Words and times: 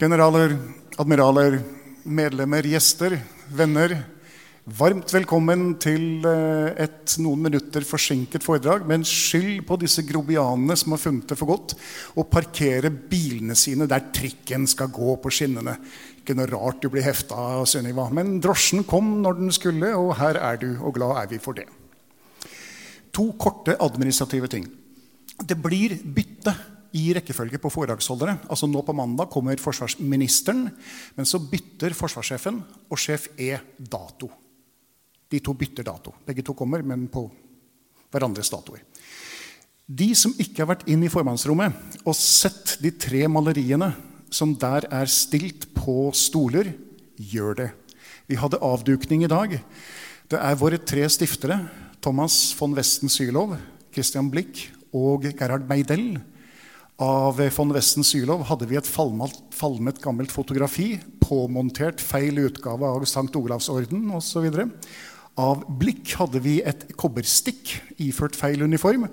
Generaler, 0.00 0.54
admiraler, 0.96 1.58
medlemmer, 2.08 2.64
gjester, 2.64 3.18
venner. 3.52 3.92
Varmt 4.64 5.12
velkommen 5.12 5.74
til 5.82 6.24
eh, 6.24 6.86
et 6.86 7.18
noen 7.20 7.42
minutter 7.44 7.84
forsinket 7.84 8.40
foredrag. 8.46 8.86
Men 8.88 9.04
skyld 9.04 9.60
på 9.68 9.76
disse 9.82 10.00
grobianene 10.08 10.72
som 10.80 10.94
har 10.96 11.02
funnet 11.02 11.28
det 11.28 11.36
for 11.36 11.52
godt 11.52 11.74
å 12.16 12.24
parkere 12.32 12.88
bilene 12.88 13.52
sine 13.52 13.84
der 13.90 14.08
trikken 14.16 14.64
skal 14.72 14.88
gå 14.88 15.18
på 15.20 15.34
skinnene. 15.36 15.76
Ikke 16.22 16.38
noe 16.38 16.48
rart 16.48 16.80
du 16.80 16.88
blir 16.88 17.04
hefta 17.04 17.60
Sunniva. 17.68 18.08
Men 18.08 18.38
drosjen 18.40 18.88
kom 18.88 19.18
når 19.20 19.36
den 19.42 19.52
skulle, 19.52 19.92
og 20.00 20.16
her 20.22 20.40
er 20.40 20.64
du, 20.64 20.70
og 20.80 20.96
glad 20.96 21.26
er 21.26 21.32
vi 21.34 21.44
for 21.44 21.60
det. 21.60 21.68
To 23.12 23.34
korte 23.36 23.76
administrative 23.76 24.48
ting. 24.48 24.64
Det 25.44 25.60
blir 25.60 26.00
bytte 26.08 26.56
i 26.96 27.10
rekkefølge 27.14 27.60
på 27.62 27.70
foredragsholdere. 27.72 28.36
Altså 28.50 28.68
Nå 28.70 28.82
på 28.86 28.94
mandag 28.96 29.30
kommer 29.32 29.60
forsvarsministeren, 29.60 30.66
men 31.16 31.28
så 31.28 31.40
bytter 31.42 31.94
forsvarssjefen 31.96 32.60
og 32.90 33.00
sjef 33.00 33.28
E 33.38 33.56
dato. 33.78 34.30
De 35.30 35.38
to 35.38 35.54
bytter 35.54 35.86
dato. 35.86 36.14
Begge 36.26 36.42
to 36.46 36.56
kommer, 36.58 36.82
men 36.82 37.06
på 37.12 37.28
hverandres 38.10 38.50
datoer. 38.50 38.82
De 39.90 40.12
som 40.14 40.34
ikke 40.38 40.62
har 40.62 40.70
vært 40.70 40.86
inn 40.90 41.02
i 41.02 41.10
formannsrommet 41.10 42.04
og 42.04 42.14
sett 42.14 42.76
de 42.82 42.92
tre 42.94 43.24
maleriene 43.30 43.90
som 44.30 44.52
der 44.54 44.86
er 44.94 45.10
stilt 45.10 45.66
på 45.74 46.12
stoler, 46.14 46.70
gjør 47.18 47.56
det. 47.58 47.70
Vi 48.30 48.38
hadde 48.38 48.62
avdukning 48.62 49.24
i 49.26 49.30
dag. 49.30 49.56
Det 50.30 50.38
er 50.38 50.58
våre 50.58 50.78
tre 50.78 51.02
stiftere, 51.10 51.58
Thomas 52.00 52.54
von 52.56 52.76
Westen 52.76 53.10
Sylov, 53.10 53.56
Christian 53.90 54.30
Blick 54.30 54.68
og 54.94 55.26
Gerhard 55.34 55.66
Meidel. 55.68 56.20
Av 57.00 57.38
von 57.56 57.70
Westen 57.72 58.04
Sylov 58.04 58.42
hadde 58.50 58.66
vi 58.68 58.76
et 58.76 58.84
falmet, 58.84 59.32
falmet 59.56 60.02
gammelt 60.04 60.28
fotografi, 60.34 60.98
påmontert 61.24 62.02
feil 62.04 62.42
utgave 62.42 62.84
av 62.84 63.06
St. 63.06 63.30
Olavs 63.40 63.70
orden 63.72 64.10
osv. 64.18 64.50
Av 65.40 65.62
Blikk 65.80 66.12
hadde 66.20 66.42
vi 66.44 66.58
et 66.60 66.84
kobberstikk 67.00 67.72
iført 68.04 68.36
feil 68.36 68.60
uniform. 68.60 69.06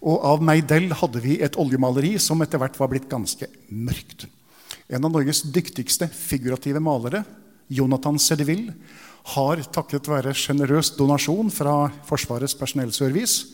Og 0.00 0.24
av 0.24 0.40
Meidel 0.48 0.88
hadde 0.96 1.20
vi 1.20 1.36
et 1.44 1.58
oljemaleri 1.60 2.14
som 2.16 2.40
etter 2.40 2.62
hvert 2.62 2.80
var 2.80 2.88
blitt 2.94 3.10
ganske 3.10 3.50
mørkt. 3.68 4.24
En 4.88 5.04
av 5.04 5.12
Norges 5.12 5.42
dyktigste 5.44 6.08
figurative 6.08 6.80
malere, 6.80 7.20
Jonathan 7.68 8.16
Cedeville, 8.16 8.72
har 9.36 9.60
takket 9.76 10.08
være 10.08 10.32
sjenerøs 10.32 10.94
donasjon 10.96 11.52
fra 11.52 11.82
Forsvarets 12.08 12.56
personellservice 12.56 13.52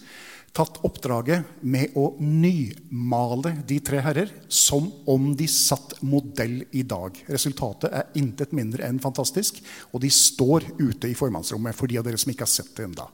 tatt 0.53 0.83
oppdraget 0.85 1.65
med 1.65 1.95
å 1.97 2.11
nymale 2.21 3.55
de 3.69 3.79
tre 3.85 4.03
herrer 4.05 4.29
som 4.53 4.91
om 5.09 5.31
de 5.37 5.47
satt 5.49 5.97
modell 6.05 6.59
i 6.77 6.85
dag. 6.85 7.17
Resultatet 7.33 7.89
er 7.89 8.11
intet 8.21 8.53
mindre 8.57 8.85
enn 8.85 9.01
fantastisk, 9.01 9.63
og 9.93 10.05
de 10.05 10.13
står 10.13 10.69
ute 10.77 11.09
i 11.09 11.17
formannsrommet 11.17 11.77
for 11.77 11.89
de 11.89 11.99
av 12.01 12.07
dere 12.07 12.21
som 12.21 12.35
ikke 12.35 12.45
har 12.45 12.53
sett 12.53 12.75
det 12.77 12.91
enda. 12.91 13.09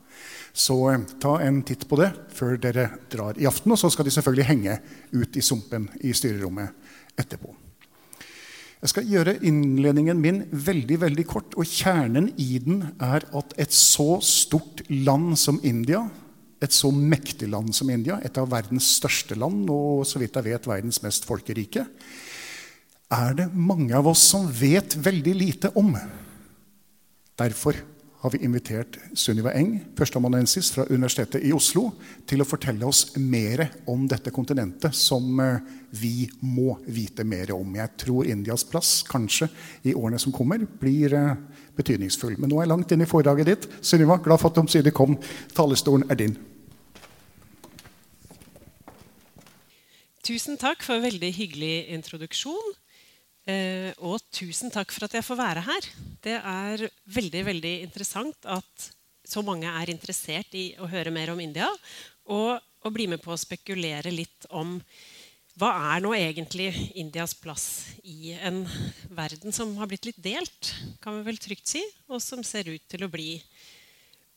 Så 0.50 0.80
eh, 0.90 1.06
ta 1.22 1.36
en 1.44 1.62
titt 1.62 1.86
på 1.88 2.00
det 2.00 2.10
før 2.34 2.58
dere 2.58 2.90
drar 3.12 3.38
i 3.38 3.46
aften, 3.46 3.72
og 3.74 3.78
så 3.78 3.92
skal 3.94 4.08
de 4.08 4.16
selvfølgelig 4.18 4.50
henge 4.50 4.78
ut 5.14 5.38
i 5.38 5.44
sumpen 5.44 5.86
i 6.02 6.14
styrerommet 6.16 6.74
etterpå. 7.18 7.54
Jeg 8.78 8.92
skal 8.92 9.10
gjøre 9.10 9.40
innledningen 9.46 10.18
min 10.22 10.44
veldig 10.50 11.00
veldig 11.02 11.26
kort, 11.26 11.54
og 11.58 11.66
kjernen 11.66 12.32
i 12.38 12.58
den 12.62 12.82
er 13.02 13.26
at 13.34 13.54
et 13.58 13.74
så 13.74 14.18
stort 14.22 14.84
land 14.90 15.34
som 15.38 15.58
India 15.66 16.04
et 16.60 16.74
så 16.74 16.90
mektig 16.90 17.48
land 17.52 17.74
som 17.76 17.90
India, 17.90 18.18
et 18.22 18.38
av 18.40 18.48
verdens 18.50 18.88
største 18.98 19.36
land 19.38 19.68
og 19.70 20.06
så 20.08 20.20
vidt 20.22 20.38
jeg 20.38 20.48
vet 20.50 20.70
verdens 20.70 21.02
mest 21.04 21.28
folkerike, 21.28 21.84
er 23.08 23.36
det 23.38 23.52
mange 23.54 23.94
av 23.96 24.08
oss 24.10 24.24
som 24.34 24.48
vet 24.52 24.98
veldig 25.00 25.34
lite 25.38 25.70
om. 25.80 25.94
Derfor 27.38 27.78
har 28.18 28.32
vi 28.34 28.40
invitert 28.42 28.98
Sunniva 29.14 29.52
Eng, 29.54 29.76
førsteamanuensis 29.96 30.72
fra 30.74 30.84
Universitetet 30.90 31.44
i 31.46 31.52
Oslo, 31.54 31.92
til 32.26 32.42
å 32.42 32.46
fortelle 32.48 32.86
oss 32.88 33.12
mer 33.22 33.62
om 33.88 34.08
dette 34.10 34.32
kontinentet 34.34 34.96
som 34.98 35.38
eh, 35.40 35.60
vi 35.94 36.26
må 36.42 36.74
vite 36.90 37.22
mer 37.24 37.54
om. 37.54 37.78
Jeg 37.78 37.94
tror 38.02 38.26
Indias 38.26 38.66
plass 38.66 39.04
kanskje 39.06 39.46
i 39.86 39.94
årene 39.94 40.18
som 40.18 40.34
kommer, 40.34 40.66
blir 40.66 41.14
eh, 41.14 41.32
betydningsfull. 41.78 42.34
Men 42.42 42.50
nå 42.50 42.58
er 42.58 42.66
jeg 42.66 42.74
langt 42.74 42.96
inn 42.96 43.06
i 43.06 43.08
foredraget 43.08 43.52
ditt. 43.52 43.70
Sunniva, 43.86 44.18
glad 44.24 44.42
for 44.42 44.50
at 44.50 44.58
du 44.58 44.64
omsider 44.66 44.94
kom. 44.94 45.14
Talerstolen 45.54 46.10
er 46.10 46.18
din. 46.18 46.34
Tusen 50.28 50.58
takk 50.60 50.82
for 50.84 50.98
en 50.98 51.06
veldig 51.06 51.28
hyggelig 51.32 51.88
introduksjon. 51.94 52.72
Eh, 53.48 53.94
og 54.04 54.20
tusen 54.34 54.68
takk 54.68 54.90
for 54.92 55.06
at 55.06 55.14
jeg 55.16 55.24
får 55.24 55.38
være 55.38 55.62
her. 55.64 55.86
Det 56.20 56.34
er 56.36 56.84
veldig 57.14 57.44
veldig 57.46 57.74
interessant 57.86 58.48
at 58.52 58.88
så 59.24 59.40
mange 59.44 59.70
er 59.70 59.88
interessert 59.88 60.52
i 60.52 60.74
å 60.76 60.88
høre 60.90 61.14
mer 61.14 61.32
om 61.32 61.40
India. 61.40 61.70
Og 62.28 62.58
å 62.60 62.92
bli 62.92 63.06
med 63.08 63.22
på 63.24 63.32
å 63.32 63.40
spekulere 63.40 64.12
litt 64.12 64.44
om 64.52 64.76
hva 65.58 65.72
er 65.94 66.04
nå 66.04 66.12
egentlig 66.12 66.68
Indias 67.00 67.32
plass 67.34 67.88
i 68.04 68.34
en 68.36 68.60
verden 69.08 69.54
som 69.54 69.72
har 69.80 69.88
blitt 69.88 70.10
litt 70.10 70.20
delt, 70.22 70.74
kan 71.00 71.16
vi 71.16 71.24
vel 71.32 71.40
trygt 71.40 71.72
si, 71.72 71.80
og 72.06 72.20
som 72.22 72.44
ser 72.46 72.68
ut 72.68 72.84
til 72.86 73.02
å 73.02 73.10
bli 73.10 73.40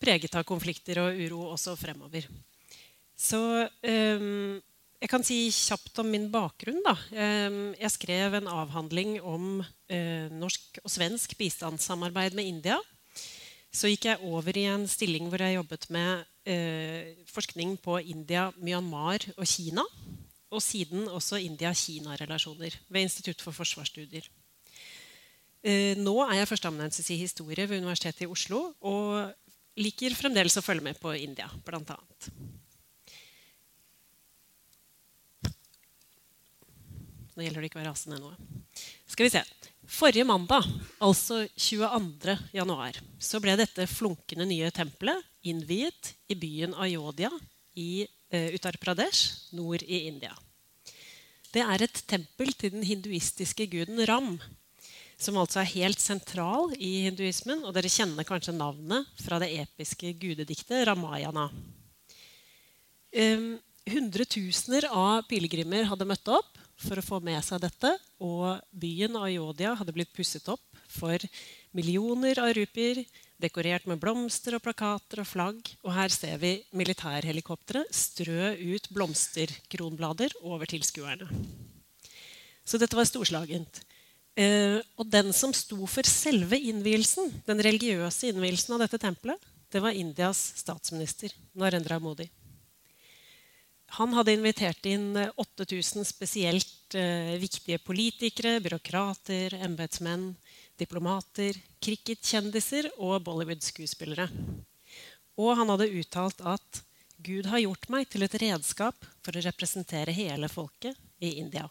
preget 0.02 0.40
av 0.40 0.48
konflikter 0.48 1.04
og 1.04 1.20
uro 1.20 1.44
også 1.52 1.76
fremover. 1.78 2.26
Så 3.14 3.38
um, 3.86 4.58
jeg 5.02 5.10
kan 5.10 5.24
si 5.26 5.38
kjapt 5.50 5.98
om 6.04 6.10
min 6.14 6.28
bakgrunn. 6.30 6.82
Da. 6.86 6.94
Jeg 7.12 7.94
skrev 7.96 8.38
en 8.38 8.50
avhandling 8.52 9.16
om 9.26 9.64
eh, 9.90 10.30
norsk 10.30 10.78
og 10.84 10.94
svensk 10.94 11.34
bistandssamarbeid 11.40 12.38
med 12.38 12.46
India. 12.46 12.78
Så 13.74 13.90
gikk 13.90 14.06
jeg 14.10 14.22
over 14.28 14.58
i 14.60 14.68
en 14.70 14.86
stilling 14.92 15.30
hvor 15.32 15.42
jeg 15.42 15.58
jobbet 15.58 15.88
med 15.96 16.26
eh, 16.46 17.18
forskning 17.32 17.78
på 17.82 17.98
India, 18.04 18.50
Myanmar 18.62 19.26
og 19.38 19.48
Kina. 19.50 19.86
Og 20.52 20.62
siden 20.62 21.08
også 21.08 21.40
India-Kina-relasjoner 21.40 22.76
ved 22.92 23.08
Institutt 23.08 23.42
for 23.42 23.56
forsvarsstudier. 23.56 24.28
Eh, 25.66 25.98
nå 25.98 26.18
er 26.28 26.42
jeg 26.42 26.52
førsteamanuensis 26.52 27.10
i 27.10 27.22
historie 27.24 27.66
ved 27.66 27.82
Universitetet 27.82 28.28
i 28.28 28.30
Oslo 28.30 28.68
og 28.86 29.32
liker 29.82 30.14
fremdeles 30.18 30.58
å 30.60 30.66
følge 30.66 30.92
med 30.92 31.00
på 31.02 31.16
India, 31.18 31.48
blant 31.66 31.90
annet. 31.96 32.34
Nå 37.42 37.48
gjelder 37.48 37.64
det 37.64 37.70
ikke 37.72 37.80
å 37.80 37.82
være 37.82 37.90
rasende 37.90 38.20
noe. 38.22 38.36
Skal 39.10 39.26
vi 39.26 39.32
se. 39.34 39.40
Forrige 39.90 40.28
mandag, 40.30 40.68
altså 41.02 41.40
22. 41.58 42.36
januar, 42.54 43.00
så 43.18 43.40
ble 43.42 43.56
dette 43.58 43.88
flunkende 43.90 44.46
nye 44.46 44.70
tempelet 44.70 45.26
innviet 45.50 46.12
i 46.30 46.38
byen 46.38 46.76
Ayodhya 46.78 47.32
i 47.82 48.06
uh, 48.06 48.54
Uttar 48.54 48.78
Pradesh, 48.78 49.50
nord 49.58 49.82
i 49.88 50.04
India. 50.12 50.36
Det 51.50 51.66
er 51.66 51.88
et 51.88 52.04
tempel 52.14 52.54
til 52.54 52.76
den 52.78 52.86
hinduistiske 52.86 53.66
guden 53.74 54.06
Ram, 54.06 54.36
som 55.18 55.42
altså 55.42 55.64
er 55.64 55.74
helt 55.74 56.06
sentral 56.06 56.70
i 56.78 57.08
hinduismen. 57.08 57.66
Og 57.66 57.74
dere 57.74 57.90
kjenner 57.90 58.28
kanskje 58.28 58.54
navnet 58.54 59.10
fra 59.26 59.42
det 59.42 59.50
episke 59.66 60.14
gudediktet 60.22 60.86
Ramayana. 60.94 61.50
Um, 63.18 63.56
hundretusener 63.90 64.92
av 64.94 65.26
pilegrimer 65.26 65.90
hadde 65.90 66.06
møtt 66.06 66.38
opp 66.38 66.68
for 66.82 67.00
å 67.00 67.06
få 67.06 67.20
med 67.24 67.40
seg 67.46 67.62
dette. 67.64 67.94
Og 68.24 68.60
byen 68.72 69.18
Ayodhya 69.20 69.76
hadde 69.80 69.96
blitt 69.96 70.14
pusset 70.16 70.48
opp 70.52 70.64
for 70.92 71.22
millioner 71.78 72.40
av 72.44 72.52
rupier, 72.58 73.04
dekorert 73.42 73.88
med 73.90 74.02
blomster 74.02 74.58
og 74.58 74.64
plakater 74.66 75.24
og 75.24 75.30
flagg. 75.30 75.72
Og 75.86 75.94
her 75.96 76.14
ser 76.14 76.42
vi 76.42 76.58
militærhelikoptre 76.78 77.86
strø 77.94 78.54
ut 78.58 78.90
blomsterkronblader 78.94 80.36
over 80.44 80.70
tilskuerne. 80.70 81.30
Så 82.66 82.78
dette 82.82 82.98
var 82.98 83.10
storslagent. 83.10 83.82
Eh, 84.40 84.80
og 84.96 85.10
den 85.12 85.34
som 85.36 85.52
sto 85.56 85.80
for 85.90 86.08
selve 86.08 86.60
innvielsen, 86.60 87.34
den 87.48 87.64
religiøse 87.66 88.30
innvielsen 88.32 88.78
av 88.78 88.86
dette 88.86 89.02
tempelet, 89.02 89.50
det 89.72 89.82
var 89.84 89.96
Indias 89.96 90.40
statsminister 90.60 91.34
Narendra 91.56 92.00
Modi. 92.00 92.28
Han 93.98 94.14
hadde 94.16 94.38
invitert 94.38 94.86
inn 94.88 95.18
8000 95.36 96.06
spesielt 96.08 96.96
eh, 96.96 97.36
viktige 97.42 97.80
politikere, 97.84 98.60
byråkrater, 98.64 99.58
embetsmenn, 99.68 100.30
diplomater, 100.80 101.58
cricketkjendiser 101.84 102.88
og 102.98 103.20
Bollywood-skuespillere. 103.26 104.30
Og 105.42 105.52
han 105.60 105.74
hadde 105.74 105.90
uttalt 106.00 106.40
at 106.48 106.82
Gud 107.22 107.50
har 107.52 107.62
gjort 107.66 107.90
meg 107.92 108.08
til 108.10 108.24
et 108.26 108.38
redskap 108.42 109.04
for 109.22 109.36
å 109.36 109.44
representere 109.44 110.16
hele 110.16 110.48
folket 110.50 110.96
i 111.20 111.36
India. 111.44 111.68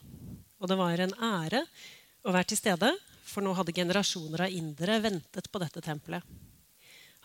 Og 0.60 0.68
det 0.68 0.76
var 0.78 1.00
en 1.00 1.16
ære 1.16 1.64
å 2.28 2.36
være 2.36 2.52
til 2.52 2.60
stede, 2.60 2.92
for 3.24 3.40
nå 3.40 3.56
hadde 3.56 3.74
generasjoner 3.74 4.44
av 4.44 4.54
indere 4.60 5.00
ventet 5.00 5.48
på 5.48 5.62
dette 5.62 5.80
tempelet. 5.82 6.22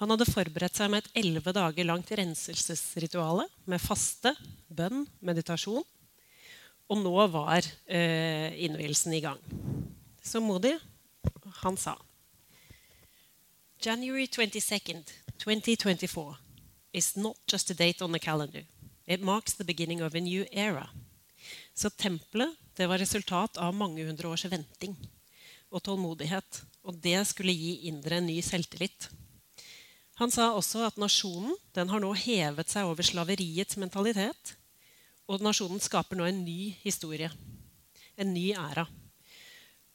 Han 0.02 0.12
hadde 0.12 0.28
forberedt 0.28 0.76
seg 0.76 0.90
med 0.92 1.04
et 1.04 1.22
elleve 1.24 1.54
dager 1.56 1.88
langt 1.88 2.12
renselsesrituale 2.20 3.46
med 3.70 3.80
faste, 3.80 4.34
bønn, 4.68 5.06
meditasjon. 5.24 5.86
Og 6.92 7.00
nå 7.00 7.16
var 7.34 7.66
eh, 7.88 8.52
innvielsen 8.68 9.16
i 9.16 9.24
gang. 9.24 9.40
Så 10.22 10.42
modig 10.44 10.76
han 11.62 11.78
sa 11.78 11.96
January 13.82 14.26
22nd, 14.26 15.06
2024 15.38 16.36
is 16.94 17.16
not 17.16 17.38
just 17.52 17.72
a 17.72 17.74
date 17.74 18.04
on 18.04 18.12
the 18.12 18.20
calendar. 18.20 18.64
It 19.06 19.22
marks 19.22 19.54
the 19.54 19.64
beginning 19.64 20.02
of 20.02 20.16
a 20.16 20.20
new 20.20 20.46
era. 20.52 20.90
Så 21.74 21.90
tempelet 21.90 22.56
det 22.76 22.88
var 22.88 22.98
resultat 22.98 23.58
av 23.58 23.74
mange 23.74 24.04
hundre 24.06 24.28
års 24.28 24.46
venting 24.46 24.96
og 25.70 25.84
tålmodighet. 25.84 26.64
Og 26.84 26.98
det 27.04 27.20
skulle 27.28 27.54
gi 27.54 27.88
indre 27.90 28.18
en 28.18 28.28
ny 28.28 28.40
selvtillit. 28.44 29.10
Han 30.20 30.32
sa 30.32 30.52
også 30.56 30.86
at 30.88 31.00
nasjonen 31.02 31.58
den 31.76 31.90
har 31.92 32.00
nå 32.00 32.14
hevet 32.16 32.72
seg 32.72 32.88
over 32.88 33.04
slaveriets 33.04 33.76
mentalitet. 33.82 34.54
Og 35.28 35.44
nasjonen 35.44 35.82
skaper 35.84 36.16
nå 36.16 36.28
en 36.30 36.44
ny 36.46 36.76
historie. 36.84 37.32
En 38.16 38.32
ny 38.32 38.54
æra. 38.56 38.86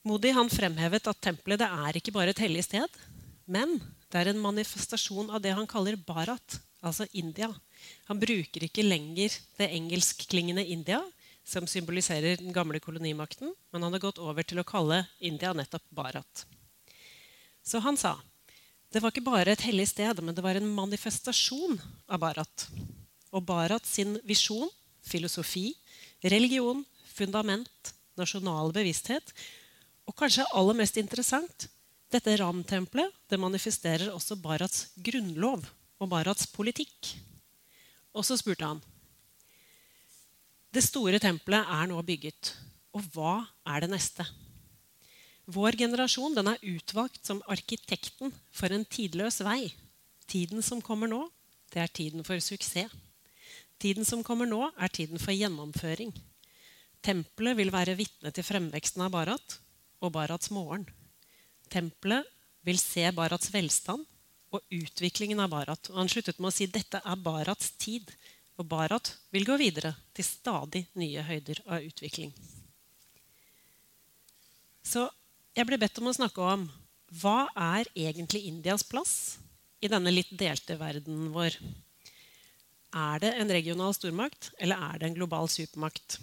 Modi 0.05 0.33
han 0.37 0.49
fremhevet 0.53 1.09
at 1.09 1.23
tempelet 1.25 1.61
det 1.61 1.69
er 1.69 1.97
ikke 1.99 2.13
bare 2.13 2.33
et 2.35 2.43
hellig 2.43 2.65
sted, 2.67 2.89
men 3.49 3.79
det 4.11 4.21
er 4.21 4.31
en 4.31 4.43
manifestasjon 4.43 5.31
av 5.33 5.43
det 5.45 5.53
han 5.57 5.69
kaller 5.69 5.99
Bharat, 6.01 6.57
altså 6.81 7.07
India. 7.13 7.51
Han 8.09 8.21
bruker 8.21 8.65
ikke 8.65 8.85
lenger 8.85 9.37
det 9.61 9.69
engelskklingende 9.77 10.65
India, 10.65 11.01
som 11.45 11.69
symboliserer 11.69 12.41
den 12.41 12.53
gamle 12.55 12.81
kolonimakten, 12.81 13.53
men 13.73 13.85
han 13.85 13.93
har 13.97 14.03
gått 14.03 14.21
over 14.23 14.45
til 14.47 14.61
å 14.61 14.67
kalle 14.67 15.05
India 15.21 15.53
nettopp 15.57 15.85
Bharat. 15.93 16.45
Så 17.65 17.81
han 17.85 17.97
sa 18.01 18.17
det 18.91 19.03
var 19.03 19.13
ikke 19.13 19.27
bare 19.27 19.55
et 19.55 19.63
hellig 19.63 19.87
sted, 19.93 20.19
men 20.25 20.35
det 20.35 20.43
var 20.43 20.59
en 20.59 20.73
manifestasjon 20.75 21.79
av 22.11 22.21
Barat. 22.23 22.67
Og 23.31 23.45
Barat 23.47 23.87
sin 23.87 24.17
visjon, 24.27 24.71
filosofi, 25.07 25.71
religion, 26.27 26.83
fundament, 27.07 27.95
nasjonal 28.19 28.73
bevissthet 28.75 29.33
og 30.09 30.17
kanskje 30.19 30.49
aller 30.59 30.77
mest 30.77 30.99
interessant 31.01 31.69
dette 32.11 32.35
Ram-tempelet 32.41 33.15
det 33.31 33.39
manifesterer 33.39 34.11
også 34.11 34.39
Barats 34.43 34.89
grunnlov 34.99 35.63
og 36.01 36.11
Barats 36.11 36.49
politikk. 36.51 37.13
Og 38.11 38.27
så 38.27 38.39
spurte 38.41 38.67
han 38.67 38.83
det 40.71 40.85
store 40.87 41.19
tempelet 41.19 41.67
er 41.67 41.89
nå 41.91 41.99
bygget. 42.07 42.53
Og 42.95 43.03
hva 43.15 43.41
er 43.67 43.83
det 43.83 43.91
neste? 43.91 44.27
Vår 45.51 45.79
generasjon 45.81 46.37
den 46.37 46.49
er 46.53 46.63
utvalgt 46.63 47.25
som 47.27 47.41
arkitekten 47.51 48.31
for 48.55 48.71
en 48.71 48.85
tidløs 48.87 49.41
vei. 49.43 49.73
Tiden 50.31 50.63
som 50.63 50.83
kommer 50.85 51.11
nå, 51.11 51.25
det 51.75 51.83
er 51.83 51.91
tiden 51.91 52.27
for 52.27 52.39
suksess. 52.45 52.93
Tiden 53.81 54.05
som 54.05 54.23
kommer 54.23 54.47
nå, 54.47 54.61
er 54.77 54.93
tiden 54.93 55.19
for 55.19 55.33
gjennomføring. 55.33 56.13
Tempelet 57.01 57.57
vil 57.57 57.73
være 57.73 57.97
vitne 57.97 58.31
til 58.37 58.45
fremveksten 58.45 59.03
av 59.07 59.15
Barat 59.15 59.57
og 60.05 60.13
Barats 60.13 60.51
morgen. 60.53 60.85
Tempelet 61.73 62.29
vil 62.69 62.79
se 62.79 63.07
Barats 63.17 63.49
velstand 63.55 64.05
og 64.53 64.75
utviklingen 64.75 65.41
av 65.41 65.51
Barat. 65.55 65.89
Og 65.91 66.03
han 66.03 66.11
sluttet 66.13 66.39
med 66.39 66.51
å 66.51 66.55
si 66.55 66.69
dette 66.69 67.01
er 67.01 67.25
Barats 67.25 67.73
tid. 67.81 68.13
Og 68.61 68.69
Barat 68.69 69.15
vil 69.33 69.49
gå 69.49 69.57
videre 69.57 69.95
til 70.13 70.27
stadig 70.29 70.85
nye 71.01 71.25
høyder 71.25 71.63
av 71.65 71.87
utvikling. 71.87 72.35
Så 74.85 75.07
jeg 75.57 75.67
ble 75.67 75.79
bedt 75.81 75.99
om 76.01 76.11
å 76.11 76.17
snakke 76.17 76.45
om 76.55 76.67
hva 77.21 77.49
er 77.59 77.89
egentlig 77.99 78.45
Indias 78.47 78.85
plass 78.87 79.15
i 79.83 79.89
denne 79.91 80.13
litt 80.13 80.31
delte 80.39 80.77
verden 80.79 81.31
vår. 81.35 81.57
Er 82.91 83.23
det 83.23 83.33
en 83.39 83.51
regional 83.51 83.95
stormakt, 83.95 84.51
eller 84.59 84.79
er 84.91 85.01
det 85.01 85.09
en 85.09 85.17
global 85.17 85.49
supermakt? 85.51 86.19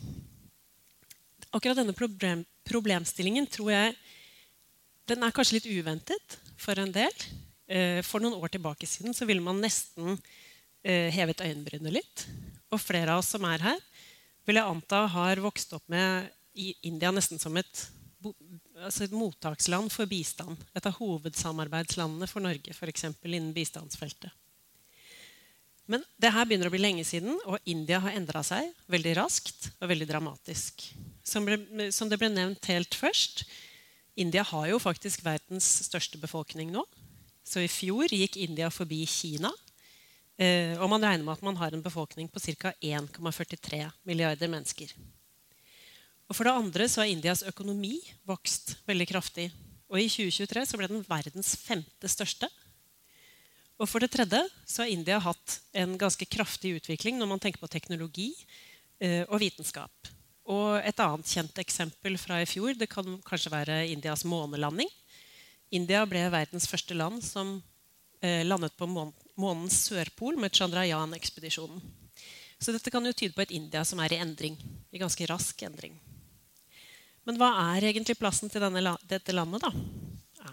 Akkurat 1.56 1.80
denne 1.80 1.95
problem, 1.95 2.44
problemstillingen 2.68 3.47
tror 3.52 3.71
jeg 3.73 3.97
den 5.07 5.23
er 5.23 5.35
kanskje 5.35 5.59
litt 5.59 5.69
uventet 5.71 6.40
for 6.59 6.80
en 6.80 6.92
del. 6.92 7.13
Eh, 7.68 7.99
for 8.04 8.23
noen 8.23 8.40
år 8.40 8.52
tilbake 8.52 8.87
siden 8.87 9.16
så 9.16 9.28
ville 9.28 9.44
man 9.44 9.59
nesten 9.63 10.16
eh, 10.83 11.07
hevet 11.16 11.44
øyenbrynene 11.44 11.95
litt. 11.95 12.28
Og 12.71 12.83
flere 12.83 13.16
av 13.16 13.23
oss 13.23 13.31
som 13.35 13.47
er 13.47 13.63
her, 13.63 13.80
vil 14.47 14.59
jeg 14.59 14.71
anta 14.71 15.06
har 15.11 15.44
vokst 15.44 15.71
opp 15.75 15.87
med 15.92 16.28
India 16.87 17.11
nesten 17.13 17.40
som 17.40 17.56
et, 17.59 17.87
altså 18.86 19.06
et 19.06 19.16
mottaksland 19.16 19.92
for 19.94 20.10
bistand. 20.10 20.60
Et 20.78 20.86
av 20.86 20.96
hovedsamarbeidslandene 21.00 22.30
for 22.30 22.44
Norge, 22.46 22.74
f.eks. 22.76 23.07
innen 23.26 23.54
bistandsfeltet. 23.56 24.34
Men 25.88 26.04
det 26.19 26.34
her 26.36 26.48
begynner 26.48 26.68
å 26.68 26.74
bli 26.74 26.81
lenge 26.84 27.06
siden, 27.07 27.38
og 27.48 27.64
India 27.69 28.02
har 28.04 28.18
endra 28.18 28.42
seg 28.44 28.74
veldig 28.92 29.14
raskt 29.22 29.69
og 29.80 29.88
veldig 29.94 30.07
dramatisk. 30.10 30.84
Som, 31.24 31.48
ble, 31.48 31.88
som, 31.96 32.12
det 32.12 32.19
ble 32.19 32.28
nevnt 32.34 32.68
helt 32.68 32.96
først, 32.96 33.46
India 34.19 34.44
har 34.50 34.68
jo 34.68 34.81
faktisk 34.84 35.24
verdens 35.24 35.68
største 35.88 36.19
befolkning 36.19 36.74
nå. 36.74 36.84
Så 37.48 37.64
i 37.64 37.72
fjor 37.72 38.12
gikk 38.12 38.36
India 38.44 38.68
forbi 38.74 39.06
Kina 39.07 39.54
Eh, 40.38 40.78
og 40.78 40.86
man 40.92 41.02
regner 41.02 41.26
med 41.26 41.34
at 41.34 41.46
man 41.46 41.57
har 41.57 41.74
en 41.74 41.81
befolkning 41.81 42.30
på 42.30 42.40
ca. 42.40 42.72
1,43 42.81 43.90
milliarder 44.06 44.52
mennesker. 44.52 44.92
Og 46.28 46.36
For 46.36 46.48
det 46.48 46.56
andre 46.60 46.88
så 46.92 47.02
har 47.02 47.12
Indias 47.12 47.44
økonomi 47.48 47.98
vokst 48.28 48.76
veldig 48.88 49.07
kraftig. 49.07 49.48
Og 49.88 50.02
i 50.02 50.10
2023 50.12 50.66
så 50.68 50.80
ble 50.80 50.90
den 50.92 51.06
verdens 51.07 51.54
femte 51.56 52.12
største. 52.12 52.50
Og 53.78 53.88
for 53.88 54.04
det 54.04 54.12
tredje 54.12 54.42
så 54.66 54.84
har 54.84 54.92
India 54.92 55.19
hatt 55.24 55.60
en 55.78 55.96
ganske 56.02 56.26
kraftig 56.28 56.74
utvikling 56.80 57.19
når 57.19 57.30
man 57.30 57.42
tenker 57.42 57.62
på 57.62 57.69
teknologi 57.72 58.31
eh, 59.00 59.24
og 59.30 59.40
vitenskap. 59.40 60.12
Og 60.48 60.80
et 60.81 61.00
annet 61.04 61.30
kjent 61.30 61.62
eksempel 61.62 62.18
fra 62.19 62.42
i 62.42 62.50
fjor 62.50 62.76
det 62.80 62.90
kan 62.92 63.19
kanskje 63.28 63.54
være 63.54 63.80
Indias 63.94 64.26
månelanding. 64.28 64.90
India 65.72 66.04
ble 66.07 66.26
verdens 66.34 66.68
første 66.68 66.96
land 66.98 67.24
som 67.24 67.57
eh, 68.24 68.44
landet 68.48 68.76
på 68.80 68.90
månen 68.90 69.16
månens 69.38 69.84
sørpol 69.86 70.40
med 70.42 70.56
Chandrayan-ekspedisjonen. 70.57 71.78
Så 72.57 72.74
dette 72.74 72.90
kan 72.90 73.06
jo 73.06 73.14
tyde 73.14 73.36
på 73.36 73.44
et 73.44 73.54
India 73.54 73.84
som 73.86 74.02
er 74.02 74.16
i 74.16 74.18
endring. 74.18 74.57
I 74.90 74.98
ganske 74.98 75.28
rask 75.30 75.62
endring. 75.62 75.94
Men 77.28 77.36
hva 77.42 77.50
er 77.76 77.90
egentlig 77.90 78.16
plassen 78.16 78.48
til 78.48 78.64
denne, 78.64 78.96
dette 79.04 79.36
landet? 79.36 79.66
da? 79.66 79.74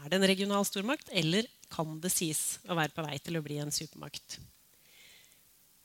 Er 0.00 0.08
det 0.10 0.18
en 0.18 0.26
regional 0.26 0.66
stormakt, 0.66 1.12
eller 1.14 1.46
kan 1.70 2.00
det 2.02 2.10
sies 2.10 2.58
å 2.66 2.74
være 2.74 2.90
på 2.96 3.04
vei 3.06 3.20
til 3.22 3.38
å 3.38 3.44
bli 3.44 3.60
en 3.62 3.70
supermakt? 3.74 4.40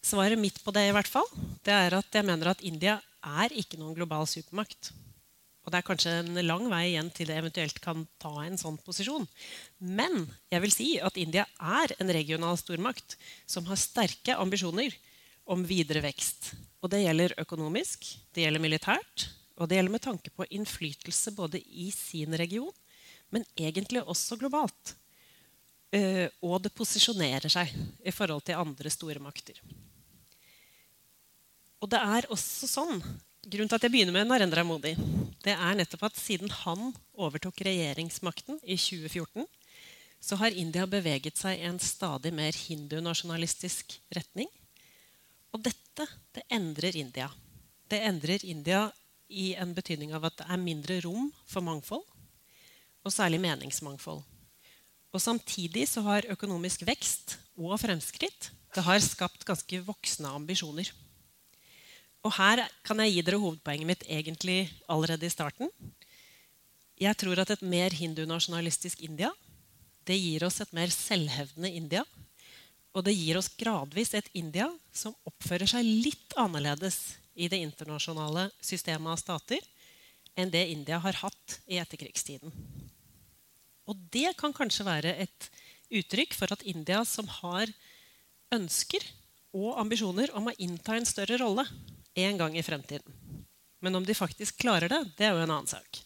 Svaret 0.01 0.39
mitt 0.41 0.57
på 0.63 0.73
det 0.73 0.87
i 0.87 0.95
hvert 0.95 1.11
fall, 1.11 1.29
det 1.67 1.75
er 1.75 1.93
at 1.99 2.17
jeg 2.17 2.25
mener 2.25 2.49
at 2.49 2.65
India 2.65 2.97
er 3.21 3.53
ikke 3.53 3.77
noen 3.77 3.93
global 3.99 4.25
supermakt. 4.31 4.89
Og 5.61 5.69
det 5.69 5.77
er 5.77 5.85
kanskje 5.85 6.13
en 6.23 6.41
lang 6.47 6.65
vei 6.71 6.83
igjen 6.87 7.11
til 7.13 7.29
det 7.29 7.37
eventuelt 7.37 7.81
kan 7.83 8.07
ta 8.17 8.31
en 8.41 8.57
sånn 8.57 8.79
posisjon. 8.81 9.27
Men 9.77 10.23
jeg 10.49 10.63
vil 10.65 10.73
si 10.73 10.91
at 11.03 11.19
India 11.21 11.45
er 11.61 11.93
en 11.99 12.09
regional 12.15 12.57
stormakt 12.57 13.19
som 13.45 13.67
har 13.69 13.77
sterke 13.77 14.39
ambisjoner 14.39 14.95
om 15.45 15.61
videre 15.67 16.01
vekst. 16.01 16.55
Og 16.81 16.89
det 16.89 17.03
gjelder 17.03 17.37
økonomisk, 17.43 18.07
det 18.33 18.47
gjelder 18.47 18.63
militært, 18.63 19.29
og 19.59 19.67
det 19.67 19.77
gjelder 19.77 19.93
med 19.93 20.03
tanke 20.05 20.31
på 20.31 20.47
innflytelse 20.55 21.35
både 21.35 21.59
i 21.59 21.89
sin 21.91 22.35
region, 22.39 22.71
men 23.29 23.45
egentlig 23.59 24.01
også 24.01 24.39
globalt. 24.39 24.95
Uh, 25.93 26.27
og 26.45 26.61
det 26.63 26.73
posisjonerer 26.77 27.49
seg 27.51 27.71
i 28.05 28.13
forhold 28.13 28.45
til 28.45 28.59
andre 28.61 28.91
store 28.93 29.21
makter. 29.21 29.57
Og 31.79 31.89
det 31.91 31.99
er 31.99 32.29
også 32.33 32.69
sånn 32.69 33.01
Grunnen 33.49 33.69
til 33.71 33.79
at 33.79 33.85
jeg 33.87 33.93
begynner 33.93 34.13
med 34.13 34.27
Narendra 34.27 34.61
Modi, 34.67 34.91
det 35.41 35.53
er 35.55 35.77
nettopp 35.79 36.03
at 36.09 36.17
siden 36.19 36.51
han 36.51 36.91
overtok 37.17 37.61
regjeringsmakten 37.65 38.59
i 38.61 38.75
2014, 38.75 39.47
så 40.19 40.37
har 40.41 40.53
India 40.59 40.83
beveget 40.85 41.39
seg 41.39 41.57
i 41.57 41.65
en 41.69 41.79
stadig 41.81 42.33
mer 42.35 42.53
hindunasjonalistisk 42.53 43.95
retning. 44.13 44.51
Og 45.55 45.63
dette 45.65 46.05
det 46.35 46.43
endrer 46.53 46.99
India. 46.99 47.29
Det 47.89 48.03
endrer 48.05 48.43
India 48.45 48.83
i 49.29 49.53
en 49.61 49.73
betydning 49.77 50.13
av 50.17 50.25
at 50.27 50.41
det 50.41 50.47
er 50.49 50.61
mindre 50.61 50.99
rom 51.05 51.29
for 51.47 51.65
mangfold, 51.65 52.03
og 53.05 53.13
særlig 53.13 53.39
meningsmangfold. 53.41 54.23
Og 55.09 55.21
Samtidig 55.21 55.87
så 55.89 56.03
har 56.05 56.27
økonomisk 56.29 56.83
vekst 56.85 57.37
og 57.57 57.77
fremskritt 57.81 58.51
det 58.75 58.83
har 58.85 59.01
skapt 59.01 59.45
ganske 59.47 59.79
voksne 59.81 60.29
ambisjoner. 60.29 60.91
Og 62.21 62.35
her 62.35 62.61
kan 62.85 62.99
jeg 63.01 63.15
gi 63.15 63.23
dere 63.25 63.39
hovedpoenget 63.41 63.89
mitt 63.89 64.03
egentlig 64.05 64.67
allerede 64.91 65.25
i 65.25 65.33
starten. 65.33 65.71
Jeg 66.99 67.17
tror 67.17 67.41
at 67.41 67.49
et 67.55 67.63
mer 67.63 67.95
hindunasjonalistisk 67.95 69.01
India 69.07 69.31
det 70.05 70.17
gir 70.17 70.45
oss 70.45 70.59
et 70.61 70.71
mer 70.73 70.89
selvhevdende 70.93 71.69
India. 71.69 72.03
Og 72.93 73.05
det 73.05 73.13
gir 73.13 73.37
oss 73.37 73.51
gradvis 73.57 74.15
et 74.17 74.29
India 74.37 74.67
som 74.93 75.15
oppfører 75.29 75.69
seg 75.69 75.85
litt 75.85 76.33
annerledes 76.37 77.18
i 77.35 77.49
det 77.51 77.61
internasjonale 77.63 78.49
systemet 78.61 79.13
av 79.13 79.21
stater 79.21 79.65
enn 80.39 80.51
det 80.53 80.65
India 80.71 80.99
har 81.03 81.17
hatt 81.23 81.59
i 81.67 81.79
etterkrigstiden. 81.81 82.53
Og 83.89 83.97
det 84.13 84.35
kan 84.39 84.53
kanskje 84.53 84.85
være 84.87 85.15
et 85.25 85.49
uttrykk 85.89 86.35
for 86.37 86.53
at 86.53 86.63
India, 86.69 87.01
som 87.05 87.27
har 87.41 87.71
ønsker 88.53 89.03
og 89.57 89.79
ambisjoner 89.81 90.31
om 90.37 90.49
å 90.49 90.57
innta 90.61 90.95
en 90.97 91.07
større 91.09 91.39
rolle 91.41 91.65
en 92.19 92.37
gang 92.37 92.57
i 92.57 92.65
fremtiden. 92.65 93.17
Men 93.79 93.95
om 93.95 94.05
de 94.05 94.15
faktisk 94.17 94.59
klarer 94.61 94.91
det, 94.91 95.01
det 95.17 95.25
er 95.27 95.33
jo 95.33 95.43
en 95.45 95.55
annen 95.55 95.69
sak. 95.69 96.01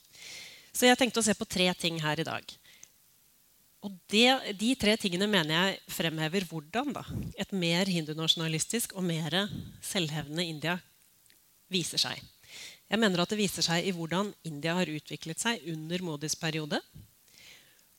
Så 0.74 0.88
jeg 0.88 0.98
tenkte 1.00 1.22
å 1.22 1.26
se 1.26 1.36
på 1.38 1.48
tre 1.50 1.68
ting 1.78 2.00
her 2.02 2.20
i 2.22 2.28
dag. 2.28 2.44
Og 3.84 3.96
det, 4.08 4.56
De 4.56 4.72
tre 4.80 4.96
tingene 4.98 5.28
mener 5.28 5.54
jeg 5.54 5.80
fremhever 5.92 6.46
hvordan 6.48 6.94
da, 6.96 7.04
et 7.36 7.52
mer 7.52 7.90
hindunasjonalistisk 7.92 8.96
og 8.96 9.04
mer 9.10 9.36
selvhevdende 9.84 10.46
India 10.48 10.78
viser 11.72 12.02
seg. 12.02 12.20
Jeg 12.90 13.00
mener 13.00 13.24
at 13.24 13.32
Det 13.32 13.40
viser 13.40 13.66
seg 13.66 13.88
i 13.88 13.94
hvordan 13.96 14.32
India 14.46 14.76
har 14.78 14.90
utviklet 14.90 15.40
seg 15.40 15.64
under 15.72 16.04
Modis 16.06 16.36
periode. 16.36 16.80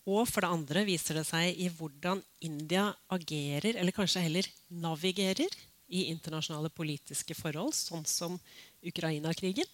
Og 0.04 0.28
for 0.28 0.44
det 0.44 0.52
andre 0.52 0.84
viser 0.84 1.16
det 1.18 1.24
seg 1.26 1.56
i 1.56 1.70
hvordan 1.72 2.20
India 2.44 2.90
agerer, 3.08 3.78
eller 3.80 3.96
kanskje 3.96 4.26
heller 4.26 4.48
navigerer, 4.68 5.48
i 5.88 6.08
internasjonale 6.08 6.70
politiske 6.72 7.34
forhold, 7.36 7.74
sånn 7.76 8.06
som 8.08 8.38
Ukraina-krigen. 8.84 9.68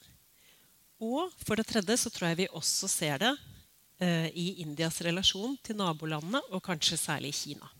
Og 1.00 1.30
for 1.46 1.56
det 1.56 1.68
tredje 1.70 1.96
så 2.02 2.12
tror 2.12 2.30
jeg 2.30 2.40
vi 2.42 2.48
også 2.58 2.90
ser 2.90 3.22
det 3.22 3.30
eh, 4.02 4.26
i 4.34 4.46
Indias 4.64 5.00
relasjon 5.06 5.54
til 5.64 5.78
nabolandene, 5.78 6.42
og 6.50 6.64
kanskje 6.66 6.98
særlig 7.00 7.32
Kina. 7.38 7.70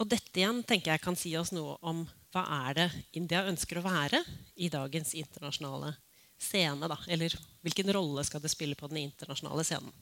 Og 0.00 0.08
dette 0.10 0.40
igjen 0.40 0.64
tenker 0.66 0.94
jeg 0.94 1.04
kan 1.04 1.18
si 1.18 1.36
oss 1.38 1.52
noe 1.54 1.76
om 1.86 2.02
hva 2.34 2.42
er 2.66 2.76
det 2.76 2.88
India 3.14 3.44
ønsker 3.46 3.78
å 3.78 3.86
være 3.86 4.20
i 4.58 4.68
dagens 4.72 5.14
internasjonale 5.14 5.94
scene. 6.40 6.88
Da? 6.90 6.98
Eller 7.06 7.34
hvilken 7.62 7.92
rolle 7.94 8.24
skal 8.26 8.42
det 8.42 8.50
spille 8.52 8.78
på 8.78 8.90
den 8.90 9.04
internasjonale 9.06 9.64
scenen? 9.66 9.94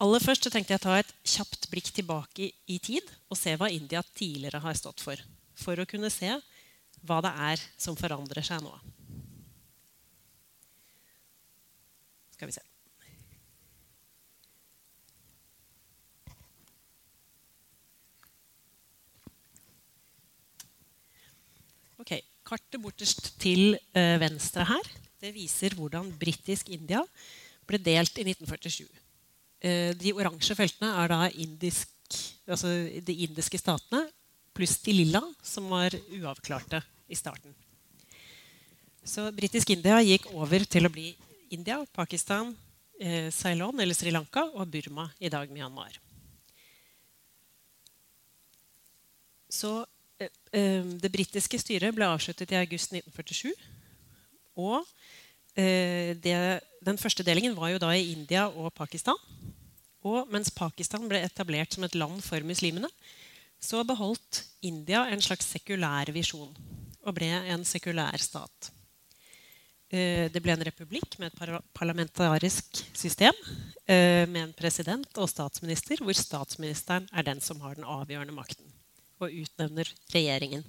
Aller 0.00 0.22
først 0.24 0.48
tenkte 0.48 0.72
jeg 0.72 0.80
å 0.80 0.84
ta 0.86 0.94
et 1.00 1.10
kjapt 1.28 1.68
blikk 1.72 1.90
tilbake 1.92 2.46
i, 2.46 2.52
i 2.72 2.78
tid 2.80 3.04
og 3.28 3.36
se 3.36 3.52
hva 3.56 3.68
India 3.72 4.00
tidligere 4.16 4.62
har 4.64 4.78
stått 4.78 5.02
for. 5.04 5.20
For 5.60 5.76
å 5.76 5.88
kunne 5.88 6.12
se 6.12 6.32
hva 7.04 7.20
det 7.24 7.32
er 7.50 7.68
som 7.80 7.96
forandrer 7.96 8.44
seg 8.44 8.64
nå. 8.64 8.72
Skal 12.36 12.48
vi 12.48 12.56
se. 12.56 12.64
Ok, 22.00 22.14
Kartet 22.46 22.80
borterst 22.82 23.34
til 23.42 23.76
uh, 23.96 24.16
venstre 24.22 24.64
her 24.66 24.90
det 25.20 25.34
viser 25.36 25.74
hvordan 25.76 26.08
britisk 26.16 26.70
India 26.72 27.02
ble 27.68 27.78
delt 27.82 28.16
i 28.18 28.24
1947. 28.24 28.86
Eh, 29.60 29.92
de 29.92 30.14
oransje 30.16 30.56
feltene 30.56 30.94
er 31.02 31.12
da 31.12 31.26
indisk, 31.28 31.90
altså 32.48 32.70
de 33.04 33.16
indiske 33.26 33.60
statene 33.60 34.06
pluss 34.56 34.78
de 34.82 34.96
lilla, 34.96 35.20
som 35.44 35.68
var 35.70 35.94
uavklarte 36.16 36.80
i 37.08 37.18
starten. 37.18 37.52
Så 39.04 39.28
britisk 39.36 39.70
India 39.72 40.00
gikk 40.04 40.30
over 40.32 40.64
til 40.64 40.88
å 40.88 40.92
bli 40.92 41.12
India, 41.52 41.78
Pakistan, 41.92 42.54
eh, 43.00 43.28
Ceylon 43.30 43.80
eller 43.80 43.94
Sri 43.94 44.10
Lanka 44.10 44.46
og 44.54 44.68
Burma, 44.72 45.10
i 45.20 45.28
dag 45.28 45.52
Myanmar. 45.52 46.00
Så 49.50 49.82
eh, 49.82 49.86
eh 49.86 49.99
Det 50.20 51.10
britiske 51.12 51.58
styret 51.62 51.94
ble 51.96 52.08
avsluttet 52.08 52.52
i 52.52 52.58
august 52.58 52.92
1947. 52.92 53.52
Og 54.60 54.82
eh, 55.58 56.16
det, 56.18 56.36
den 56.84 56.98
første 57.00 57.24
delingen 57.26 57.56
var 57.56 57.72
jo 57.72 57.82
da 57.82 57.92
i 57.94 58.12
India 58.12 58.48
og 58.48 58.72
Pakistan. 58.76 59.18
Og 60.06 60.30
mens 60.32 60.52
Pakistan 60.54 61.08
ble 61.08 61.20
etablert 61.24 61.76
som 61.76 61.84
et 61.84 61.96
land 61.98 62.22
for 62.24 62.40
muslimene, 62.46 62.88
så 63.60 63.82
beholdt 63.84 64.44
India 64.64 65.04
en 65.12 65.20
slags 65.20 65.50
sekulær 65.52 66.08
visjon 66.16 66.52
og 67.00 67.16
ble 67.16 67.28
en 67.52 67.64
sekulær 67.68 68.20
stat. 68.20 68.70
Eh, 69.90 70.28
det 70.32 70.40
ble 70.40 70.54
en 70.54 70.64
republikk 70.64 71.18
med 71.20 71.32
et 71.32 71.60
parlamentarisk 71.76 72.82
system 72.94 73.36
eh, 73.84 74.24
med 74.28 74.42
en 74.46 74.56
president 74.56 75.20
og 75.20 75.28
statsminister, 75.28 76.00
hvor 76.00 76.16
statsministeren 76.16 77.08
er 77.12 77.26
den 77.26 77.42
som 77.44 77.60
har 77.64 77.76
den 77.76 77.88
avgjørende 77.88 78.36
makten 78.36 78.79
og 79.20 79.34
utnevner 79.42 79.90
regjeringen. 80.14 80.64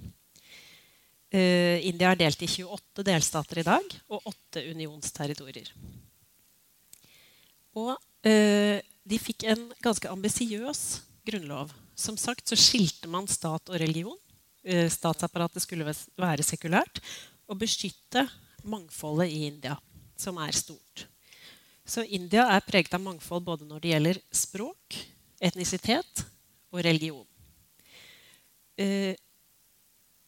Uh, 1.32 1.78
India 1.80 2.12
er 2.12 2.20
delt 2.20 2.42
i 2.44 2.50
28 2.50 3.06
delstater 3.08 3.62
i 3.62 3.66
dag 3.66 3.94
og 4.12 4.28
8 4.28 4.66
unionsterritorier. 4.74 5.70
Og 7.72 7.96
de 8.22 9.16
fikk 9.18 9.48
en 9.50 9.64
ganske 9.82 10.06
ambisiøs 10.06 10.82
grunnlov. 11.26 11.72
Som 11.98 12.18
sagt 12.20 12.52
så 12.52 12.58
skilte 12.60 13.08
man 13.10 13.26
stat 13.26 13.72
og 13.72 13.80
religion. 13.80 14.18
Uh, 14.62 14.86
statsapparatet 14.92 15.64
skulle 15.64 15.88
være 16.20 16.46
sekulært 16.46 17.00
og 17.48 17.58
beskytte 17.64 18.26
mangfoldet 18.62 19.32
i 19.32 19.46
India, 19.48 19.76
som 20.16 20.38
er 20.38 20.54
stort. 20.54 21.06
Så 21.84 22.04
India 22.06 22.46
er 22.54 22.62
preget 22.64 22.94
av 22.94 23.02
mangfold 23.02 23.42
både 23.44 23.66
når 23.66 23.82
det 23.82 23.92
gjelder 23.92 24.20
språk, 24.32 24.98
etnisitet 25.42 26.24
og 26.70 26.82
religion. 26.86 27.26
Eh, 28.82 29.14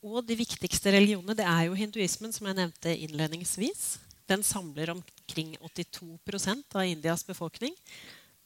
og 0.04 0.20
de 0.28 0.36
viktigste 0.36 0.92
religionene 0.92 1.36
det 1.38 1.46
er 1.48 1.66
jo 1.68 1.78
hinduismen, 1.78 2.32
som 2.34 2.48
jeg 2.48 2.58
nevnte 2.58 2.92
innledningsvis. 3.06 3.84
Den 4.28 4.44
samler 4.44 4.92
omkring 4.92 5.54
82% 5.60 6.76
av 6.76 6.88
Indias 6.88 7.24
befolkning. 7.26 7.74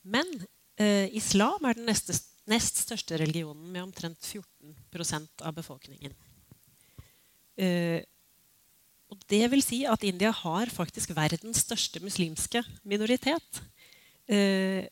Men 0.06 0.26
eh, 0.78 1.10
islam 1.18 1.66
er 1.66 1.78
den 1.78 1.88
neste, 1.90 2.14
nest 2.50 2.78
største 2.84 3.18
religionen 3.20 3.72
med 3.74 3.88
omtrent 3.88 4.22
14% 4.22 5.44
av 5.46 5.58
befolkningen. 5.58 6.14
Eh, 7.58 8.00
og 9.08 9.20
det 9.32 9.44
vil 9.50 9.64
si 9.64 9.82
at 9.88 10.04
India 10.06 10.30
har 10.34 10.70
faktisk 10.70 11.14
verdens 11.16 11.64
største 11.64 12.00
muslimske 12.04 12.62
minoritet. 12.86 13.62
Eh, 14.28 14.84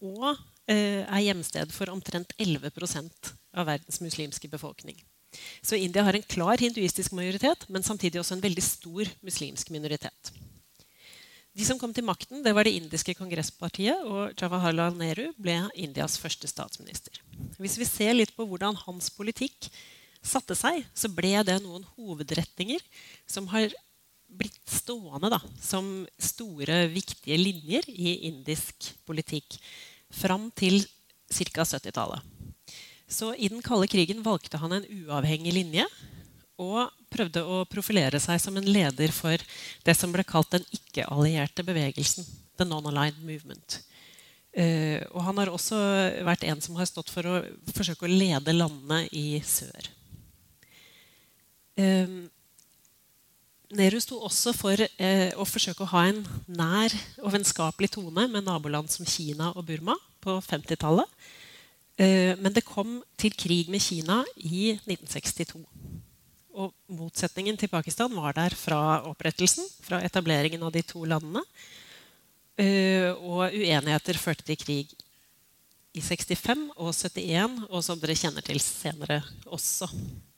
og 0.00 0.28
eh, 0.70 1.02
er 1.02 1.24
hjemsted 1.26 1.72
for 1.74 1.90
omtrent 1.92 2.32
11 2.38 2.70
av 3.56 3.68
verdens 3.70 4.00
muslimske 4.04 4.50
befolkning. 4.52 4.98
Så 5.62 5.76
India 5.76 6.04
har 6.06 6.16
en 6.16 6.24
klar 6.24 6.60
hinduistisk 6.60 7.12
majoritet, 7.16 7.66
men 7.68 7.84
samtidig 7.84 8.20
også 8.20 8.36
en 8.36 8.44
veldig 8.44 8.64
stor 8.64 9.10
muslimsk 9.26 9.72
minoritet. 9.74 10.32
De 11.56 11.64
som 11.64 11.78
kom 11.80 11.92
til 11.96 12.04
makten, 12.04 12.42
det 12.44 12.52
var 12.52 12.68
det 12.68 12.74
indiske 12.76 13.14
kongresspartiet, 13.16 14.04
og 14.04 14.36
Jawaharlal 14.36 14.96
Nehru 14.96 15.30
ble 15.40 15.56
Indias 15.72 16.18
første 16.20 16.48
statsminister. 16.50 17.16
Hvis 17.56 17.78
vi 17.80 17.88
ser 17.88 18.12
litt 18.12 18.34
på 18.36 18.44
hvordan 18.44 18.76
hans 18.82 19.08
politikk 19.16 19.70
satte 20.20 20.56
seg, 20.58 20.84
så 20.92 21.08
ble 21.08 21.32
det 21.48 21.56
noen 21.64 21.86
hovedretninger 21.96 22.82
som 23.24 23.48
har 23.54 23.72
blitt 24.26 24.60
stående 24.68 25.30
da, 25.32 25.40
som 25.62 26.04
store, 26.18 26.82
viktige 26.92 27.38
linjer 27.40 27.88
i 27.88 28.18
indisk 28.28 28.90
politikk 29.08 29.56
fram 30.12 30.50
til 30.52 30.82
ca. 31.32 31.64
70-tallet. 31.64 32.35
Så 33.08 33.32
i 33.34 33.48
den 33.48 33.62
kalde 33.62 33.88
krigen 33.90 34.22
valgte 34.24 34.58
han 34.58 34.74
en 34.76 34.86
uavhengig 35.06 35.54
linje 35.54 35.86
og 36.58 36.90
prøvde 37.12 37.42
å 37.44 37.64
profilere 37.68 38.18
seg 38.22 38.40
som 38.42 38.56
en 38.58 38.66
leder 38.66 39.12
for 39.14 39.40
det 39.86 39.94
som 39.96 40.12
ble 40.12 40.24
kalt 40.26 40.54
den 40.54 40.64
ikke-allierte 40.74 41.64
bevegelsen. 41.66 42.26
The 42.56 42.64
Non-Aligned 42.64 43.20
Movement. 43.20 43.80
Uh, 44.56 45.04
og 45.12 45.20
han 45.26 45.42
har 45.42 45.52
også 45.52 45.76
vært 46.24 46.46
en 46.48 46.62
som 46.64 46.78
har 46.80 46.88
stått 46.88 47.12
for 47.12 47.28
å 47.28 47.42
forsøke 47.76 48.08
å 48.08 48.10
lede 48.12 48.56
landene 48.56 49.02
i 49.12 49.42
sør. 49.44 49.90
Um, 51.76 52.24
Nehru 53.76 53.98
sto 53.98 54.20
også 54.22 54.52
for 54.54 54.78
eh, 54.78 55.32
å 55.34 55.44
forsøke 55.44 55.82
å 55.82 55.90
ha 55.90 56.04
en 56.06 56.20
nær 56.46 56.92
og 57.18 57.32
vennskapelig 57.34 57.90
tone 57.96 58.28
med 58.30 58.46
naboland 58.46 58.92
som 58.92 59.08
Kina 59.08 59.50
og 59.58 59.66
Burma 59.66 59.96
på 60.22 60.36
50-tallet. 60.38 61.10
Uh, 61.96 62.34
men 62.36 62.52
det 62.52 62.66
kom 62.66 62.98
til 63.16 63.32
krig 63.32 63.70
med 63.72 63.80
Kina 63.80 64.20
i 64.36 64.74
1962. 64.84 65.62
Og 66.56 66.72
motsetningen 66.92 67.56
til 67.60 67.72
Pakistan 67.72 68.12
var 68.16 68.36
der 68.36 68.56
fra 68.56 69.00
opprettelsen, 69.08 69.64
fra 69.84 70.02
etableringen 70.04 70.64
av 70.64 70.74
de 70.74 70.84
to 70.84 71.04
landene. 71.08 71.42
Uh, 72.56 73.12
og 73.16 73.42
uenigheter 73.48 74.20
førte 74.20 74.44
til 74.44 74.60
krig 74.60 74.94
i 75.96 76.02
65 76.04 76.68
og 76.76 76.92
71, 76.92 77.60
og 77.70 77.84
som 77.84 78.00
dere 78.00 78.16
kjenner 78.16 78.44
til 78.44 78.60
senere 78.60 79.22
også. 79.48 79.88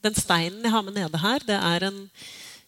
Den 0.03 0.15
steinen 0.15 0.63
jeg 0.63 0.75
har 0.75 0.87
med 0.87 0.95
nede 0.95 1.23
her, 1.23 1.43
det 1.43 1.59
er 1.59 1.89
en, 1.91 2.05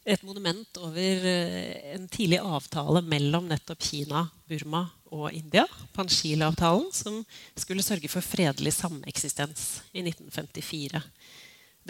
et 0.03 0.23
monument 0.27 0.83
over 0.83 1.27
uh, 1.31 1.93
en 1.95 2.11
tidlig 2.11 2.43
avtale 2.43 3.07
mellom 3.07 3.47
nettopp 3.51 3.87
Kina, 3.87 4.27
Burma 4.51 4.89
og 5.11 5.31
India, 5.35 5.67
Panchila-avtalen, 5.95 6.89
som 6.95 7.21
skulle 7.59 7.85
sørge 7.85 8.11
for 8.11 8.25
fredelig 8.25 8.73
sameksistens 8.79 9.83
i 9.93 10.05
1954. 10.07 11.03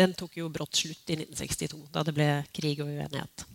Den 0.00 0.14
tok 0.16 0.38
jo 0.40 0.50
brått 0.52 0.82
slutt 0.82 1.12
i 1.12 1.18
1962, 1.20 1.80
da 1.92 2.04
det 2.06 2.14
ble 2.16 2.28
krig 2.56 2.80
og 2.82 2.92
uenighet. 2.92 3.46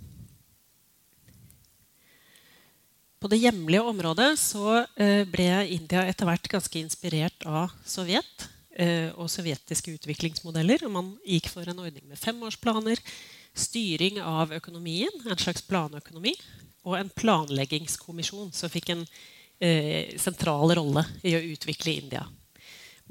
På 3.19 3.29
det 3.31 3.39
hjemlige 3.41 3.81
området 3.81 4.35
så 4.37 4.83
eh, 5.01 5.23
ble 5.25 5.47
India 5.73 6.03
etter 6.05 6.27
hvert 6.29 6.49
ganske 6.51 6.77
inspirert 6.77 7.47
av 7.49 7.71
Sovjet 7.87 8.49
eh, 8.77 9.09
og 9.15 9.31
sovjetiske 9.33 9.95
utviklingsmodeller. 9.95 10.83
og 10.85 10.93
Man 10.93 11.09
gikk 11.25 11.49
for 11.49 11.65
en 11.65 11.81
ordning 11.81 12.05
med 12.05 12.21
femårsplaner, 12.21 13.01
styring 13.55 14.19
av 14.21 14.53
økonomien, 14.53 15.23
en 15.25 15.41
slags 15.41 15.65
planøkonomi, 15.65 16.35
og 16.85 16.99
en 16.99 17.09
planleggingskommisjon 17.17 18.51
som 18.53 18.69
fikk 18.69 18.91
en 18.93 19.07
eh, 19.59 20.15
sentral 20.19 20.73
rolle 20.77 21.05
i 21.23 21.35
å 21.37 21.43
utvikle 21.53 21.95
India. 22.01 22.25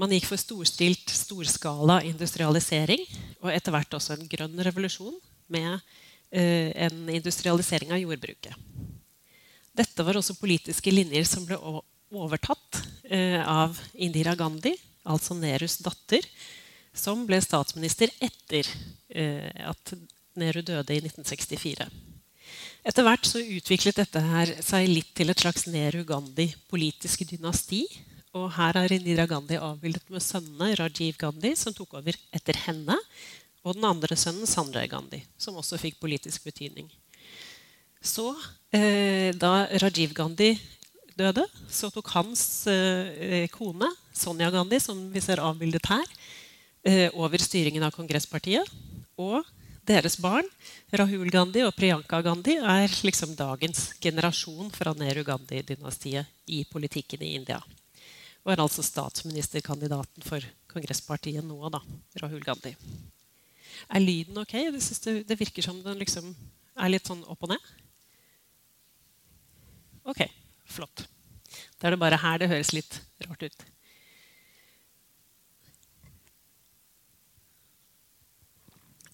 Man 0.00 0.10
gikk 0.10 0.26
for 0.26 0.40
storstilt 0.40 1.12
storskala 1.14 2.00
industrialisering 2.08 3.04
og 3.44 3.52
etter 3.52 3.74
hvert 3.74 3.94
også 3.94 4.16
en 4.16 4.26
grønn 4.30 4.58
revolusjon 4.66 5.14
med 5.54 5.76
eh, 6.34 6.72
en 6.86 7.06
industrialisering 7.14 7.94
av 7.94 8.02
jordbruket. 8.02 8.56
Dette 9.74 10.06
var 10.06 10.18
også 10.18 10.36
politiske 10.38 10.90
linjer 10.90 11.26
som 11.26 11.46
ble 11.46 11.58
overtatt 12.14 12.82
eh, 13.04 13.40
av 13.42 13.78
Indira 13.94 14.34
Gandhi, 14.38 14.74
altså 15.02 15.34
Nerus 15.38 15.78
datter, 15.82 16.26
som 16.94 17.24
ble 17.26 17.40
statsminister 17.42 18.10
etter 18.22 18.68
eh, 19.10 19.50
at 19.66 19.94
Nehru 20.38 20.62
døde 20.66 20.94
i 20.94 21.02
1964. 21.02 21.86
Etter 22.84 23.06
hvert 23.06 23.24
så 23.24 23.40
utviklet 23.40 23.96
dette 23.96 24.20
her 24.20 24.50
seg 24.62 24.90
litt 24.90 25.14
til 25.16 25.32
et 25.32 25.40
slags 25.40 25.64
Nehru-Gandhi 25.72 26.50
politisk 26.68 27.24
dynasti 27.30 27.86
og 28.34 28.50
her 28.56 28.74
er 28.80 28.92
Indira 28.96 29.28
Gandhi 29.30 29.56
avbildet 29.62 30.08
med 30.10 30.22
sønnene 30.22 30.74
Rajiv 30.80 31.18
Gandhi, 31.20 31.52
som 31.58 31.74
tok 31.74 31.94
over 32.00 32.16
etter 32.34 32.58
henne, 32.64 32.96
og 33.64 33.76
den 33.76 33.86
andre 33.86 34.18
sønnen 34.18 34.48
Sanjay 34.50 34.88
Gandhi, 34.90 35.20
som 35.38 35.58
også 35.60 35.78
fikk 35.80 36.00
politisk 36.02 36.46
betydning. 36.48 36.88
Så, 38.02 38.34
eh, 38.74 39.30
da 39.38 39.68
Rajiv 39.80 40.12
Gandhi 40.18 40.58
døde, 41.16 41.46
så 41.70 41.92
tok 41.94 42.10
hans 42.16 42.66
eh, 42.66 43.46
kone, 43.54 43.88
Sonja 44.12 44.50
Gandhi, 44.50 44.80
som 44.82 44.98
vi 45.14 45.22
ser 45.22 45.42
avbildet 45.42 45.86
her, 45.86 46.04
eh, 46.84 47.08
over 47.14 47.38
styringen 47.38 47.86
av 47.86 47.94
Kongresspartiet. 47.94 48.66
Og 49.16 49.46
deres 49.86 50.18
barn, 50.20 50.48
Rahul 50.92 51.30
Gandhi 51.32 51.62
og 51.66 51.74
Priyanka 51.76 52.20
Gandhi, 52.24 52.56
er 52.58 52.98
liksom 53.04 53.36
dagens 53.38 53.90
generasjon 54.02 54.72
fra 54.74 54.94
Nehru 54.98 55.24
Gandhi-dynastiet 55.26 56.50
i 56.52 56.64
politikken 56.70 57.22
i 57.24 57.34
India 57.38 57.60
og 58.44 58.52
er 58.52 58.60
altså 58.60 58.84
statsministerkandidaten 58.84 60.24
for 60.24 60.44
kongresspartiet 60.68 61.44
nå, 61.46 61.56
da, 61.72 61.80
Rahul 62.20 62.44
Gandhi. 62.44 62.74
Er 63.88 64.04
lyden 64.04 64.36
ok? 64.42 64.52
Det, 64.52 65.14
det, 65.24 65.38
virker 65.40 65.64
som 65.64 65.80
den 65.82 65.98
liksom 66.02 66.28
er 66.76 66.92
litt 66.92 67.08
sånn 67.08 67.24
opp 67.30 67.46
og 67.46 67.54
ned. 67.54 67.70
Ok, 70.12 70.26
flott. 70.68 71.06
Da 71.80 71.88
er 71.88 71.96
det 71.96 72.02
bare 72.02 72.20
her 72.20 72.42
det 72.42 72.50
høres 72.52 72.74
litt 72.76 73.00
rart 73.24 73.46
ut. 73.48 73.64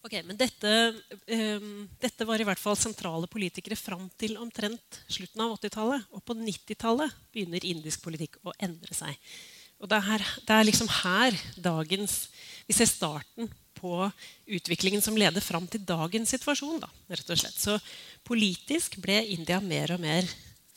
Ok, 0.00 0.14
men 0.24 0.36
dette, 0.40 0.70
um, 1.28 1.88
dette, 2.00 2.24
var 2.24 2.40
i 2.40 2.44
hvert 2.48 2.60
fall 2.60 2.76
sentrale 2.78 3.28
politikere 3.28 3.76
fram 3.76 4.06
til 4.20 4.38
omtrent 4.40 5.00
slutten 5.12 5.42
av 5.44 5.58
80-tallet. 5.58 6.06
Og 6.16 6.24
på 6.24 6.36
90-tallet 6.38 7.16
begynner 7.34 7.66
indisk 7.68 8.06
politikk 8.06 8.38
å 8.40 8.54
endre 8.64 8.96
seg. 8.96 9.12
Og 9.80 9.88
det 9.90 9.98
er, 9.98 10.06
her, 10.06 10.24
det 10.46 10.56
er, 10.56 10.66
liksom 10.68 10.88
her 10.92 11.36
dagens 11.56 12.14
Vi 12.68 12.76
ser 12.76 12.88
starten 12.88 13.48
på 13.80 13.94
utviklingen 14.44 15.00
som 15.04 15.16
leder 15.16 15.40
fram 15.44 15.68
til 15.68 15.84
dagens 15.88 16.32
situasjon. 16.32 16.80
Da, 16.80 16.88
rett 17.12 17.32
og 17.32 17.40
slett. 17.40 17.60
Så 17.60 17.76
politisk 18.28 18.96
ble 19.04 19.20
India 19.36 19.60
mer 19.60 19.96
og 19.96 20.00
mer 20.00 20.28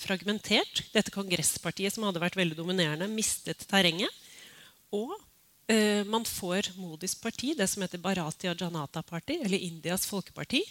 fragmentert. 0.04 0.84
Dette 0.92 1.16
kongresspartiet 1.16 1.96
som 1.96 2.04
hadde 2.08 2.24
vært 2.24 2.40
veldig 2.40 2.60
dominerende, 2.60 3.12
mistet 3.12 3.64
terrenget. 3.72 4.12
Og 4.92 5.16
Uh, 5.72 6.04
man 6.12 6.26
får 6.28 6.74
Modis 6.76 7.16
parti, 7.16 7.54
det 7.58 7.70
som 7.72 7.82
heter 7.86 8.02
Bharatiya 8.04 8.56
Janata 8.60 9.04
Party, 9.04 9.40
eller 9.46 9.58
Indias 9.58 10.06
folkeparti, 10.10 10.64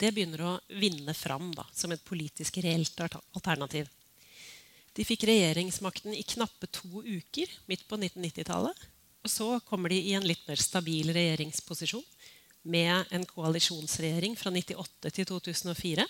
det 0.00 0.10
begynner 0.16 0.42
å 0.42 0.52
vinne 0.80 1.14
fram 1.14 1.52
da, 1.54 1.66
som 1.76 1.92
et 1.92 2.04
politisk 2.04 2.58
reelt 2.64 3.00
alternativ. 3.00 3.88
De 4.96 5.04
fikk 5.06 5.28
regjeringsmakten 5.28 6.16
i 6.16 6.24
knappe 6.26 6.66
to 6.72 7.02
uker 7.04 7.52
midt 7.70 7.86
på 7.88 7.98
1990-tallet. 8.00 8.88
Og 9.20 9.30
så 9.30 9.48
kommer 9.68 9.92
de 9.92 10.00
i 10.00 10.14
en 10.16 10.24
litt 10.24 10.42
mer 10.48 10.58
stabil 10.58 11.12
regjeringsposisjon 11.12 12.04
med 12.72 13.12
en 13.14 13.26
koalisjonsregjering 13.28 14.36
fra 14.40 14.52
1998 14.52 15.12
til 15.16 15.28
2004 15.28 16.06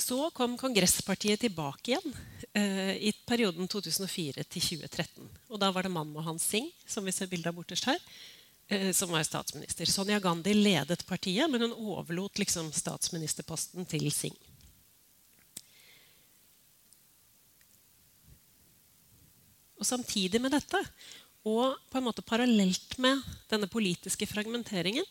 så 0.00 0.30
kom 0.34 0.56
Kongresspartiet 0.58 1.42
tilbake 1.44 1.92
igjen 1.92 2.14
eh, 2.56 2.94
i 3.08 3.12
perioden 3.26 3.68
2004 3.68 4.44
til 4.44 4.64
2013. 4.64 5.30
Og 5.52 5.60
da 5.60 5.70
var 5.74 5.86
det 5.86 5.92
Manmohan 5.92 6.40
Singh, 6.40 6.72
som 6.88 7.04
vi 7.04 7.14
ser 7.14 7.30
bilde 7.30 7.50
av 7.50 7.58
bortest 7.58 7.88
her, 7.88 7.98
eh, 8.72 8.90
som 8.96 9.12
var 9.12 9.26
statsminister. 9.26 9.88
Sonja 9.90 10.20
Gandhi 10.22 10.54
ledet 10.56 11.04
partiet, 11.08 11.50
men 11.52 11.66
hun 11.66 11.76
overlot 11.76 12.40
liksom 12.40 12.72
statsministerposten 12.74 13.88
til 13.90 14.08
Singh. 14.14 14.48
Og 19.80 19.88
Samtidig 19.88 20.40
med 20.44 20.52
dette, 20.52 20.80
og 21.48 21.76
på 21.88 21.96
en 21.96 22.04
måte 22.04 22.24
parallelt 22.24 22.98
med 23.00 23.22
denne 23.48 23.68
politiske 23.68 24.28
fragmenteringen, 24.28 25.06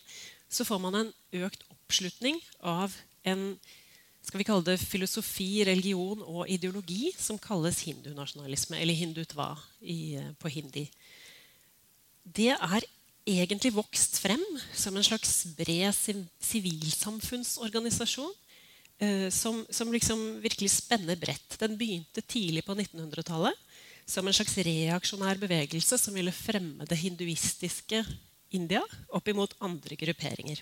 så 0.50 0.66
får 0.66 0.82
man 0.82 0.98
en 0.98 1.14
økt 1.46 1.64
oppslutning 1.74 2.38
av 2.62 2.94
en 3.26 3.54
skal 4.30 4.44
vi 4.44 4.46
kalle 4.46 4.62
det 4.68 4.78
filosofi, 4.78 5.64
religion 5.66 6.22
og 6.22 6.46
ideologi 6.54 7.10
som 7.18 7.40
kalles 7.42 7.82
hindunasjonalisme, 7.88 8.78
eller 8.78 8.94
hindutva 8.94 9.56
i, 9.82 10.16
eh, 10.22 10.32
på 10.38 10.52
hindi. 10.54 10.86
Det 12.24 12.54
er 12.54 12.86
egentlig 13.26 13.74
vokst 13.74 14.20
frem 14.22 14.44
som 14.74 14.96
en 14.96 15.04
slags 15.06 15.48
bred 15.58 15.94
sivilsamfunnsorganisasjon 16.46 18.34
eh, 19.02 19.30
som, 19.34 19.66
som 19.70 19.92
liksom 19.92 20.42
virkelig 20.46 20.70
spenner 20.78 21.18
bredt. 21.18 21.58
Den 21.58 21.78
begynte 21.80 22.22
tidlig 22.22 22.66
på 22.68 22.78
1900-tallet 22.78 23.58
som 24.10 24.28
en 24.28 24.34
slags 24.34 24.58
reaksjonær 24.62 25.42
bevegelse 25.42 25.98
som 26.02 26.14
ville 26.14 26.34
fremme 26.34 26.86
det 26.90 27.02
hinduistiske 27.02 28.06
India 28.54 28.82
opp 29.10 29.28
imot 29.30 29.58
andre 29.62 29.98
grupperinger. 29.98 30.62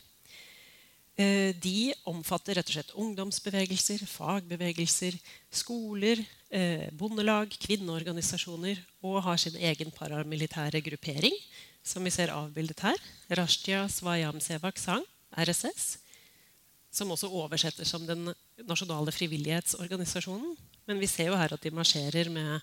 Eh, 1.18 1.50
de 1.58 1.96
omfatter 2.06 2.60
rett 2.60 2.68
og 2.70 2.76
slett 2.76 2.92
ungdomsbevegelser, 2.94 4.04
fagbevegelser, 4.06 5.16
skoler, 5.50 6.22
eh, 6.54 6.92
bondelag, 6.94 7.50
kvinneorganisasjoner 7.64 8.78
og 9.02 9.24
har 9.26 9.38
sin 9.42 9.56
egen 9.58 9.90
paramilitære 9.90 10.78
gruppering, 10.86 11.34
som 11.82 12.04
vi 12.06 12.14
ser 12.14 12.30
avbildet 12.30 12.84
her. 12.86 13.02
Rashtia 13.34 13.88
Svayamsevak 13.90 14.78
Sang, 14.78 15.04
RSS. 15.34 15.98
som 16.92 17.12
også 17.12 17.28
oversetter 17.30 17.86
som 17.86 18.06
den 18.08 18.34
nasjonale 18.66 19.12
frivillighetsorganisasjonen. 19.12 20.56
Men 20.88 21.00
vi 21.00 21.06
ser 21.06 21.28
jo 21.28 21.36
her 21.36 21.54
at 21.54 21.62
de 21.62 21.70
marsjerer 21.70 22.30
med 22.30 22.62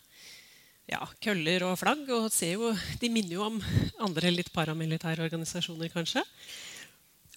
ja, 0.90 1.06
køller 1.22 1.62
og 1.68 1.78
flagg. 1.78 2.08
Og 2.08 2.30
jo, 2.32 2.72
de 3.00 3.10
minner 3.10 3.34
jo 3.36 3.44
om 3.44 3.60
andre 4.00 4.30
litt 4.30 4.50
paramilitære 4.52 5.22
organisasjoner, 5.22 5.88
kanskje. 5.92 6.24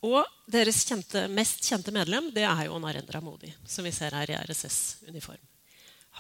Og 0.06 0.26
deres 0.52 0.84
kjente, 0.86 1.26
mest 1.34 1.66
kjente 1.66 1.94
medlem 1.94 2.30
det 2.36 2.46
er 2.46 2.68
jo 2.68 2.78
Narendra 2.82 3.22
Modi, 3.24 3.50
som 3.66 3.88
vi 3.88 3.94
ser 3.96 4.14
her 4.14 4.30
i 4.30 4.38
RSS-uniform. 4.46 5.42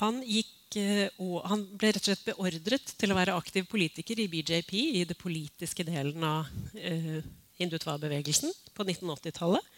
Han, 0.02 0.22
eh, 0.26 1.10
han, 1.50 1.66
ble 1.78 1.92
rett 1.92 2.02
og 2.04 2.10
slett 2.10 2.26
beordret 2.26 2.94
til 2.98 3.14
å 3.14 3.18
være 3.18 3.38
aktiv 3.38 3.68
politiker 3.70 4.20
i 4.22 4.30
BJP, 4.30 4.74
i 5.02 5.06
det 5.10 5.18
politiske 5.18 5.86
delen 5.86 6.26
av 6.26 6.50
eh, 6.78 7.22
hindutva-bevegelsen 7.62 8.54
på 8.78 8.86
1980-tallet, 8.86 9.74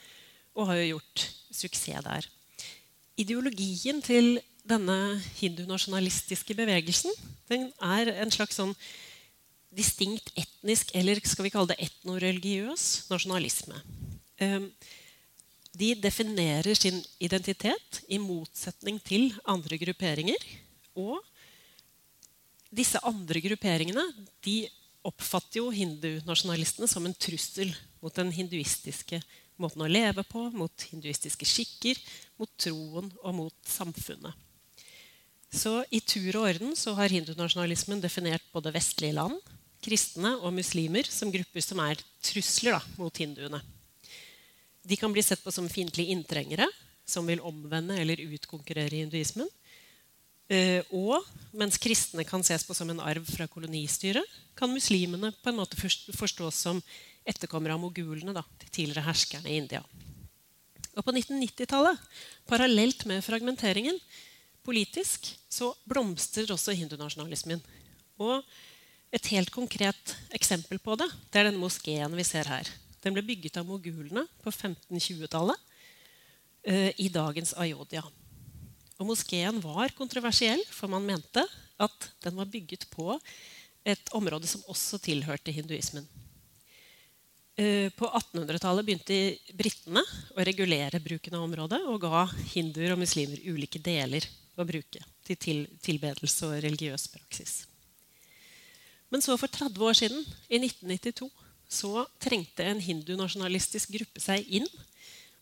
og 0.59 0.67
har 0.71 0.79
jo 0.81 0.89
gjort 0.95 1.25
suksess 1.55 2.03
der. 2.03 2.27
Ideologien 3.19 4.01
til 4.03 4.39
denne 4.67 5.19
hindunasjonalistiske 5.39 6.55
bevegelsen 6.55 7.15
den 7.49 7.69
er 7.83 8.11
en 8.21 8.31
slags 8.31 8.59
sånn 8.59 8.75
distinkt 9.75 10.31
etnisk, 10.39 10.93
eller 10.97 11.19
skal 11.23 11.45
vi 11.45 11.51
kalle 11.53 11.71
det 11.71 11.79
etnoreligiøs 11.85 12.85
nasjonalisme. 13.11 13.77
Ehm, 14.41 14.71
de 15.79 15.93
definerer 16.01 16.73
sin 16.75 16.97
identitet 17.21 18.01
i 18.09 18.17
motsetning 18.21 18.97
til 19.05 19.29
andre 19.45 19.77
grupperinger. 19.77 20.41
Og 20.97 21.21
disse 22.73 22.99
andre 23.05 23.41
grupperingene 23.43 24.03
de 24.45 24.63
oppfatter 25.05 25.61
jo 25.61 25.69
hindunasjonalistene 25.73 26.89
som 26.89 27.05
en 27.05 27.15
trussel 27.15 27.71
mot 28.01 28.15
den 28.15 28.33
hinduistiske 28.35 29.21
måten 29.59 29.83
å 29.83 29.91
leve 29.91 30.23
på, 30.27 30.47
mot 30.55 30.85
hinduistiske 30.89 31.47
skikker, 31.47 31.99
mot 32.39 32.51
troen 32.59 33.09
og 33.21 33.35
mot 33.35 33.55
samfunnet. 33.67 34.33
Så 35.49 35.79
I 35.89 36.01
tur 36.05 36.29
og 36.37 36.45
orden 36.51 36.75
så 36.77 36.93
har 36.97 37.11
hindunasjonalismen 37.11 38.03
definert 38.03 38.45
både 38.53 38.73
vestlige 38.75 39.17
land, 39.17 39.39
kristne 39.83 40.35
og 40.39 40.53
muslimer 40.55 41.07
som 41.09 41.31
grupper 41.33 41.63
som 41.63 41.81
er 41.83 42.01
trusler 42.25 42.77
da, 42.77 42.81
mot 42.99 43.21
hinduene. 43.21 43.61
De 44.83 44.97
kan 44.99 45.11
bli 45.13 45.23
sett 45.23 45.43
på 45.43 45.53
som 45.53 45.69
fiendtlige 45.71 46.15
inntrengere 46.15 46.67
som 47.09 47.27
vil 47.27 47.41
omvende 47.45 47.97
eller 47.99 48.21
utkonkurrere 48.21 49.01
hinduismen. 49.01 49.49
Eh, 50.49 50.81
og 50.95 51.25
mens 51.57 51.77
kristne 51.81 52.25
kan 52.25 52.43
ses 52.45 52.65
på 52.65 52.75
som 52.77 52.89
en 52.89 53.01
arv 53.05 53.25
fra 53.29 53.45
kolonistyret, 53.49 54.25
kan 54.57 54.71
muslimene 54.71 55.31
på 55.43 55.51
en 55.51 55.59
måte 55.59 55.77
forstås 55.77 56.63
som 56.65 56.81
etterkommere 57.27 57.75
av 57.75 57.81
mogulene, 57.83 58.33
da, 58.33 58.43
de 58.61 58.69
tidligere 58.69 59.05
herskerne 59.05 59.49
i 59.49 59.59
India. 59.61 59.83
Og 60.97 61.05
På 61.05 61.13
1990-tallet, 61.13 62.01
parallelt 62.49 63.05
med 63.07 63.23
fragmenteringen 63.23 63.99
politisk, 64.65 65.29
så 65.49 65.71
blomstrer 65.87 66.49
også 66.51 66.75
hindunasjonalismen. 66.75 67.61
Og 68.19 68.43
et 69.09 69.31
helt 69.33 69.49
konkret 69.53 70.13
eksempel 70.37 70.79
på 70.81 70.95
det 70.99 71.09
det 71.31 71.41
er 71.41 71.49
denne 71.49 71.61
moskeen 71.61 72.13
vi 72.17 72.25
ser 72.27 72.49
her. 72.49 72.69
Den 73.01 73.15
ble 73.15 73.23
bygget 73.25 73.57
av 73.61 73.67
mogulene 73.67 74.25
på 74.43 74.51
1520-tallet 74.51 75.57
uh, 76.69 76.91
i 76.99 77.07
dagens 77.13 77.55
Ayodhya. 77.57 78.03
Og 78.99 79.07
Moskeen 79.07 79.61
var 79.63 79.95
kontroversiell, 79.95 80.61
for 80.75 80.91
man 80.91 81.05
mente 81.07 81.45
at 81.79 82.09
den 82.25 82.35
var 82.35 82.49
bygget 82.51 82.89
på 82.91 83.13
et 83.87 84.11
område 84.17 84.49
som 84.51 84.65
også 84.67 84.99
tilhørte 85.01 85.55
hinduismen. 85.55 86.03
Uh, 87.59 87.87
på 87.95 88.11
1800-tallet 88.11 88.85
begynte 88.85 89.55
britene 89.55 90.03
å 90.35 90.43
regulere 90.43 91.01
bruken 91.01 91.39
av 91.39 91.47
området 91.47 91.81
og 91.87 92.03
ga 92.03 92.27
hinduer 92.51 92.93
og 92.93 93.01
muslimer 93.05 93.41
ulike 93.47 93.81
deler 93.81 94.27
å 94.59 94.67
bruke 94.67 95.01
til 95.23 95.65
tilbedelse 95.79 96.51
og 96.51 96.59
religiøs 96.65 97.07
praksis. 97.15 97.68
Men 99.09 99.23
så 99.25 99.37
for 99.41 99.49
30 99.49 99.85
år 99.85 99.97
siden, 99.97 100.25
i 100.49 100.59
1992, 100.61 101.29
så 101.69 102.05
trengte 102.21 102.65
en 102.65 102.81
hindunasjonalistisk 102.81 103.91
gruppe 103.93 104.21
seg 104.21 104.45
inn 104.59 104.67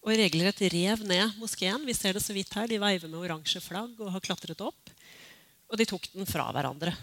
og 0.03 0.13
regelrett 0.15 0.61
rev 0.71 1.03
ned 1.07 1.35
moskeen. 1.41 1.83
Vi 1.87 1.95
ser 1.95 2.15
det 2.15 2.23
så 2.23 2.35
vidt 2.35 2.53
her. 2.55 2.67
De 2.67 2.79
veiver 2.79 3.11
med 3.11 3.19
oransje 3.19 3.61
flagg 3.63 3.95
og 3.99 4.11
har 4.13 4.23
klatret 4.23 4.61
opp. 4.63 4.91
Og 5.67 5.79
de 5.79 5.87
tok 5.87 6.07
den 6.13 6.27
fra 6.27 6.47
hverandre. 6.55 6.93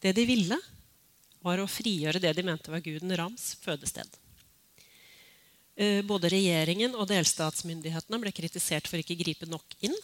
Det 0.00 0.14
de 0.16 0.24
ville, 0.28 0.58
var 1.44 1.60
å 1.60 1.68
frigjøre 1.68 2.20
det 2.22 2.32
de 2.36 2.44
mente 2.46 2.72
var 2.72 2.82
guden 2.84 3.12
Rams 3.16 3.52
fødested. 3.62 4.08
Eh, 5.76 6.00
både 6.08 6.32
regjeringen 6.32 6.96
og 6.96 7.10
delstatsmyndighetene 7.10 8.20
ble 8.22 8.32
kritisert 8.34 8.88
for 8.88 9.00
ikke 9.00 9.18
gripe 9.20 9.48
nok 9.48 9.76
inn. 9.84 9.94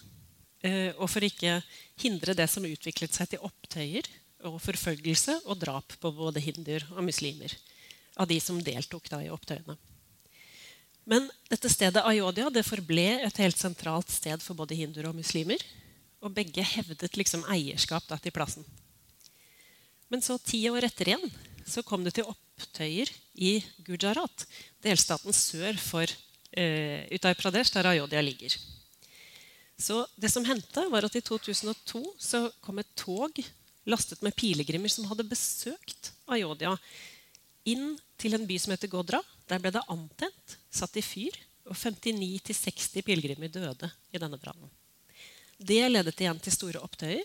Eh, 0.62 0.92
og 1.00 1.08
for 1.10 1.24
ikke 1.24 1.56
hindre 2.04 2.36
det 2.36 2.46
som 2.52 2.68
utviklet 2.68 3.16
seg 3.16 3.32
til 3.32 3.48
opptøyer 3.48 4.06
og 4.48 4.58
forfølgelse 4.62 5.38
og 5.46 5.60
drap 5.60 5.94
på 6.02 6.12
både 6.14 6.42
hinduer 6.42 6.84
og 6.96 7.04
muslimer. 7.06 7.54
Av 8.20 8.28
de 8.28 8.38
som 8.42 8.60
deltok 8.62 9.08
da 9.10 9.22
i 9.24 9.30
opptøyene. 9.32 9.78
Men 11.08 11.26
dette 11.50 11.70
stedet 11.72 12.04
Ayodhya 12.06 12.50
det 12.54 12.64
forble 12.66 13.06
et 13.24 13.40
helt 13.42 13.58
sentralt 13.58 14.10
sted 14.12 14.42
for 14.44 14.58
både 14.58 14.76
hinduer 14.78 15.08
og 15.10 15.16
muslimer. 15.18 15.62
Og 16.22 16.34
begge 16.34 16.62
hevdet 16.62 17.16
liksom 17.18 17.42
eierskap 17.50 18.06
da, 18.06 18.18
til 18.22 18.34
plassen. 18.34 18.66
Men 20.12 20.22
så 20.22 20.36
ti 20.38 20.60
år 20.70 20.86
etter 20.86 21.10
igjen 21.10 21.32
så 21.66 21.82
kom 21.86 22.04
det 22.04 22.14
til 22.18 22.28
opptøyer 22.30 23.10
i 23.34 23.56
Gujarat, 23.86 24.44
delstaten 24.84 25.34
sør 25.34 25.78
for 25.80 26.04
eh, 26.04 27.08
Uttar 27.14 27.38
Pradesh, 27.38 27.72
der 27.74 27.88
Ayodhya 27.90 28.22
ligger. 28.22 28.54
Så 29.78 30.02
det 30.20 30.30
som 30.30 30.44
hendte 30.46 30.84
var 30.92 31.06
at 31.06 31.16
I 31.18 31.22
2002 31.24 32.02
så 32.20 32.44
kom 32.62 32.78
et 32.78 32.90
tog 32.98 33.40
lastet 33.88 34.22
med 34.22 34.36
pilegrimer 34.38 34.90
som 34.92 35.06
hadde 35.10 35.26
besøkt 35.28 36.12
Ayodhya, 36.30 36.76
inn 37.68 37.96
til 38.20 38.36
en 38.36 38.46
by 38.46 38.58
som 38.58 38.74
heter 38.74 38.90
Godra. 38.90 39.20
Der 39.50 39.62
ble 39.62 39.72
det 39.74 39.82
antent, 39.90 40.56
satt 40.70 40.96
i 40.98 41.04
fyr, 41.04 41.34
og 41.68 41.76
59-60 41.78 43.04
pilegrimer 43.06 43.50
døde 43.52 43.90
i 44.10 44.20
denne 44.20 44.38
brannen. 44.40 44.70
Det 45.62 45.82
ledet 45.90 46.18
igjen 46.18 46.40
til 46.42 46.54
store 46.54 46.80
opptøyer 46.82 47.22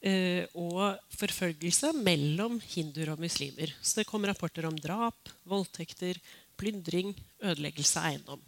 eh, 0.00 0.44
og 0.56 0.96
forfølgelse 1.18 1.92
mellom 1.96 2.56
hinduer 2.64 3.12
og 3.12 3.20
muslimer. 3.20 3.74
Så 3.82 4.00
det 4.00 4.08
kom 4.08 4.24
rapporter 4.24 4.64
om 4.68 4.78
drap, 4.80 5.28
voldtekter, 5.48 6.16
plyndring, 6.58 7.12
ødeleggelse 7.44 8.00
av 8.00 8.08
eiendom. 8.12 8.46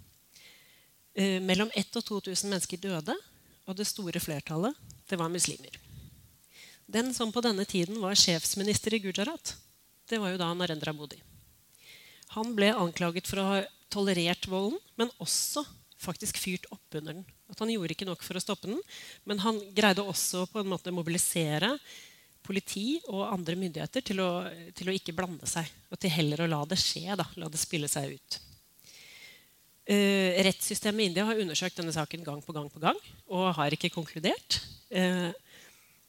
Eh, 1.12 1.36
mellom 1.44 1.68
1000 1.74 2.00
og 2.00 2.08
2000 2.24 2.54
mennesker 2.54 2.80
døde, 2.80 3.16
og 3.68 3.76
det 3.76 3.86
store 3.86 4.22
flertallet 4.22 4.76
det 5.10 5.18
var 5.20 5.30
muslimer. 5.30 5.89
Den 6.90 7.12
som 7.14 7.30
på 7.32 7.42
denne 7.44 7.64
tiden 7.68 8.00
var 8.02 8.18
sjefsminister 8.18 8.94
i 8.96 8.98
Gujarat, 9.04 9.52
det 10.10 10.18
var 10.18 10.32
jo 10.32 10.40
da 10.40 10.48
Narendra 10.58 10.90
Modi. 10.96 11.20
Han 12.34 12.56
ble 12.56 12.72
anklaget 12.74 13.30
for 13.30 13.38
å 13.38 13.46
ha 13.46 13.60
tolerert 13.92 14.48
volden, 14.50 14.78
men 14.98 15.12
også 15.22 15.62
faktisk 16.00 16.40
fyrt 16.42 16.66
opp 16.74 16.98
under 16.98 17.20
den. 17.20 17.26
At 17.50 17.62
Han 17.62 17.70
gjorde 17.70 17.94
ikke 17.94 18.08
nok 18.08 18.24
for 18.26 18.38
å 18.38 18.42
stoppe 18.42 18.70
den, 18.72 18.80
men 19.22 19.42
han 19.42 19.58
greide 19.74 20.02
også 20.02 20.46
på 20.50 20.62
en 20.62 20.70
måte 20.70 20.94
mobilisere 20.94 21.76
politi 22.42 22.98
og 23.12 23.28
andre 23.28 23.54
myndigheter 23.60 24.02
til 24.10 24.22
å, 24.24 24.30
til 24.74 24.90
å 24.90 24.94
ikke 24.96 25.14
blande 25.14 25.46
seg. 25.46 25.68
Og 25.92 26.00
til 26.00 26.14
heller 26.14 26.42
å 26.42 26.50
la 26.50 26.64
det 26.66 26.78
skje. 26.80 27.06
Da, 27.18 27.26
la 27.38 27.50
det 27.52 27.60
spille 27.60 27.90
seg 27.90 28.16
ut. 28.16 28.40
Uh, 29.90 30.38
rettssystemet 30.46 31.04
i 31.04 31.10
India 31.10 31.26
har 31.26 31.38
undersøkt 31.42 31.78
denne 31.78 31.94
saken 31.94 32.26
gang 32.26 32.42
på 32.42 32.54
gang 32.54 32.68
på 32.70 32.82
gang 32.82 32.98
og 33.30 33.50
har 33.58 33.74
ikke 33.74 33.90
konkludert. 33.94 34.60
Uh, 34.90 35.30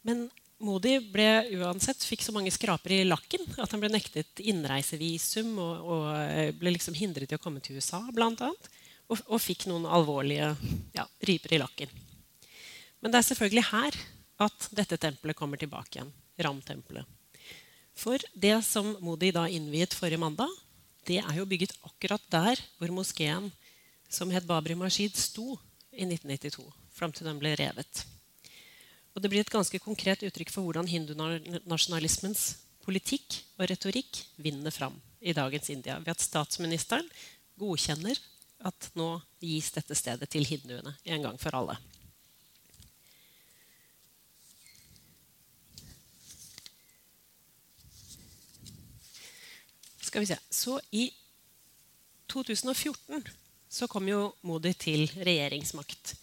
men 0.06 0.30
Modi 0.62 0.96
ble 1.12 1.28
uansett 1.58 2.04
fikk 2.06 2.24
så 2.26 2.34
mange 2.36 2.52
skraper 2.54 2.94
i 2.96 3.08
lakken 3.08 3.44
at 3.62 3.72
han 3.74 3.82
ble 3.82 3.90
nektet 3.92 4.42
innreisevisum 4.44 5.56
og, 5.62 5.90
og 5.94 6.06
eh, 6.22 6.52
ble 6.56 6.76
liksom 6.76 6.98
hindret 6.98 7.34
i 7.34 7.38
å 7.38 7.42
komme 7.42 7.64
til 7.64 7.80
USA, 7.80 8.02
annet. 8.08 8.70
Og, 9.12 9.20
og 9.28 9.42
fikk 9.44 9.66
noen 9.68 9.88
alvorlige 9.90 10.54
ja, 10.96 11.06
riper 11.28 11.58
i 11.58 11.60
lakken. 11.60 11.92
Men 13.02 13.12
det 13.12 13.20
er 13.20 13.28
selvfølgelig 13.32 13.66
her 13.72 13.98
at 14.46 14.70
dette 14.78 15.00
tempelet 15.02 15.38
kommer 15.38 15.60
tilbake 15.60 15.98
igjen. 15.98 16.14
Ram-tempelet. 16.42 17.06
For 17.98 18.22
det 18.34 18.56
som 18.66 18.94
Modi 19.04 19.34
da 19.36 19.48
innviet 19.52 19.94
forrige 19.98 20.22
mandag, 20.22 20.50
det 21.10 21.20
er 21.20 21.36
jo 21.38 21.50
bygget 21.50 21.76
akkurat 21.86 22.24
der 22.32 22.62
hvor 22.78 22.94
moskeen 22.94 23.50
som 24.12 24.32
het 24.32 24.48
Babri 24.48 24.76
Mashid, 24.76 25.16
sto 25.18 25.58
i 25.92 26.06
1992. 26.06 26.66
Fram 26.92 27.14
til 27.16 27.28
den 27.28 27.40
ble 27.42 27.54
revet. 27.60 28.06
Og 29.12 29.24
det 29.24 29.32
blir 29.32 29.44
et 29.44 29.52
ganske 29.52 29.80
konkret 29.84 30.24
uttrykk 30.24 30.52
for 30.54 30.64
hvordan 30.66 30.88
hindunasjonalismens 30.88 32.46
politikk 32.86 33.42
og 33.60 33.68
retorikk 33.70 34.24
vinner 34.42 34.74
fram 34.74 34.96
i 35.22 35.36
dagens 35.38 35.70
India 35.70 36.00
ved 36.00 36.16
at 36.16 36.24
statsministeren 36.24 37.08
godkjenner 37.60 38.18
at 38.66 38.92
nå 38.98 39.16
gis 39.42 39.72
dette 39.76 39.98
stedet 39.98 40.30
til 40.32 40.46
hinduene 40.48 40.96
en 41.04 41.26
gang 41.28 41.40
for 41.42 41.58
alle. 41.58 41.78
Skal 50.12 50.26
vi 50.26 50.28
se. 50.28 50.38
Så 50.52 50.76
i 50.92 51.06
2014 52.32 53.24
så 53.72 53.88
kom 53.88 54.10
jo 54.10 54.34
Modi 54.44 54.74
til 54.76 55.06
regjeringsmakt. 55.16 56.16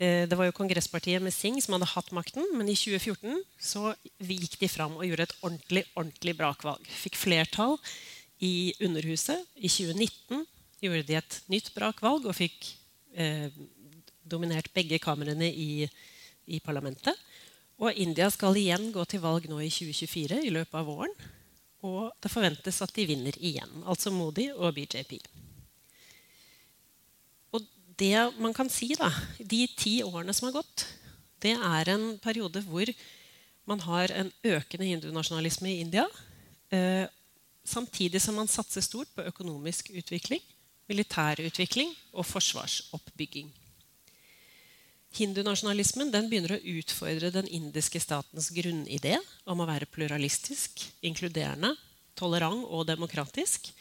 Eh, 0.00 0.24
det 0.28 0.36
var 0.38 0.48
jo 0.48 0.56
kongresspartiet 0.56 1.20
med 1.20 1.34
Singh 1.34 1.60
som 1.60 1.74
hadde 1.76 1.90
hatt 1.90 2.08
makten, 2.16 2.46
men 2.56 2.68
i 2.72 2.76
2014 2.78 3.42
så 3.60 3.90
gikk 4.24 4.56
de 4.62 4.68
fram 4.72 4.94
og 4.96 5.04
gjorde 5.04 5.26
et 5.28 5.34
ordentlig 5.44 5.82
ordentlig 5.92 6.34
brakvalg. 6.38 6.86
Fikk 7.02 7.18
flertall 7.20 7.76
i 8.40 8.72
Underhuset. 8.80 9.44
I 9.60 9.68
2019 9.68 10.46
gjorde 10.80 11.04
de 11.04 11.18
et 11.20 11.36
nytt 11.52 11.68
brakvalg 11.76 12.24
og 12.24 12.38
fikk 12.38 12.70
eh, 13.12 13.52
dominert 14.24 14.72
begge 14.72 14.96
kamrene 15.04 15.50
i, 15.52 15.84
i, 16.48 16.62
parlamentet. 16.64 17.20
Og 17.76 17.92
India 17.92 18.30
skal 18.32 18.56
igjen 18.56 18.88
gå 18.94 19.04
til 19.04 19.20
valg 19.20 19.50
nå 19.52 19.60
i 19.60 19.68
2024, 19.68 20.40
i 20.48 20.54
løpet 20.54 20.80
av 20.80 20.88
våren. 20.88 21.12
Og 21.84 22.08
det 22.24 22.32
forventes 22.32 22.80
at 22.80 22.96
de 22.96 23.04
vinner 23.08 23.36
igjen. 23.36 23.82
Altså 23.84 24.12
Modi 24.12 24.48
og 24.52 24.72
BJP 24.76 25.18
det 28.00 28.16
man 28.40 28.54
kan 28.56 28.70
si, 28.72 28.92
da, 28.98 29.10
de 29.38 29.66
ti 29.76 30.00
årene 30.06 30.34
som 30.36 30.48
har 30.48 30.60
gått, 30.60 30.86
det 31.40 31.54
er 31.56 31.92
en 31.92 32.14
periode 32.22 32.62
hvor 32.66 32.90
man 33.68 33.80
har 33.84 34.12
en 34.16 34.32
økende 34.44 34.88
hindunasjonalisme 34.88 35.70
i 35.70 35.80
India. 35.84 36.06
Eh, 36.72 37.06
samtidig 37.64 38.20
som 38.22 38.36
man 38.40 38.50
satser 38.50 38.84
stort 38.84 39.10
på 39.14 39.24
økonomisk 39.28 39.92
utvikling, 39.94 40.42
militærutvikling 40.90 41.92
og 42.12 42.26
forsvarsoppbygging. 42.26 43.50
Hindunasjonalismen 45.18 46.12
begynner 46.14 46.54
å 46.54 46.64
utfordre 46.78 47.32
den 47.34 47.48
indiske 47.50 47.98
statens 48.02 48.50
grunnidé 48.54 49.16
om 49.44 49.62
å 49.62 49.66
være 49.66 49.90
pluralistisk, 49.90 50.84
inkluderende, 51.02 51.72
tolerant 52.18 52.62
og 52.70 52.86
demokratisk. 52.90 53.72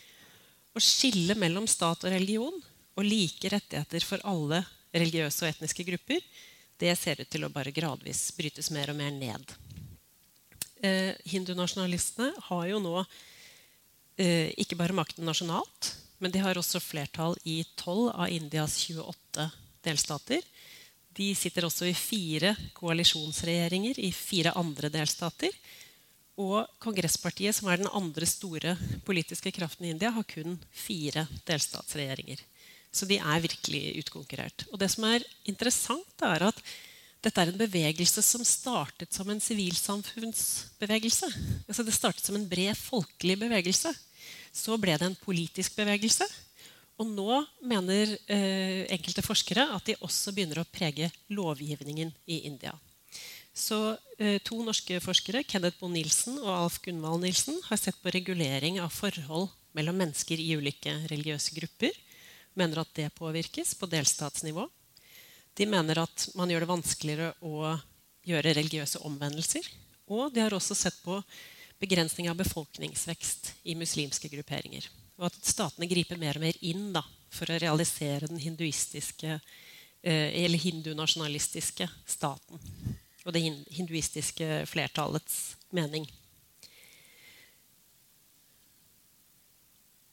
Å 0.74 0.82
skille 0.82 1.38
mellom 1.38 1.68
stat 1.70 2.06
og 2.06 2.14
religion 2.14 2.58
og 3.00 3.08
like 3.08 3.52
rettigheter 3.54 4.04
for 4.04 4.22
alle 4.28 4.62
religiøse 4.92 5.46
og 5.46 5.54
etniske 5.54 5.86
grupper, 5.88 6.20
det 6.80 6.92
ser 7.00 7.22
ut 7.22 7.30
til 7.32 7.46
å 7.46 7.52
bare 7.52 7.74
gradvis 7.76 8.30
brytes 8.36 8.72
mer 8.76 8.92
og 8.92 9.00
mer 9.00 9.12
ned. 9.16 9.56
Eh, 10.84 11.16
Hindunasjonalistene 11.28 12.32
har 12.48 12.68
jo 12.70 12.80
nå 12.84 12.96
eh, 14.20 14.52
ikke 14.60 14.78
bare 14.80 14.96
makten 14.96 15.28
nasjonalt, 15.28 15.94
men 16.20 16.32
de 16.32 16.44
har 16.44 16.60
også 16.60 16.82
flertall 16.84 17.36
i 17.48 17.62
12 17.80 18.12
av 18.12 18.32
Indias 18.32 18.78
28 18.88 19.50
delstater. 19.84 20.44
De 21.16 21.32
sitter 21.36 21.68
også 21.68 21.88
i 21.90 21.96
fire 21.96 22.54
koalisjonsregjeringer 22.78 24.00
i 24.00 24.12
fire 24.16 24.56
andre 24.60 24.92
delstater. 24.94 25.56
Og 26.40 26.64
Kongresspartiet, 26.80 27.56
som 27.56 27.68
er 27.68 27.82
den 27.82 27.92
andre 27.92 28.28
store 28.28 28.78
politiske 29.08 29.52
kraften 29.52 29.88
i 29.88 29.92
India, 29.92 30.14
har 30.16 30.28
kun 30.28 30.56
fire 30.72 31.26
delstatsregjeringer. 31.48 32.40
Så 32.90 33.06
de 33.10 33.20
er 33.22 33.44
virkelig 33.44 34.00
utkonkurrert. 34.04 34.66
Og 34.74 34.80
det 34.82 34.90
som 34.92 35.06
er 35.10 35.26
interessant, 35.50 36.26
er 36.26 36.48
at 36.50 36.62
dette 37.20 37.42
er 37.42 37.52
en 37.52 37.60
bevegelse 37.60 38.24
som 38.24 38.44
startet 38.48 39.14
som 39.14 39.30
en 39.30 39.42
sivilsamfunnsbevegelse. 39.44 41.28
Altså 41.68 41.84
det 41.86 41.96
startet 41.96 42.26
som 42.26 42.38
en 42.40 42.48
bred 42.50 42.78
folkelig 42.80 43.36
bevegelse. 43.42 43.92
Så 44.56 44.78
ble 44.80 44.96
det 44.98 45.10
en 45.10 45.20
politisk 45.20 45.76
bevegelse. 45.78 46.26
Og 47.00 47.08
nå 47.08 47.42
mener 47.64 48.16
eh, 48.28 48.88
enkelte 48.92 49.24
forskere 49.24 49.68
at 49.76 49.86
de 49.88 50.00
også 50.04 50.34
begynner 50.36 50.64
å 50.64 50.68
prege 50.68 51.12
lovgivningen 51.32 52.12
i 52.28 52.42
India. 52.50 52.74
Så 53.56 53.78
eh, 54.18 54.40
To 54.48 54.62
norske 54.64 55.00
forskere, 55.04 55.46
Kenneth 55.48 55.80
Boe 55.80 55.92
Nilsen 55.92 56.40
og 56.42 56.52
Alf 56.56 56.80
Gunvald 56.84 57.24
Nilsen, 57.24 57.60
har 57.68 57.80
sett 57.80 58.00
på 58.04 58.12
regulering 58.16 58.80
av 58.84 58.92
forhold 58.96 59.52
mellom 59.76 60.00
mennesker 60.02 60.40
i 60.40 60.56
ulike 60.56 60.96
religiøse 61.12 61.56
grupper 61.56 61.96
mener 62.58 62.82
at 62.82 62.94
det 62.96 63.12
påvirkes 63.18 63.76
på 63.80 63.90
delstatsnivå. 63.90 64.68
De 65.54 65.68
mener 65.68 66.02
at 66.02 66.30
man 66.40 66.50
gjør 66.52 66.66
det 66.66 66.72
vanskeligere 66.72 67.32
å 67.46 67.76
gjøre 68.28 68.54
religiøse 68.58 69.02
omvendelser. 69.08 69.66
Og 70.10 70.34
de 70.34 70.44
har 70.44 70.56
også 70.56 70.78
sett 70.78 70.98
på 71.04 71.20
begrensning 71.80 72.30
av 72.30 72.40
befolkningsvekst 72.40 73.54
i 73.72 73.76
muslimske 73.80 74.32
grupperinger. 74.32 74.88
Og 75.20 75.30
at 75.30 75.40
statene 75.46 75.88
griper 75.90 76.20
mer 76.20 76.40
og 76.40 76.46
mer 76.46 76.60
inn 76.66 76.92
da, 76.96 77.04
for 77.30 77.52
å 77.52 77.60
realisere 77.62 78.30
den 78.30 78.40
hinduistiske 78.42 79.36
eh, 79.36 80.30
eller 80.44 80.60
hindunasjonalistiske 80.60 81.90
staten. 82.08 82.64
Og 83.26 83.36
det 83.36 83.44
hinduistiske 83.76 84.64
flertallets 84.70 85.58
mening. 85.76 86.08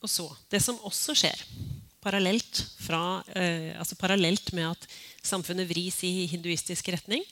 Og 0.03 0.11
så, 0.11 0.27
Det 0.51 0.61
som 0.63 0.79
også 0.87 1.15
skjer, 1.17 1.41
parallelt, 2.07 2.63
fra, 2.79 3.23
eh, 3.35 3.75
altså 3.79 3.99
parallelt 3.99 4.53
med 4.55 4.71
at 4.71 4.87
samfunnet 5.27 5.69
vris 5.69 5.99
i 6.07 6.29
hinduistisk 6.31 6.93
retning, 6.95 7.25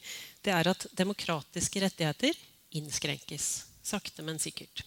det 0.42 0.52
er 0.52 0.72
at 0.72 0.88
demokratiske 0.98 1.84
rettigheter 1.84 2.34
innskrenkes. 2.74 3.68
Sakte, 3.84 4.24
men 4.26 4.40
sikkert. 4.42 4.82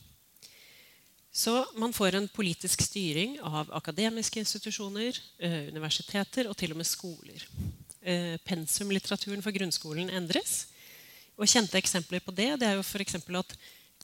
Så 1.32 1.54
man 1.78 1.94
får 1.94 2.18
en 2.18 2.28
politisk 2.34 2.82
styring 2.82 3.38
av 3.46 3.70
akademiske 3.78 4.42
institusjoner, 4.42 5.20
eh, 5.40 5.68
universiteter 5.70 6.50
og 6.50 6.58
til 6.58 6.74
og 6.74 6.78
med 6.82 6.90
skoler. 6.90 7.46
Eh, 8.02 8.38
pensumlitteraturen 8.44 9.44
for 9.44 9.52
grunnskolen 9.52 10.10
endres. 10.10 10.66
Og 11.38 11.46
Kjente 11.46 11.78
eksempler 11.78 12.24
på 12.26 12.34
det 12.34 12.60
det 12.60 12.68
er 12.68 12.76
jo 12.80 12.82
f.eks. 12.84 13.16
at 13.16 13.58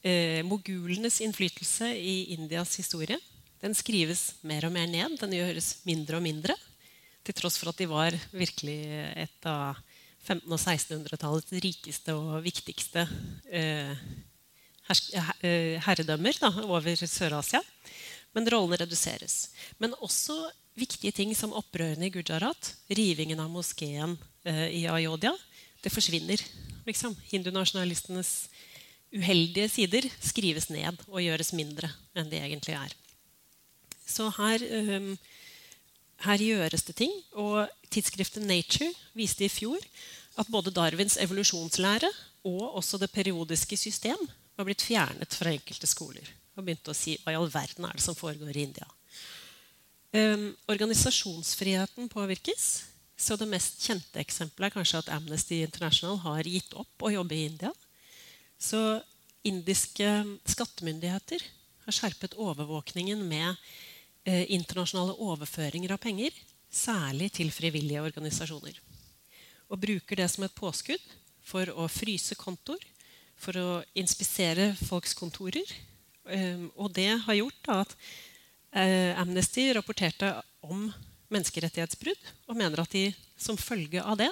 eh, 0.04 0.44
mogulenes 0.46 1.22
innflytelse 1.26 1.90
i 1.98 2.36
Indias 2.38 2.76
historie 2.78 3.18
den 3.64 3.76
skrives 3.78 4.34
mer 4.44 4.68
og 4.68 4.74
mer 4.76 4.90
ned. 4.92 5.16
Den 5.22 5.36
gjøres 5.38 5.78
mindre 5.88 6.20
og 6.20 6.26
mindre. 6.26 6.56
Til 7.24 7.36
tross 7.38 7.56
for 7.60 7.72
at 7.72 7.80
de 7.80 7.88
var 7.88 8.16
virkelig 8.36 8.80
et 9.24 9.48
av 9.48 9.80
1500- 10.24 10.52
og 10.52 10.60
1600-tallets 10.60 11.56
rikeste 11.64 12.16
og 12.16 12.44
viktigste 12.44 13.06
eh, 13.52 13.94
eh, 15.44 15.80
herredømmer 15.84 16.40
da, 16.40 16.52
over 16.68 17.00
Sør-Asia. 17.00 17.64
Men 18.36 18.50
rollene 18.50 18.82
reduseres. 18.82 19.54
Men 19.80 19.96
også 20.02 20.36
viktige 20.80 21.14
ting 21.16 21.32
som 21.38 21.54
opprørene 21.56 22.08
i 22.08 22.14
Gujarat, 22.14 22.72
rivingen 22.90 23.40
av 23.44 23.52
moskeen 23.54 24.18
eh, 24.48 24.68
i 24.82 24.84
Ayodhya, 24.92 25.36
det 25.84 25.92
forsvinner. 25.94 26.42
Liksom. 26.88 27.16
Hindunasjonalistenes 27.30 28.34
uheldige 29.14 29.70
sider 29.70 30.08
skrives 30.24 30.72
ned 30.74 30.98
og 31.08 31.22
gjøres 31.22 31.54
mindre 31.56 31.92
enn 32.18 32.32
de 32.32 32.40
egentlig 32.42 32.76
er. 32.80 32.96
Så 34.06 34.30
her, 34.38 34.64
um, 34.98 35.14
her, 36.26 36.44
gjøres 36.44 36.86
det 36.88 36.96
ting. 37.00 37.14
Og 37.40 37.68
tidsskriftet 37.94 38.46
Nature 38.46 38.92
viste 39.18 39.46
i 39.46 39.52
fjor 39.52 39.82
at 40.40 40.50
både 40.52 40.74
Darwins 40.74 41.18
evolusjonslære 41.22 42.10
og 42.50 42.80
også 42.80 43.00
det 43.00 43.12
periodiske 43.14 43.78
system 43.78 44.20
var 44.58 44.68
blitt 44.68 44.84
fjernet 44.84 45.36
fra 45.38 45.54
enkelte 45.54 45.88
skoler. 45.90 46.26
Og 46.58 46.66
begynte 46.66 46.92
å 46.92 46.98
si 46.98 47.16
hva 47.24 47.34
i 47.34 47.38
all 47.40 47.50
verden 47.52 47.88
er 47.88 47.98
det 47.98 48.06
som 48.06 48.18
foregår 48.18 48.58
i 48.58 48.66
India. 48.68 48.88
Um, 50.14 50.52
organisasjonsfriheten 50.70 52.12
påvirkes. 52.12 52.84
Så 53.18 53.38
det 53.40 53.48
mest 53.50 53.82
kjente 53.86 54.20
eksempelet 54.22 54.68
er 54.68 54.76
kanskje 54.76 55.00
at 55.00 55.10
Amnesty 55.14 55.62
International 55.64 56.20
har 56.26 56.46
gitt 56.50 56.74
opp 56.78 57.06
å 57.06 57.14
jobbe 57.14 57.38
i 57.38 57.48
India. 57.48 57.72
Så 58.62 59.00
indiske 59.48 60.10
skattemyndigheter 60.50 61.44
har 61.86 61.96
skjerpet 61.96 62.38
overvåkningen 62.40 63.22
med 63.28 63.58
internasjonale 64.26 65.18
overføringer 65.20 65.92
av 65.96 66.00
penger, 66.00 66.32
særlig 66.72 67.32
til 67.36 67.52
frivillige 67.54 68.02
organisasjoner. 68.02 68.78
Og 69.70 69.82
bruker 69.82 70.20
det 70.20 70.30
som 70.32 70.46
et 70.46 70.56
påskudd 70.56 71.02
for 71.44 71.70
å 71.76 71.88
fryse 71.92 72.38
kontoer, 72.40 72.82
for 73.36 73.58
å 73.60 73.70
inspisere 74.00 74.72
folks 74.86 75.16
kontorer. 75.18 75.68
Eh, 76.30 76.68
og 76.80 76.94
det 76.96 77.10
har 77.26 77.40
gjort 77.40 77.72
at 77.74 77.96
eh, 78.72 79.12
Amnesty 79.20 79.68
rapporterte 79.76 80.30
om 80.64 80.88
menneskerettighetsbrudd 81.34 82.30
og 82.48 82.60
mener 82.60 82.84
at 82.84 82.94
de 82.94 83.08
som 83.40 83.58
følge 83.60 84.04
av 84.04 84.20
det 84.22 84.30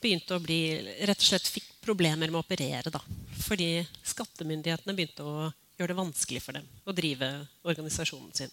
begynte 0.00 0.36
å 0.36 0.42
bli, 0.42 0.62
rett 1.04 1.20
og 1.20 1.26
slett 1.26 1.50
fikk 1.50 1.66
problemer 1.84 2.30
med 2.30 2.38
å 2.38 2.44
operere. 2.44 2.92
Da, 2.92 3.02
fordi 3.44 3.82
skattemyndighetene 4.06 4.96
begynte 4.96 5.26
å 5.26 5.50
gjør 5.80 5.94
det 5.94 5.96
vanskelig 5.96 6.42
for 6.44 6.58
dem 6.58 6.66
å 6.84 6.94
drive 6.94 7.28
organisasjonen 7.64 8.32
sin. 8.36 8.52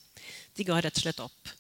De 0.56 0.66
ga 0.68 0.80
rett 0.80 0.96
og 0.96 1.04
slett 1.04 1.24
opp. 1.24 1.52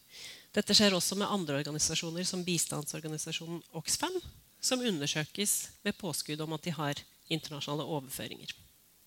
Dette 0.55 0.73
skjer 0.73 0.95
også 0.95 1.17
med 1.19 1.27
andre 1.29 1.59
organisasjoner, 1.59 2.23
som 2.25 2.45
bistandsorganisasjonen 2.47 3.59
Oxfam, 3.77 4.15
som 4.63 4.81
undersøkes 4.81 5.57
med 5.83 5.97
påskudd 5.99 6.41
om 6.41 6.55
at 6.55 6.63
de 6.63 6.73
har 6.73 7.03
internasjonale 7.27 7.85
overføringer. 7.97 8.55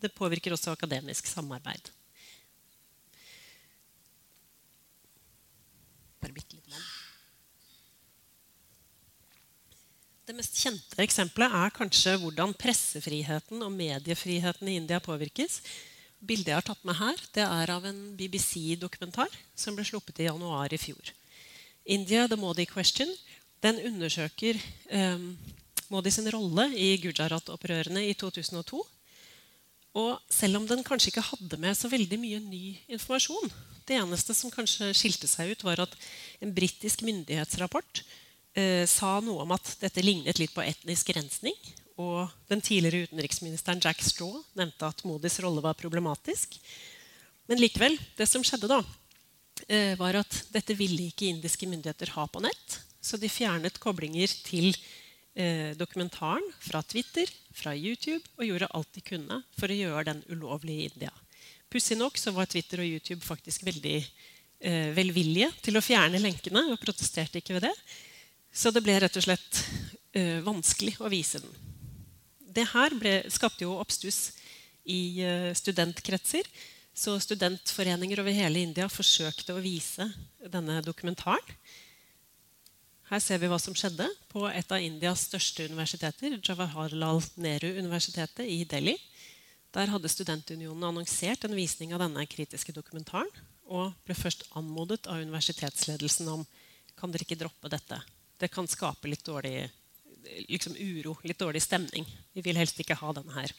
Det 0.01 0.13
påvirker 0.17 0.53
også 0.55 0.77
akademisk 0.77 1.27
samarbeid. 1.29 1.91
Det 10.31 10.37
mest 10.37 10.61
kjente 10.61 11.01
eksempelet 11.03 11.55
er 11.59 11.73
kanskje 11.75 12.13
hvordan 12.23 12.53
pressefriheten 12.55 13.65
og 13.67 13.73
mediefriheten 13.75 14.69
i 14.71 14.77
India 14.79 15.01
påvirkes 15.03 15.59
Bildet 16.21 16.53
jeg 16.53 16.59
har 16.59 16.67
tatt 16.67 16.83
med 16.85 16.99
her, 16.99 17.21
det 17.33 17.47
er 17.47 17.73
av 17.73 17.87
en 17.89 18.01
BBC-dokumentar 18.19 19.33
som 19.57 19.77
ble 19.77 19.87
sluppet 19.89 20.21
i 20.21 20.29
januar 20.29 20.73
i 20.73 20.79
fjor. 20.81 21.15
India, 21.89 22.27
The 22.29 22.37
Modi 22.37 22.67
Question, 22.69 23.09
den 23.65 23.81
undersøker 23.89 24.61
eh, 24.93 25.25
Modi 25.91 26.13
sin 26.13 26.29
rolle 26.31 26.69
i 26.77 26.93
Gujarat-opprørene 27.03 28.05
i 28.07 28.15
2002. 28.15 28.83
Og 30.01 30.21
selv 30.31 30.61
om 30.61 30.69
den 30.69 30.85
kanskje 30.87 31.11
ikke 31.11 31.27
hadde 31.33 31.59
med 31.59 31.75
så 31.75 31.91
veldig 31.91 32.19
mye 32.23 32.39
ny 32.45 32.77
informasjon 32.95 33.49
Det 33.89 33.97
eneste 33.99 34.37
som 34.39 34.53
kanskje 34.55 34.93
skilte 34.95 35.27
seg 35.27 35.51
ut, 35.51 35.65
var 35.67 35.83
at 35.83 35.97
en 36.39 36.53
britisk 36.55 37.03
myndighetsrapport 37.03 38.05
eh, 38.55 38.87
sa 38.87 39.17
noe 39.25 39.43
om 39.43 39.57
at 39.57 39.73
dette 39.81 40.05
lignet 40.05 40.39
litt 40.39 40.55
på 40.55 40.63
etnisk 40.63 41.11
rensning. 41.17 41.57
Og 42.01 42.31
den 42.49 42.63
tidligere 42.65 43.09
utenriksministeren 43.09 43.83
Jack 43.85 44.03
Straw 44.05 44.41
nevnte 44.59 44.89
at 44.89 45.05
Modis 45.09 45.39
rolle 45.45 45.63
var 45.65 45.79
problematisk. 45.79 46.57
Men 47.51 47.61
likevel, 47.61 47.99
det 48.17 48.29
som 48.31 48.45
skjedde 48.47 48.71
da, 48.71 48.81
eh, 49.69 49.97
var 49.99 50.21
at 50.23 50.45
dette 50.55 50.77
ville 50.79 51.11
ikke 51.11 51.29
indiske 51.29 51.69
myndigheter 51.69 52.15
ha 52.17 52.27
på 52.31 52.43
nett. 52.45 52.81
Så 53.03 53.19
de 53.21 53.29
fjernet 53.33 53.81
koblinger 53.83 54.31
til 54.45 54.71
eh, 55.35 55.73
dokumentaren 55.79 56.47
fra 56.61 56.83
Twitter, 56.83 57.31
fra 57.57 57.75
YouTube, 57.75 58.23
og 58.39 58.47
gjorde 58.47 58.71
alt 58.77 58.93
de 58.95 59.05
kunne 59.05 59.41
for 59.59 59.73
å 59.73 59.81
gjøre 59.81 60.07
den 60.13 60.23
ulovlig 60.31 60.77
i 60.77 60.89
India. 60.93 61.13
Pussig 61.71 61.99
nok 61.99 62.19
så 62.19 62.33
var 62.35 62.51
Twitter 62.51 62.83
og 62.83 62.89
YouTube 62.89 63.23
faktisk 63.25 63.65
veldig 63.67 63.99
eh, 63.99 64.91
velvillige 64.97 65.51
til 65.65 65.79
å 65.79 65.85
fjerne 65.85 66.21
lenkene, 66.23 66.67
og 66.73 66.83
protesterte 66.83 67.41
ikke 67.41 67.59
ved 67.59 67.69
det. 67.69 67.75
Så 68.53 68.73
det 68.75 68.83
ble 68.83 68.99
rett 68.99 69.17
og 69.17 69.27
slett 69.27 69.65
eh, 70.13 70.41
vanskelig 70.45 70.97
å 71.01 71.11
vise 71.13 71.43
den. 71.43 71.70
Det 72.51 72.67
her 72.73 72.95
ble, 72.99 73.15
skapte 73.31 73.65
jo 73.67 73.77
oppstuss 73.79 74.33
i 74.91 75.23
eh, 75.23 75.51
studentkretser. 75.55 76.49
Så 76.97 77.15
studentforeninger 77.23 78.21
over 78.21 78.35
hele 78.35 78.65
India 78.67 78.89
forsøkte 78.91 79.55
å 79.55 79.63
vise 79.63 80.09
denne 80.51 80.81
dokumentaren. 80.85 81.55
Her 83.11 83.23
ser 83.23 83.41
vi 83.43 83.49
hva 83.51 83.59
som 83.59 83.75
skjedde 83.75 84.07
på 84.31 84.45
et 84.47 84.71
av 84.71 84.83
Indias 84.83 85.25
største 85.27 85.65
universiteter, 85.67 86.37
Jawaharlal 86.47 87.19
Nehru-universitetet 87.43 88.47
i 88.47 88.61
Delhi. 88.71 88.95
Der 89.75 89.91
hadde 89.91 90.11
Studentunionen 90.11 90.87
annonsert 90.87 91.47
en 91.47 91.57
visning 91.59 91.95
av 91.95 92.05
denne 92.05 92.23
kritiske 92.31 92.75
dokumentaren 92.75 93.31
og 93.71 93.95
ble 94.07 94.15
først 94.19 94.47
anmodet 94.59 95.07
av 95.11 95.23
universitetsledelsen 95.23 96.31
om 96.31 96.47
kan 96.99 97.11
dere 97.11 97.27
ikke 97.27 97.39
droppe 97.39 97.71
dette. 97.73 97.99
Det 98.39 98.51
kan 98.51 98.71
skape 98.71 99.11
litt 99.11 99.27
dårlig 99.27 99.71
liksom 100.49 100.77
uro, 100.77 101.17
litt 101.27 101.41
dårlig 101.41 101.63
stemning. 101.65 102.07
Vi 102.35 102.45
vil 102.45 102.59
helst 102.59 102.79
ikke 102.83 102.99
ha 102.99 103.13
denne 103.17 103.35
her. 103.35 103.53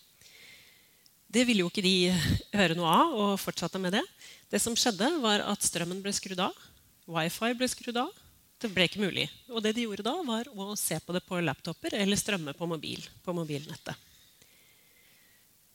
Det 1.31 1.45
ville 1.47 1.63
jo 1.63 1.69
ikke 1.71 1.83
de 1.85 2.11
høre 2.51 2.75
noe 2.75 2.91
av, 2.91 3.13
og 3.15 3.39
fortsatte 3.39 3.79
med 3.79 3.95
det. 3.95 4.03
Det 4.51 4.59
som 4.59 4.75
skjedde, 4.75 5.07
var 5.23 5.45
at 5.47 5.63
strømmen 5.63 6.01
ble 6.03 6.11
skrudd 6.15 6.41
av. 6.43 6.57
Wifi 7.11 7.53
ble 7.55 7.69
skrudd 7.71 8.01
av. 8.01 8.11
Det 8.61 8.69
ble 8.69 8.85
ikke 8.85 9.01
mulig. 9.01 9.25
Og 9.49 9.63
det 9.63 9.73
de 9.77 9.87
gjorde 9.87 10.05
da, 10.05 10.13
var 10.27 10.49
å 10.51 10.75
se 10.77 10.99
på 11.01 11.15
det 11.15 11.23
på 11.25 11.39
laptoper 11.41 11.95
eller 11.97 12.19
strømme 12.19 12.53
på 12.57 12.67
mobil, 12.69 13.01
på 13.23 13.33
mobilnettet. 13.33 14.09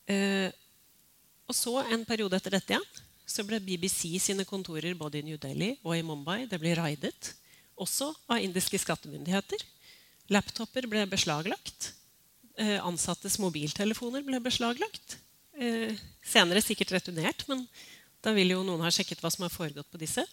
Eh, 0.06 0.52
og 1.46 1.56
så 1.56 1.80
en 1.82 2.04
periode 2.06 2.38
etter 2.38 2.54
dette 2.54 2.74
igjen 2.76 2.86
så 3.26 3.42
ble 3.42 3.58
BBC 3.58 4.20
sine 4.22 4.46
kontorer 4.46 4.94
både 4.94 5.18
i 5.18 5.24
New 5.26 5.38
Delhi 5.42 5.72
og 5.82 5.96
i 5.96 6.04
Mumbai 6.06 6.44
det 6.46 6.60
ble 6.62 6.76
raidet, 6.78 7.32
også 7.74 8.12
av 8.30 8.38
indiske 8.38 8.78
skattemyndigheter. 8.78 9.64
Laptoper 10.32 10.88
ble 10.90 11.04
beslaglagt. 11.10 11.92
Eh, 12.58 12.78
ansattes 12.80 13.38
mobiltelefoner 13.42 14.24
ble 14.26 14.40
beslaglagt. 14.42 15.18
Eh, 15.58 15.92
senere 16.24 16.62
sikkert 16.64 16.94
returnert, 16.96 17.44
men 17.50 17.66
da 18.24 18.32
vil 18.36 18.54
jo 18.54 18.64
noen 18.66 18.82
ha 18.84 18.90
sjekket 18.92 19.22
hva 19.22 19.30
som 19.30 19.46
har 19.46 19.54
foregått 19.54 19.90
på 19.92 20.00
disse. 20.00 20.24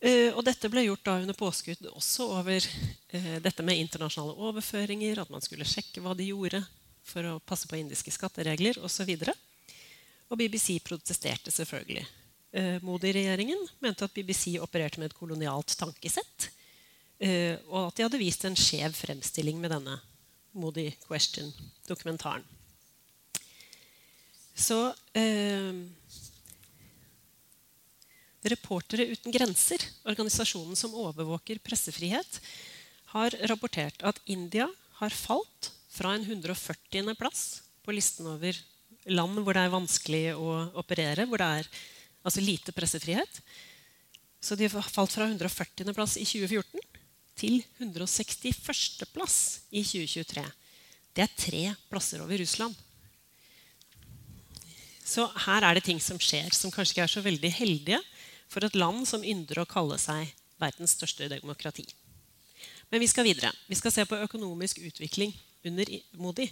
Uh, 0.00 0.32
og 0.32 0.40
dette 0.46 0.70
ble 0.72 0.86
gjort 0.86 1.02
da 1.04 1.18
under 1.20 1.36
påskudd 1.36 1.84
også 1.90 2.24
over 2.38 2.64
dette 3.44 3.64
med 3.66 3.82
internasjonale 3.82 4.32
overføringer, 4.48 5.20
at 5.20 5.28
man 5.28 5.44
skulle 5.44 5.66
sjekke 5.68 6.00
hva 6.00 6.14
de 6.16 6.30
gjorde 6.30 6.62
for 7.04 7.26
å 7.28 7.34
passe 7.44 7.68
på 7.68 7.76
indiske 7.76 8.14
skatteregler 8.14 8.80
osv. 8.80 9.10
Og, 9.20 9.34
og 10.32 10.40
BBC 10.40 10.78
protesterte 10.86 11.52
selvfølgelig. 11.52 12.06
Uh, 12.50 12.78
Modi-regjeringen 12.82 13.60
mente 13.84 14.06
at 14.06 14.14
BBC 14.16 14.56
opererte 14.62 14.98
med 14.98 15.10
et 15.10 15.18
kolonialt 15.18 15.76
tankesett, 15.78 16.48
og 17.20 17.80
at 17.84 17.98
de 17.98 18.04
hadde 18.06 18.20
vist 18.20 18.46
en 18.48 18.56
skjev 18.56 18.94
fremstilling 18.96 19.58
med 19.60 19.74
denne 19.74 19.98
Moody 20.56 20.88
Question-dokumentaren. 21.04 22.46
Så 24.56 24.78
Reportere 28.40 29.04
uten 29.12 29.34
grenser, 29.34 29.82
organisasjonen 30.08 30.76
som 30.78 30.94
overvåker 30.96 31.60
pressefrihet, 31.60 32.38
har 33.12 33.34
rapportert 33.50 34.00
at 34.06 34.20
India 34.24 34.64
har 34.96 35.12
falt 35.12 35.72
fra 35.92 36.14
en 36.16 36.24
140. 36.24 37.12
plass 37.20 37.60
på 37.84 37.92
listen 37.92 38.30
over 38.30 38.56
land 39.10 39.42
hvor 39.42 39.56
det 39.56 39.64
er 39.66 39.74
vanskelig 39.74 40.22
å 40.38 40.54
operere, 40.80 41.26
hvor 41.28 41.42
det 41.42 41.50
er 41.60 41.68
altså 42.24 42.40
lite 42.40 42.72
pressefrihet. 42.72 43.42
Så 44.40 44.56
de 44.56 44.70
har 44.72 44.88
falt 44.88 45.12
fra 45.12 45.28
140. 45.28 45.92
plass 45.92 46.16
i 46.16 46.24
2014 46.24 46.80
til 47.40 47.62
161. 47.80 49.06
plass 49.14 49.36
i 49.70 49.82
2023. 49.84 50.44
Det 51.16 51.24
er 51.24 51.36
tre 51.38 51.62
plasser 51.90 52.22
over 52.22 52.38
Russland. 52.40 52.74
Så 55.10 55.24
her 55.46 55.64
er 55.66 55.74
det 55.74 55.86
ting 55.88 55.98
som 56.02 56.20
skjer, 56.22 56.52
som 56.54 56.70
kanskje 56.70 56.94
ikke 56.94 57.06
er 57.06 57.14
så 57.14 57.24
veldig 57.24 57.50
heldige 57.56 57.98
for 58.50 58.66
et 58.66 58.76
land 58.78 59.02
som 59.08 59.24
ynder 59.26 59.62
å 59.62 59.68
kalle 59.68 59.98
seg 59.98 60.28
verdens 60.60 60.94
største 60.94 61.30
demokrati. 61.32 61.86
Men 62.90 63.02
vi 63.02 63.08
skal 63.10 63.26
videre. 63.26 63.50
Vi 63.70 63.78
skal 63.78 63.94
se 63.94 64.04
på 64.06 64.18
økonomisk 64.20 64.82
utvikling 64.84 65.32
under 65.66 65.90
Modi. 66.20 66.46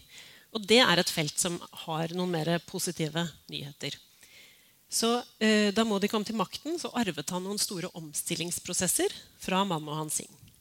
Og 0.57 0.65
det 0.65 0.81
er 0.81 0.99
et 0.99 1.13
felt 1.13 1.39
som 1.39 1.59
har 1.85 2.15
noen 2.17 2.33
mer 2.33 2.51
positive 2.67 3.27
nyheter. 3.53 3.99
Så 4.89 5.19
eh, 5.45 5.69
Da 5.77 5.85
Modi 5.85 6.09
kom 6.09 6.25
til 6.25 6.39
makten, 6.39 6.79
så 6.81 6.89
arvet 6.97 7.35
han 7.35 7.45
noen 7.45 7.61
store 7.61 7.93
omstillingsprosesser 7.99 9.13
fra 9.45 9.61
Manmohan 9.69 10.09
Singh 10.11 10.48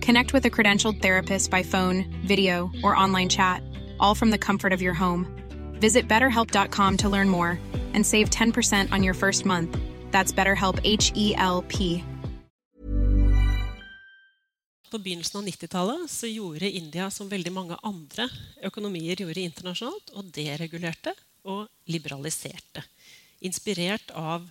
Connect 0.00 0.32
with 0.32 0.46
a 0.46 0.50
credentialed 0.50 1.02
therapist 1.02 1.50
by 1.50 1.62
phone, 1.62 2.04
video, 2.26 2.70
or 2.82 2.96
online 2.96 3.28
chat, 3.28 3.62
all 3.98 4.14
from 4.14 4.30
the 4.30 4.38
comfort 4.38 4.72
of 4.72 4.80
your 4.80 4.94
home. 4.94 5.26
Visit 5.80 6.08
betterhelp.com 6.08 6.96
to 6.96 7.08
learn 7.08 7.28
more 7.28 7.58
and 7.94 8.06
save 8.06 8.30
10% 8.30 8.92
on 8.92 9.02
your 9.02 9.14
first 9.14 9.44
month. 9.44 9.76
That's 10.10 10.32
BetterHelp 10.32 10.80
H 10.84 11.12
E 11.14 11.34
L 11.36 11.64
P. 11.68 12.04
På 14.90 14.98
begynnelsen 14.98 15.38
av 15.38 15.46
90-tallet 15.46 16.10
så 16.10 16.26
gjorde 16.26 16.70
India 16.70 17.10
som 17.10 17.28
veldig 17.28 17.52
mange 17.52 17.76
andre 17.82 18.26
økonomier 18.66 19.20
gjorde 19.22 19.44
internasjonalt, 19.44 20.10
og 20.18 20.32
deregulerte 20.34 21.12
og 21.46 21.68
liberaliserte. 21.86 22.82
Inspirert 23.46 24.10
av 24.10 24.48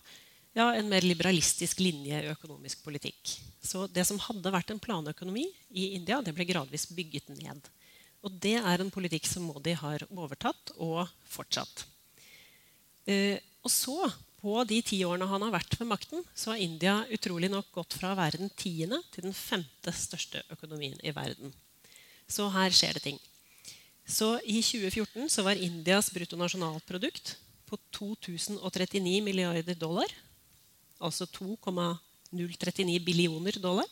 ja, 0.56 0.70
en 0.72 0.88
mer 0.88 1.04
liberalistisk 1.04 1.84
linje 1.84 2.24
i 2.24 2.32
økonomisk 2.32 2.86
politikk. 2.86 3.36
Så 3.62 3.86
det 3.92 4.06
som 4.08 4.20
hadde 4.24 4.54
vært 4.54 4.72
en 4.72 4.82
planøkonomi 4.82 5.46
i 5.76 5.92
India, 5.98 6.22
det 6.24 6.34
ble 6.36 6.48
gradvis 6.48 6.88
bygget 6.96 7.32
ned. 7.36 7.68
Og 8.24 8.34
det 8.44 8.58
er 8.60 8.82
en 8.82 8.92
politikk 8.92 9.28
som 9.28 9.46
Modi 9.48 9.76
har 9.80 10.04
overtatt 10.10 10.74
og 10.78 11.06
fortsatt. 11.28 11.86
Eh, 13.08 13.40
og 13.64 13.72
så 13.72 13.98
på 14.40 14.54
de 14.68 14.80
ti 14.86 15.02
årene 15.04 15.28
han 15.28 15.44
har 15.44 15.52
vært 15.52 15.76
ved 15.80 15.90
makten, 15.90 16.24
så 16.32 16.54
har 16.54 16.64
India 16.64 16.96
utrolig 17.12 17.50
nok 17.52 17.72
gått 17.76 17.98
fra 18.00 18.14
å 18.14 18.20
være 18.20 18.40
den 18.40 18.52
tiende 18.56 19.02
til 19.12 19.28
den 19.28 19.36
femte 19.36 19.92
største 19.96 20.46
økonomien 20.54 21.00
i 21.04 21.12
verden. 21.16 21.52
Så 22.30 22.48
her 22.54 22.72
skjer 22.76 22.96
det 22.96 23.04
ting. 23.08 23.20
Så 24.10 24.38
I 24.42 24.62
2014 24.64 25.30
så 25.30 25.44
var 25.46 25.60
Indias 25.60 26.10
bruttonasjonalprodukt 26.16 27.36
på 27.70 27.78
2039 27.94 29.20
milliarder 29.26 29.78
dollar. 29.78 30.10
Altså 31.04 31.28
2,039 32.32 33.00
billioner 33.06 33.60
dollar. 33.62 33.88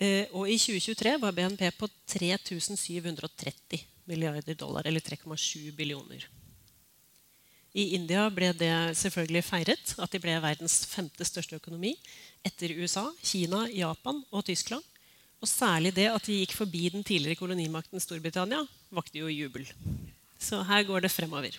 Eh, 0.00 0.26
og 0.32 0.48
i 0.48 0.56
2023 0.58 1.16
var 1.20 1.34
BNP 1.36 1.66
på 1.76 1.88
3730 2.08 3.82
milliarder 4.08 4.56
dollar, 4.58 4.86
eller 4.88 5.00
3,7 5.00 5.70
billioner. 5.76 6.26
I 7.70 7.94
India 7.94 8.24
ble 8.34 8.50
det 8.58 8.72
selvfølgelig 8.98 9.44
feiret 9.46 9.92
at 10.02 10.10
de 10.10 10.18
ble 10.22 10.32
verdens 10.42 10.80
femte 10.90 11.22
største 11.26 11.60
økonomi 11.60 11.92
etter 12.42 12.72
USA, 12.80 13.04
Kina, 13.22 13.68
Japan 13.70 14.24
og 14.32 14.42
Tyskland. 14.48 14.82
Og 15.40 15.48
særlig 15.48 15.94
det 15.96 16.08
at 16.10 16.26
de 16.26 16.40
gikk 16.40 16.56
forbi 16.56 16.88
den 16.92 17.06
tidligere 17.06 17.38
kolonimakten 17.38 18.02
Storbritannia, 18.02 18.64
vakte 18.90 19.22
jo 19.22 19.30
jubel. 19.30 19.68
Så 20.40 20.64
her 20.66 20.82
går 20.88 21.06
det 21.06 21.12
fremover. 21.14 21.54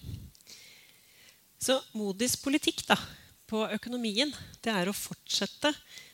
Så 1.62 1.78
Modis 1.94 2.36
politikk 2.42 2.84
da, 2.90 2.98
på 3.52 3.66
økonomien 3.76 4.32
det 4.64 4.72
er 4.72 4.88
å 4.88 4.96
fortsette 4.96 5.74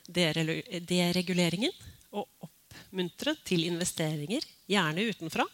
dereguleringen 0.09 1.73
og 2.15 2.25
oppmuntre 2.47 3.35
til 3.45 3.67
investeringer, 3.67 4.41
gjerne 4.69 5.05
utenfra. 5.11 5.45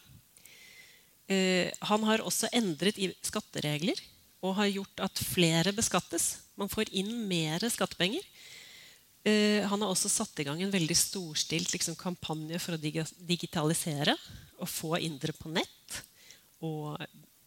Eh, 1.28 1.68
han 1.90 2.04
har 2.08 2.24
også 2.24 2.50
endret 2.56 2.98
i 3.00 3.10
skatteregler 3.24 4.00
og 4.44 4.56
har 4.58 4.72
gjort 4.72 5.04
at 5.06 5.22
flere 5.24 5.72
beskattes. 5.76 6.34
Man 6.60 6.70
får 6.72 6.92
inn 6.96 7.12
mer 7.28 7.64
skattepenger. 7.72 8.24
Uh, 9.24 9.64
han 9.64 9.80
har 9.80 9.88
også 9.88 10.10
satt 10.12 10.40
i 10.42 10.44
gang 10.44 10.58
en 10.60 10.72
veldig 10.72 10.96
storstilt 11.00 11.70
liksom, 11.72 11.94
kampanje 11.96 12.58
for 12.60 12.76
å 12.76 12.80
digitalisere 13.24 14.12
og 14.60 14.68
få 14.68 14.98
indre 15.00 15.32
på 15.32 15.48
nett. 15.48 16.02
Og 16.60 17.00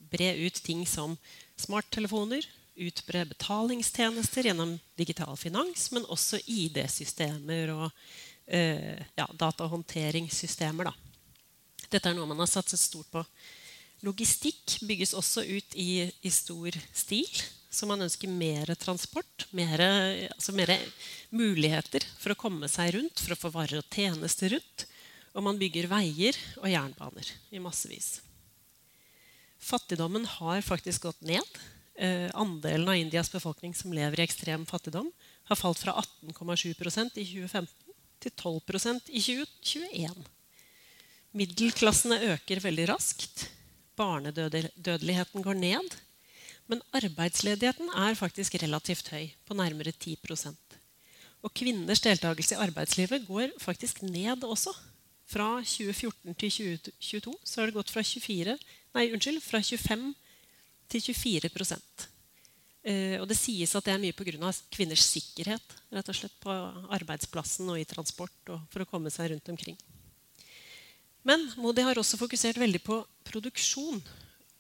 bre 0.10 0.32
ut 0.42 0.58
ting 0.66 0.82
som 0.90 1.14
smarttelefoner, 1.62 2.48
utbre 2.78 3.26
betalingstjenester 3.26 4.50
gjennom 4.50 4.76
digital 5.00 5.38
finans, 5.40 5.90
men 5.96 6.06
også 6.06 6.40
ID-systemer 6.46 7.74
og 7.74 7.88
eh, 8.46 9.02
ja, 9.18 9.28
datahåndteringssystemer. 9.34 10.92
Da. 10.92 11.88
Dette 11.88 12.12
er 12.12 12.18
noe 12.18 12.30
man 12.30 12.44
har 12.44 12.52
satset 12.52 12.82
stort 12.82 13.10
på 13.14 13.26
Logistikk 14.06 14.76
bygges 14.86 15.16
også 15.18 15.42
ut 15.42 15.74
i, 15.74 16.06
i 16.22 16.30
stor 16.30 16.76
stil. 16.94 17.30
Så 17.74 17.88
man 17.90 18.02
ønsker 18.06 18.30
mer 18.32 18.70
transport, 18.80 19.48
mer, 19.52 19.82
altså 20.30 20.54
muligheter 21.34 22.06
for 22.22 22.34
å 22.34 22.38
komme 22.40 22.70
seg 22.72 22.94
rundt, 22.96 23.20
for 23.20 23.34
å 23.34 23.40
få 23.42 23.52
varer 23.54 23.82
og 23.82 23.90
tjenester 23.92 24.54
rundt. 24.54 24.86
Og 25.34 25.46
man 25.46 25.58
bygger 25.60 25.90
veier 25.90 26.38
og 26.62 26.70
jernbaner 26.72 27.34
i 27.54 27.62
massevis. 27.62 28.20
Fattigdommen 29.58 30.26
har 30.38 30.62
faktisk 30.66 31.10
gått 31.10 31.26
ned. 31.26 31.60
Eh, 31.98 32.30
andelen 32.38 32.90
av 32.90 32.96
Indias 32.96 33.32
befolkning 33.34 33.74
som 33.76 33.94
lever 33.94 34.20
i 34.20 34.26
ekstrem 34.28 34.66
fattigdom, 34.70 35.10
har 35.50 35.58
falt 35.58 35.82
fra 35.82 35.96
18,7% 35.98 37.18
i 37.18 37.26
2015 37.26 37.96
til 38.22 38.34
12% 38.38 39.10
i 39.10 39.22
2021. 39.22 40.26
Middelklassene 41.38 42.20
øker 42.34 42.62
veldig 42.62 42.90
raskt 42.94 43.48
barnedødeligheten 43.98 45.44
går 45.44 45.58
ned. 45.58 45.96
Men 46.68 46.84
arbeidsledigheten 46.96 47.90
er 47.96 48.20
faktisk 48.20 48.58
relativt 48.62 49.10
høy, 49.14 49.32
på 49.48 49.56
nærmere 49.56 49.92
10 49.92 50.18
Og 51.42 51.54
kvinners 51.54 52.02
deltakelse 52.02 52.56
i 52.56 52.62
arbeidslivet 52.62 53.28
går 53.28 53.56
faktisk 53.60 54.02
ned 54.02 54.44
også. 54.44 54.74
Fra 55.28 55.62
2014 55.64 56.36
til 56.36 56.52
2022 56.52 57.36
så 57.44 57.62
har 57.62 57.68
det 57.68 57.76
gått 57.76 57.90
fra, 57.92 58.04
24, 58.04 58.58
nei, 58.96 59.12
unnskyld, 59.12 59.42
fra 59.44 59.60
25 59.60 60.14
til 60.88 61.04
24 61.04 61.52
eh, 62.84 63.18
Og 63.20 63.28
det 63.28 63.38
sies 63.40 63.76
at 63.76 63.86
det 63.86 63.94
er 63.94 64.02
mye 64.02 64.16
pga. 64.16 64.52
kvinners 64.72 65.06
sikkerhet 65.06 65.76
rett 65.92 66.10
og 66.10 66.16
slett 66.16 66.38
på 66.44 66.54
arbeidsplassen 66.96 67.70
og 67.70 67.80
i 67.80 67.88
transport 67.88 68.54
og 68.54 68.64
for 68.72 68.84
å 68.84 68.90
komme 68.90 69.12
seg 69.14 69.32
rundt 69.32 69.50
omkring. 69.50 69.78
Men 71.28 71.44
Modi 71.60 71.84
har 71.84 72.00
også 72.00 72.20
fokusert 72.20 72.60
veldig 72.60 72.80
på 72.86 73.02
produksjon. 73.28 74.00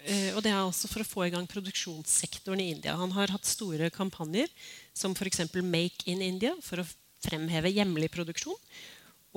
Eh, 0.03 0.36
og 0.36 0.43
det 0.43 0.51
er 0.51 0.61
også 0.61 0.89
for 0.91 1.03
å 1.03 1.07
få 1.07 1.25
i 1.25 1.34
gang 1.34 1.47
produksjonssektoren 1.49 2.61
i 2.61 2.71
India. 2.75 2.97
Han 2.99 3.15
har 3.15 3.32
hatt 3.34 3.47
store 3.47 3.89
kampanjer 3.93 4.51
som 4.95 5.15
f.eks. 5.15 5.47
Make 5.63 6.07
in 6.11 6.21
India 6.21 6.53
for 6.63 6.84
å 6.84 6.88
fremheve 7.23 7.71
hjemlig 7.71 8.11
produksjon. 8.13 8.57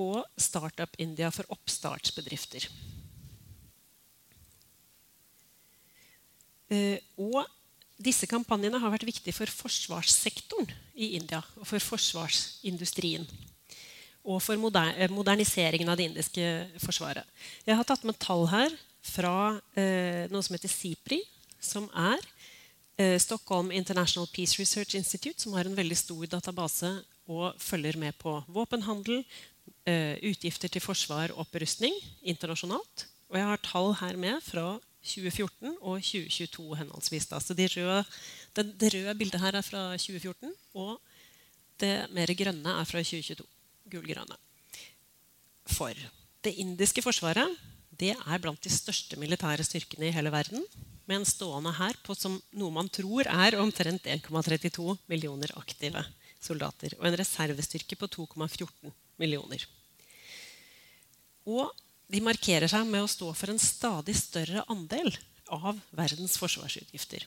Og 0.01 0.21
Startup 0.39 0.91
India 1.01 1.31
for 1.33 1.47
oppstartsbedrifter. 1.55 2.67
Og 6.71 7.41
disse 8.01 8.27
kampanjene 8.29 8.79
har 8.81 8.93
vært 8.93 9.05
viktige 9.05 9.35
for 9.35 9.49
forsvarssektoren 9.51 10.69
i 10.95 11.13
India 11.17 11.41
og 11.59 11.67
for 11.69 11.83
forsvarsindustrien 11.83 13.27
og 14.21 14.41
for 14.43 14.59
moderniseringen 14.59 15.89
av 15.89 15.97
det 15.97 16.09
indiske 16.09 16.45
forsvaret. 16.83 17.25
Jeg 17.65 17.77
har 17.77 17.87
tatt 17.87 18.05
med 18.05 18.19
tall 18.21 18.45
her 18.51 18.73
fra 19.01 19.57
eh, 19.73 20.27
noe 20.29 20.45
som 20.45 20.55
heter 20.55 20.69
SIPRI, 20.69 21.21
som 21.61 21.87
er 21.97 22.19
eh, 23.01 23.17
Stockholm 23.21 23.71
International 23.73 24.29
Peace 24.29 24.59
Research 24.61 24.93
Institute, 24.99 25.41
som 25.41 25.55
har 25.57 25.65
en 25.65 25.77
veldig 25.77 25.97
stor 25.97 26.27
database 26.29 26.91
og 27.31 27.57
følger 27.61 27.97
med 27.97 28.13
på 28.21 28.35
våpenhandel, 28.51 29.23
eh, 29.89 30.21
utgifter 30.29 30.69
til 30.69 30.85
forsvar 30.85 31.33
og 31.33 31.47
opprustning 31.47 31.97
internasjonalt. 32.21 33.07
Og 33.31 33.39
jeg 33.39 33.49
har 33.49 33.65
tall 33.65 33.93
her 34.03 34.21
med 34.21 34.41
fra 34.45 34.75
2014 35.01 35.77
og 35.81 35.97
2022 36.01 36.77
henholdsvis. 36.81 37.27
Da. 37.31 37.39
Så 37.41 37.57
de 37.57 37.67
røde, 37.73 38.03
det, 38.55 38.67
det 38.79 38.93
røde 38.93 39.17
bildet 39.17 39.41
her 39.41 39.57
er 39.57 39.65
fra 39.65 39.83
2014, 39.97 40.53
og 40.77 41.01
det 41.81 41.95
mer 42.13 42.33
grønne 42.37 42.77
er 42.81 42.87
fra 42.87 43.01
2022 43.01 43.47
gulgrønne. 43.91 44.37
For 45.71 45.97
det 46.45 46.55
indiske 46.61 47.03
forsvaret 47.05 47.57
det 48.01 48.15
er 48.15 48.39
blant 48.41 48.61
de 48.63 48.71
største 48.73 49.17
militære 49.19 49.65
styrkene 49.67 50.07
i 50.07 50.15
hele 50.15 50.31
verden, 50.33 50.63
med 51.05 51.19
en 51.19 51.27
stående 51.27 51.73
her 51.75 51.97
på 52.05 52.15
som 52.15 52.37
noe 52.55 52.73
man 52.73 52.89
tror 52.89 53.27
er 53.27 53.57
omtrent 53.59 54.07
1,32 54.07 54.95
millioner 55.11 55.51
aktive 55.59 56.03
soldater. 56.41 56.95
Og 56.99 57.07
en 57.09 57.17
reservestyrke 57.19 57.97
på 57.99 58.09
2,14 58.15 58.93
millioner. 59.21 59.65
Og 61.49 61.69
de 62.11 62.21
markerer 62.23 62.67
seg 62.71 62.87
med 62.89 63.05
å 63.05 63.09
stå 63.09 63.29
for 63.37 63.53
en 63.53 63.61
stadig 63.61 64.15
større 64.19 64.65
andel 64.71 65.13
av 65.51 65.79
verdens 65.95 66.37
forsvarsutgifter. 66.39 67.23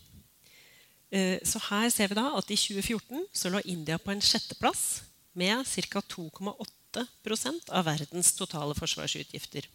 Eh, 1.14 1.38
så 1.46 1.60
her 1.70 1.88
ser 1.92 2.10
vi 2.10 2.18
da 2.18 2.26
at 2.36 2.50
I 2.50 2.58
2014 2.58 3.28
så 3.32 3.52
lå 3.52 3.62
India 3.70 3.98
på 4.00 4.12
en 4.12 4.24
sjetteplass 4.24 5.04
med 5.38 5.64
ca. 5.88 6.02
2,8% 6.14 7.70
av 7.70 7.86
verdens 7.88 8.32
totale 8.36 8.76
forsvarsutgifter. 8.76 9.68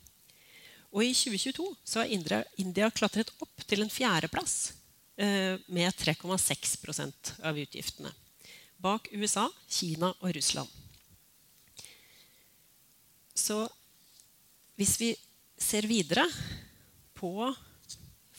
Og 0.90 1.06
i 1.06 1.14
2022 1.14 1.68
så 1.86 2.02
har 2.02 2.10
India, 2.58 2.90
klatret 2.90 3.32
opp 3.42 3.66
til 3.70 3.84
en 3.84 3.94
fjerdeplass 3.94 4.74
eh, 5.18 5.58
med 5.70 5.94
3,6% 5.94 7.34
av 7.46 7.58
utgiftene. 7.62 8.14
Bak 8.80 9.10
USA, 9.12 9.50
Kina 9.68 10.14
og 10.20 10.34
Russland. 10.36 10.70
Så 13.36 13.68
hvis 14.80 14.96
vi 15.02 15.10
ser 15.60 15.84
videre 15.90 16.24
på 17.20 17.52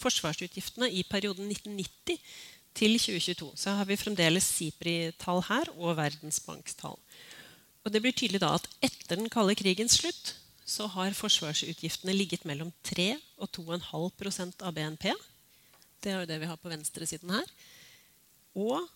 forsvarsutgiftene 0.01 0.89
i 0.89 1.03
perioden 1.05 1.51
1990 1.53 2.17
til 2.73 2.97
2022, 2.97 3.51
så 3.61 3.75
har 3.77 3.89
vi 3.89 3.99
fremdeles 4.01 4.47
SIPRI-tall 4.57 5.43
her 5.51 5.69
og 5.77 5.99
Verdensbankstall. 5.99 6.97
Og 7.85 7.93
det 7.93 8.01
blir 8.01 8.17
tydelig 8.17 8.41
da 8.41 8.55
at 8.57 8.69
etter 8.81 9.21
den 9.21 9.29
kalde 9.33 9.57
krigens 9.59 9.99
slutt 10.01 10.35
så 10.71 10.87
har 10.95 11.17
forsvarsutgiftene 11.19 12.15
ligget 12.15 12.47
mellom 12.49 12.71
3 12.87 13.13
og 13.43 13.51
2,5% 13.57 14.65
av 14.65 14.77
BNP. 14.77 15.11
Det 16.01 16.13
er 16.13 16.21
jo 16.23 16.29
det 16.31 16.39
vi 16.41 16.49
har 16.49 16.61
på 16.61 16.71
venstresiden 16.71 17.33
her. 17.35 17.49
Og 18.57 18.87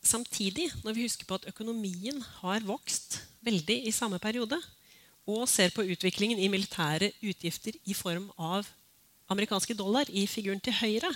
samtidig, 0.00 0.70
når 0.86 0.96
vi 0.96 1.08
husker 1.08 1.28
på 1.28 1.40
at 1.40 1.48
økonomien 1.50 2.22
har 2.40 2.64
vokst 2.64 3.18
veldig 3.44 3.82
i 3.88 3.92
samme 3.92 4.22
periode, 4.22 4.60
og 5.26 5.46
ser 5.50 5.70
på 5.74 5.84
utviklingen 5.86 6.40
i 6.42 6.50
militære 6.50 7.12
utgifter 7.22 7.76
i 7.84 7.94
form 7.94 8.28
av 8.38 8.68
amerikanske 9.30 9.74
dollar 9.78 10.10
i 10.10 10.26
figuren 10.26 10.60
til 10.60 10.74
høyre, 10.80 11.12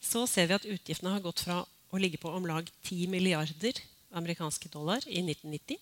så 0.00 0.24
ser 0.26 0.48
vi 0.48 0.56
at 0.56 0.68
utgiftene 0.68 1.12
har 1.12 1.24
gått 1.24 1.44
fra 1.44 1.60
å 1.90 2.00
ligge 2.00 2.20
på 2.22 2.30
om 2.32 2.46
lag 2.48 2.68
10 2.86 3.10
milliarder 3.12 3.76
amerikanske 4.16 4.70
dollar 4.72 5.04
i 5.06 5.20
1990 5.22 5.76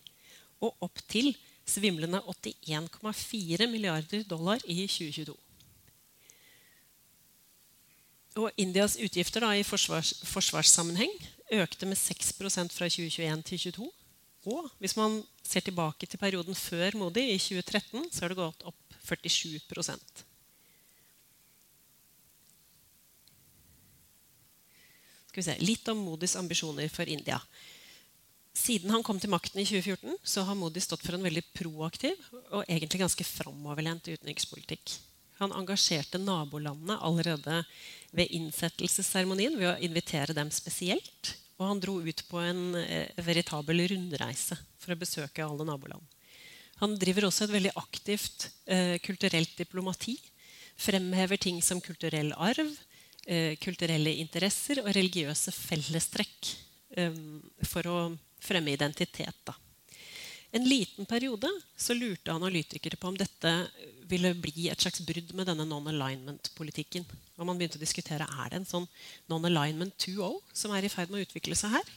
og 0.66 0.74
opp 0.84 0.98
til 1.08 1.30
svimlende 1.68 2.20
81,4 2.26 3.68
milliarder 3.70 4.24
dollar 4.26 4.62
i 4.66 4.86
2022. 4.88 5.36
Og 8.38 8.60
Indias 8.60 8.96
utgifter 9.02 9.42
da, 9.42 9.52
i 9.54 9.66
forsvars, 9.66 10.12
forsvarssammenheng 10.26 11.10
økte 11.58 11.88
med 11.88 11.98
6% 11.98 12.74
fra 12.74 12.88
2021 12.90 13.42
til 13.48 13.62
2022. 13.72 13.88
Og 14.46 14.68
hvis 14.78 14.94
man 14.96 15.18
ser 15.42 15.64
tilbake 15.66 16.06
til 16.06 16.20
perioden 16.20 16.54
før 16.54 16.94
Modi, 17.00 17.24
i 17.34 17.38
2013, 17.40 18.06
så 18.12 18.24
har 18.24 18.32
det 18.32 18.38
gått 18.38 18.62
opp 18.68 18.98
47 19.08 19.58
Skal 25.28 25.42
vi 25.42 25.42
se, 25.42 25.58
Litt 25.64 25.88
om 25.90 25.98
Modis 26.06 26.36
ambisjoner 26.36 26.88
for 26.92 27.08
India. 27.08 27.40
Siden 28.58 28.90
han 28.90 29.04
kom 29.06 29.20
til 29.22 29.30
makten 29.30 29.60
i 29.62 29.66
2014, 29.68 30.16
så 30.22 30.42
har 30.46 30.56
Modi 30.58 30.80
stått 30.82 31.04
for 31.06 31.14
en 31.14 31.26
veldig 31.26 31.44
proaktiv 31.54 32.16
og 32.50 32.64
egentlig 32.66 33.04
ganske 33.04 33.26
framoverlent 33.26 34.08
utenrikspolitikk. 34.08 34.96
Han 35.38 35.54
engasjerte 35.54 36.18
nabolandene 36.18 36.96
allerede 37.06 37.60
ved 38.10 38.32
innsettelsesseremonien 38.34 39.54
ved 39.60 39.70
å 39.70 39.76
invitere 39.86 40.34
dem 40.34 40.50
spesielt. 40.50 41.36
Og 41.58 41.66
han 41.66 41.80
dro 41.82 41.98
ut 42.02 42.22
på 42.30 42.38
en 42.42 42.78
eh, 42.78 43.10
veritabel 43.24 43.82
rundreise 43.90 44.58
for 44.78 44.94
å 44.94 45.00
besøke 45.00 45.44
alle 45.44 45.66
naboland. 45.66 46.04
Han 46.78 46.94
driver 46.98 47.26
også 47.26 47.48
et 47.48 47.54
veldig 47.56 47.74
aktivt 47.80 48.48
eh, 48.70 48.96
kulturelt 49.02 49.56
diplomati. 49.58 50.14
Fremhever 50.78 51.40
ting 51.42 51.58
som 51.64 51.82
kulturell 51.82 52.30
arv, 52.38 52.70
eh, 53.26 53.56
kulturelle 53.58 54.14
interesser 54.22 54.84
og 54.84 54.92
religiøse 54.94 55.54
fellestrekk 55.54 56.52
eh, 56.94 57.18
for 57.66 57.90
å 57.90 57.98
fremme 58.38 58.70
identitet. 58.70 59.42
Da. 59.42 59.56
En 60.54 60.64
liten 60.64 61.06
periode 61.10 61.50
så 61.76 61.96
lurte 61.98 62.32
analytikere 62.32 62.96
på 62.96 63.10
om 63.10 63.18
dette 63.18 63.50
ville 64.08 64.30
bli 64.38 64.70
et 64.70 64.80
slags 64.80 65.02
brudd 65.04 65.34
med 65.34 65.50
denne 65.50 65.66
non-alignment-politikken. 65.68 67.04
Og 67.38 67.46
man 67.46 67.58
begynte 67.58 67.78
å 67.78 67.82
diskutere 67.82 68.26
er 68.26 68.50
det 68.50 68.60
en 68.60 68.68
sånn 68.68 68.86
non-alignment 69.30 69.94
2.0 70.02 70.40
som 70.52 70.74
er 70.74 70.84
i 70.84 70.92
ferd 70.92 71.12
med 71.12 71.22
å 71.22 71.26
utvikle 71.28 71.56
seg 71.58 71.76
her. 71.76 71.92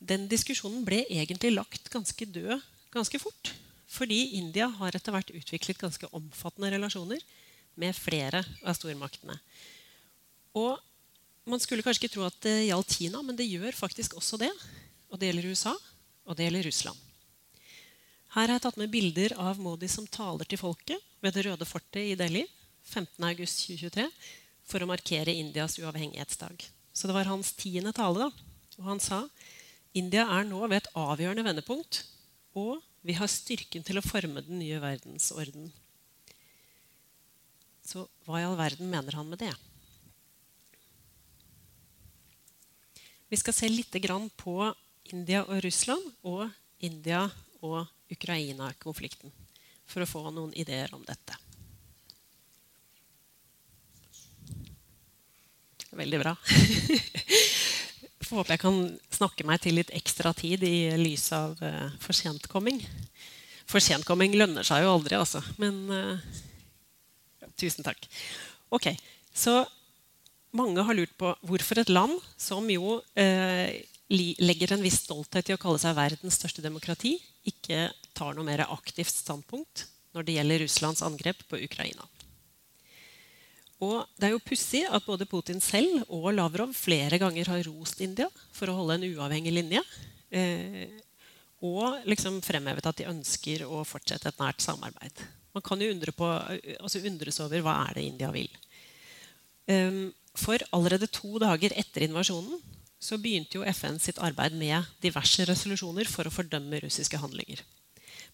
Den 0.00 0.24
diskusjonen 0.30 0.82
ble 0.86 1.04
egentlig 1.06 1.52
lagt 1.52 1.90
ganske 1.92 2.26
død 2.26 2.56
ganske 2.92 3.20
fort. 3.20 3.52
Fordi 3.92 4.38
India 4.38 4.70
har 4.80 4.96
etter 4.96 5.12
hvert 5.12 5.34
utviklet 5.36 5.80
ganske 5.80 6.08
omfattende 6.16 6.72
relasjoner 6.72 7.20
med 7.80 7.96
flere 7.96 8.40
av 8.64 8.76
stormaktene. 8.78 9.36
Og 10.56 10.80
Man 11.42 11.58
skulle 11.58 11.82
kanskje 11.82 12.04
ikke 12.04 12.14
tro 12.14 12.22
at 12.22 12.36
det 12.44 12.68
gjaldt 12.68 12.94
Kina, 12.94 13.18
men 13.26 13.34
det 13.34 13.48
gjør 13.50 13.74
faktisk 13.74 14.14
også 14.14 14.38
det. 14.38 14.50
Og 15.10 15.18
det 15.18 15.26
gjelder 15.26 15.48
USA, 15.50 15.72
og 16.22 16.36
det 16.38 16.46
gjelder 16.46 16.68
Russland. 16.68 17.00
Her 18.32 18.46
har 18.46 18.54
jeg 18.54 18.62
tatt 18.64 18.78
med 18.78 18.92
bilder 18.92 19.34
av 19.42 19.58
Modi 19.60 19.88
som 19.90 20.06
taler 20.06 20.46
til 20.48 20.60
folket 20.60 21.02
ved 21.20 21.34
Det 21.34 21.42
røde 21.48 21.66
fortet 21.66 22.12
i 22.12 22.14
Delhi 22.16 22.44
15.8.2023 22.94 24.06
for 24.68 24.82
å 24.82 24.88
markere 24.90 25.34
Indias 25.34 25.78
uavhengighetsdag. 25.80 26.64
Så 26.92 27.08
det 27.08 27.16
var 27.16 27.30
hans 27.30 27.52
tiende 27.58 27.92
tale. 27.96 28.28
da. 28.28 28.78
Og 28.78 28.88
han 28.88 29.00
sa 29.02 29.24
India 29.92 30.24
er 30.38 30.46
nå 30.48 30.60
ved 30.64 30.80
et 30.80 30.92
avgjørende 30.96 31.44
vendepunkt, 31.44 32.04
og 32.56 32.80
vi 33.04 33.16
har 33.18 33.28
styrken 33.28 33.84
til 33.84 33.98
å 33.98 34.04
forme 34.04 34.44
den 34.46 34.60
nye 34.62 34.80
verdensorden. 34.80 35.72
Så 37.82 38.06
hva 38.24 38.40
i 38.40 38.46
all 38.46 38.56
verden 38.56 38.88
mener 38.88 39.18
han 39.18 39.28
med 39.28 39.42
det? 39.42 39.52
Vi 43.32 43.40
skal 43.40 43.56
se 43.56 43.68
litt 43.68 43.92
på 44.36 44.56
India 45.12 45.42
og 45.44 45.62
Russland 45.64 46.04
og 46.22 46.48
India 46.80 47.24
og 47.64 47.86
Ukraina-konflikten 48.12 49.32
for 49.88 50.04
å 50.04 50.08
få 50.08 50.30
noen 50.30 50.52
ideer 50.54 50.92
om 50.94 51.02
dette. 51.04 51.36
Veldig 55.92 56.20
bra. 56.22 56.32
Får 58.24 58.38
håpe 58.38 58.54
jeg 58.54 58.62
kan 58.62 58.78
snakke 59.12 59.44
meg 59.44 59.60
til 59.60 59.76
litt 59.76 59.92
ekstra 59.92 60.32
tid 60.36 60.64
i 60.64 60.92
lys 60.96 61.26
av 61.36 61.58
uh, 61.60 61.92
forsentkomming. 62.00 62.80
Forsentkomming 63.68 64.36
lønner 64.38 64.64
seg 64.66 64.86
jo 64.86 64.94
aldri, 64.94 65.18
altså. 65.20 65.42
Men 65.60 65.82
uh, 65.92 67.50
tusen 67.60 67.84
takk. 67.84 68.08
Ok, 68.72 68.88
Så 69.34 69.62
mange 70.56 70.84
har 70.84 70.96
lurt 70.96 71.12
på 71.20 71.32
hvorfor 71.48 71.80
et 71.80 71.92
land 71.92 72.16
som 72.40 72.66
jo 72.72 72.98
uh, 73.00 73.68
legger 74.12 74.74
en 74.74 74.84
viss 74.84 75.02
stolthet 75.04 75.48
i 75.48 75.56
å 75.56 75.60
kalle 75.60 75.80
seg 75.80 75.96
verdens 75.96 76.36
største 76.40 76.64
demokrati, 76.64 77.18
ikke 77.48 77.90
tar 78.16 78.36
noe 78.36 78.46
mer 78.46 78.64
aktivt 78.68 79.12
standpunkt 79.12 79.86
når 80.12 80.26
det 80.26 80.36
gjelder 80.36 80.64
Russlands 80.64 81.04
angrep 81.04 81.40
på 81.48 81.60
Ukraina. 81.64 82.04
Og 83.82 84.06
det 84.14 84.28
er 84.28 84.34
jo 84.36 84.44
pussig 84.46 84.84
at 84.86 85.06
både 85.06 85.26
Putin 85.26 85.60
selv 85.62 86.04
og 86.06 86.30
Lavrov 86.36 86.74
flere 86.76 87.18
ganger 87.18 87.50
har 87.50 87.64
rost 87.66 88.02
India 88.04 88.28
for 88.54 88.70
å 88.70 88.76
holde 88.78 89.00
en 89.00 89.06
uavhengig 89.10 89.54
linje. 89.54 89.82
Eh, 90.30 90.86
og 91.62 92.02
liksom 92.08 92.40
fremhevet 92.42 92.86
at 92.88 92.98
de 92.98 93.10
ønsker 93.10 93.64
å 93.66 93.82
fortsette 93.86 94.30
et 94.30 94.42
nært 94.42 94.62
samarbeid. 94.64 95.22
Man 95.54 95.64
kan 95.66 95.82
jo 95.82 95.90
undre 95.92 96.14
på, 96.16 96.26
altså 96.80 97.02
undres 97.06 97.38
over 97.44 97.62
hva 97.62 97.76
er 97.86 97.98
det 97.98 98.06
India 98.08 98.30
vil. 98.34 98.50
Um, 99.70 100.10
for 100.34 100.62
allerede 100.74 101.10
to 101.12 101.36
dager 101.38 101.74
etter 101.78 102.06
invasjonen 102.06 102.58
så 103.02 103.18
begynte 103.20 103.58
jo 103.58 103.66
FN 103.68 103.98
sitt 104.02 104.18
arbeid 104.22 104.56
med 104.58 104.88
diverse 105.04 105.44
resolusjoner 105.46 106.08
for 106.10 106.26
å 106.26 106.34
fordømme 106.34 106.80
russiske 106.82 107.20
handlinger. 107.20 107.62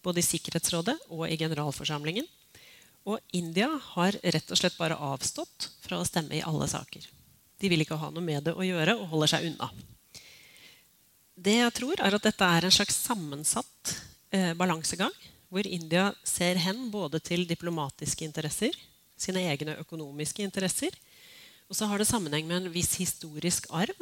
Både 0.04 0.22
i 0.22 0.26
Sikkerhetsrådet 0.26 0.94
og 1.10 1.26
i 1.28 1.36
generalforsamlingen. 1.40 2.28
Og 3.08 3.20
India 3.32 3.70
har 3.94 4.18
rett 4.20 4.50
og 4.52 4.60
slett 4.60 4.76
bare 4.76 4.98
avstått 5.00 5.70
fra 5.80 6.00
å 6.00 6.06
stemme 6.06 6.36
i 6.36 6.44
alle 6.44 6.68
saker. 6.68 7.06
De 7.58 7.70
vil 7.72 7.82
ikke 7.82 7.98
ha 7.98 8.10
noe 8.12 8.24
med 8.24 8.44
det 8.46 8.54
å 8.54 8.66
gjøre 8.66 8.98
og 8.98 9.08
holder 9.14 9.32
seg 9.32 9.48
unna. 9.48 9.70
Det 11.38 11.56
jeg 11.60 11.74
tror 11.78 12.02
er 12.02 12.16
at 12.16 12.26
Dette 12.26 12.46
er 12.58 12.66
en 12.66 12.74
slags 12.74 12.98
sammensatt 13.06 13.94
eh, 14.34 14.52
balansegang, 14.58 15.14
hvor 15.48 15.64
India 15.64 16.10
ser 16.26 16.58
hen 16.60 16.88
både 16.92 17.20
til 17.24 17.46
diplomatiske 17.48 18.26
interesser, 18.26 18.74
sine 19.18 19.46
egne 19.50 19.78
økonomiske 19.80 20.44
interesser, 20.44 20.92
og 21.68 21.76
så 21.78 21.88
har 21.88 22.00
det 22.00 22.08
sammenheng 22.08 22.46
med 22.48 22.62
en 22.62 22.72
viss 22.72 22.94
historisk 23.00 23.68
arv 23.76 23.96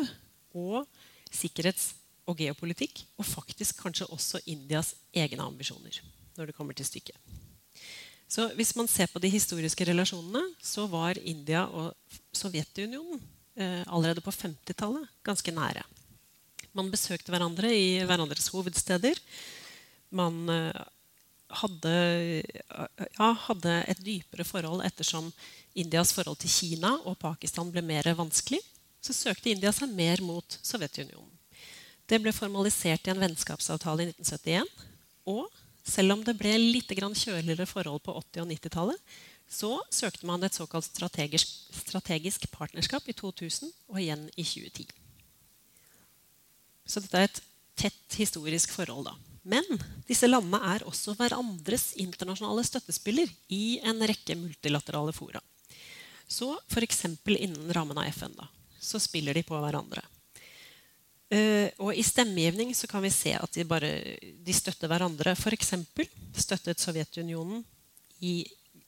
og 0.56 0.86
sikkerhets- 1.30 1.94
og 2.26 2.38
geopolitikk. 2.42 3.04
Og 3.18 3.26
faktisk 3.26 3.82
kanskje 3.82 4.08
også 4.10 4.42
Indias 4.50 4.94
egne 5.14 5.46
ambisjoner. 5.46 6.02
når 6.36 6.50
det 6.50 6.54
kommer 6.54 6.74
til 6.76 6.84
stykket. 6.84 7.16
Så 8.28 8.48
Hvis 8.58 8.74
man 8.76 8.88
ser 8.90 9.06
på 9.06 9.22
de 9.22 9.30
historiske 9.30 9.86
relasjonene, 9.86 10.42
så 10.62 10.86
var 10.90 11.18
India 11.18 11.66
og 11.66 11.94
Sovjetunionen 12.34 13.20
eh, 13.54 13.84
allerede 13.86 14.24
på 14.24 14.34
50-tallet 14.34 15.06
ganske 15.24 15.54
nære. 15.54 15.84
Man 16.76 16.90
besøkte 16.90 17.30
hverandre 17.32 17.70
i 17.70 18.02
hverandres 18.04 18.50
hovedsteder. 18.52 19.20
Man 20.10 20.48
eh, 20.50 20.82
hadde, 21.62 21.94
ja, 23.16 23.30
hadde 23.46 23.76
et 23.86 24.02
dypere 24.02 24.44
forhold 24.44 24.82
ettersom 24.84 25.30
Indias 25.78 26.10
forhold 26.12 26.42
til 26.42 26.50
Kina 26.50 26.96
og 27.06 27.20
Pakistan 27.22 27.70
ble 27.70 27.84
mer 27.86 28.10
vanskelig 28.18 28.60
så 29.06 29.14
søkte 29.14 29.52
India 29.52 29.72
seg 29.74 29.92
mer 29.94 30.22
mot 30.24 30.58
Sovjetunionen. 30.66 31.30
Det 32.06 32.18
ble 32.22 32.32
formalisert 32.34 33.06
i 33.06 33.12
en 33.12 33.22
vennskapsavtale 33.22 34.06
i 34.06 34.12
1971. 34.12 34.68
Og 35.30 35.46
selv 35.86 36.16
om 36.16 36.24
det 36.26 36.36
ble 36.38 36.52
litt 36.58 36.90
kjøligere 36.90 37.66
forhold 37.66 38.02
på 38.04 38.14
80- 38.18 38.42
og 38.42 38.50
90-tallet, 38.52 39.16
så 39.46 39.76
søkte 39.94 40.26
man 40.26 40.42
et 40.42 40.56
såkalt 40.56 40.84
strategisk, 40.88 41.46
strategisk, 41.70 42.48
partnerskap 42.50 43.06
i 43.06 43.14
2000 43.14 43.70
og 43.92 44.00
igjen 44.02 44.26
i 44.34 44.42
2010. 44.42 44.88
Så 46.86 47.02
dette 47.02 47.18
er 47.20 47.28
et 47.30 47.40
tett 47.78 48.18
historisk 48.18 48.74
forhold. 48.74 49.06
da. 49.06 49.14
Men 49.46 49.64
disse 50.08 50.26
landene 50.26 50.58
er 50.74 50.82
også 50.86 51.14
hverandres 51.14 51.92
internasjonale 52.02 52.66
støttespiller 52.66 53.30
i 53.54 53.78
en 53.86 54.02
rekke 54.02 54.34
multilaterale 54.34 55.14
fora. 55.14 55.42
Så 56.26 56.56
f.eks. 56.66 57.04
innen 57.06 57.70
rammen 57.70 57.98
av 57.98 58.10
FN. 58.10 58.34
da 58.34 58.50
så 58.86 59.00
spiller 59.02 59.34
de 59.34 59.42
på 59.46 59.58
hverandre. 59.60 60.02
Uh, 61.26 61.66
og 61.82 61.90
I 61.98 62.04
stemmegivning 62.06 62.70
så 62.78 62.86
kan 62.86 63.02
vi 63.02 63.10
se 63.10 63.32
at 63.34 63.50
de, 63.56 63.64
bare, 63.66 63.90
de 64.46 64.54
støtter 64.54 64.86
hverandre. 64.86 65.34
F.eks. 65.34 65.72
støttet 66.38 66.78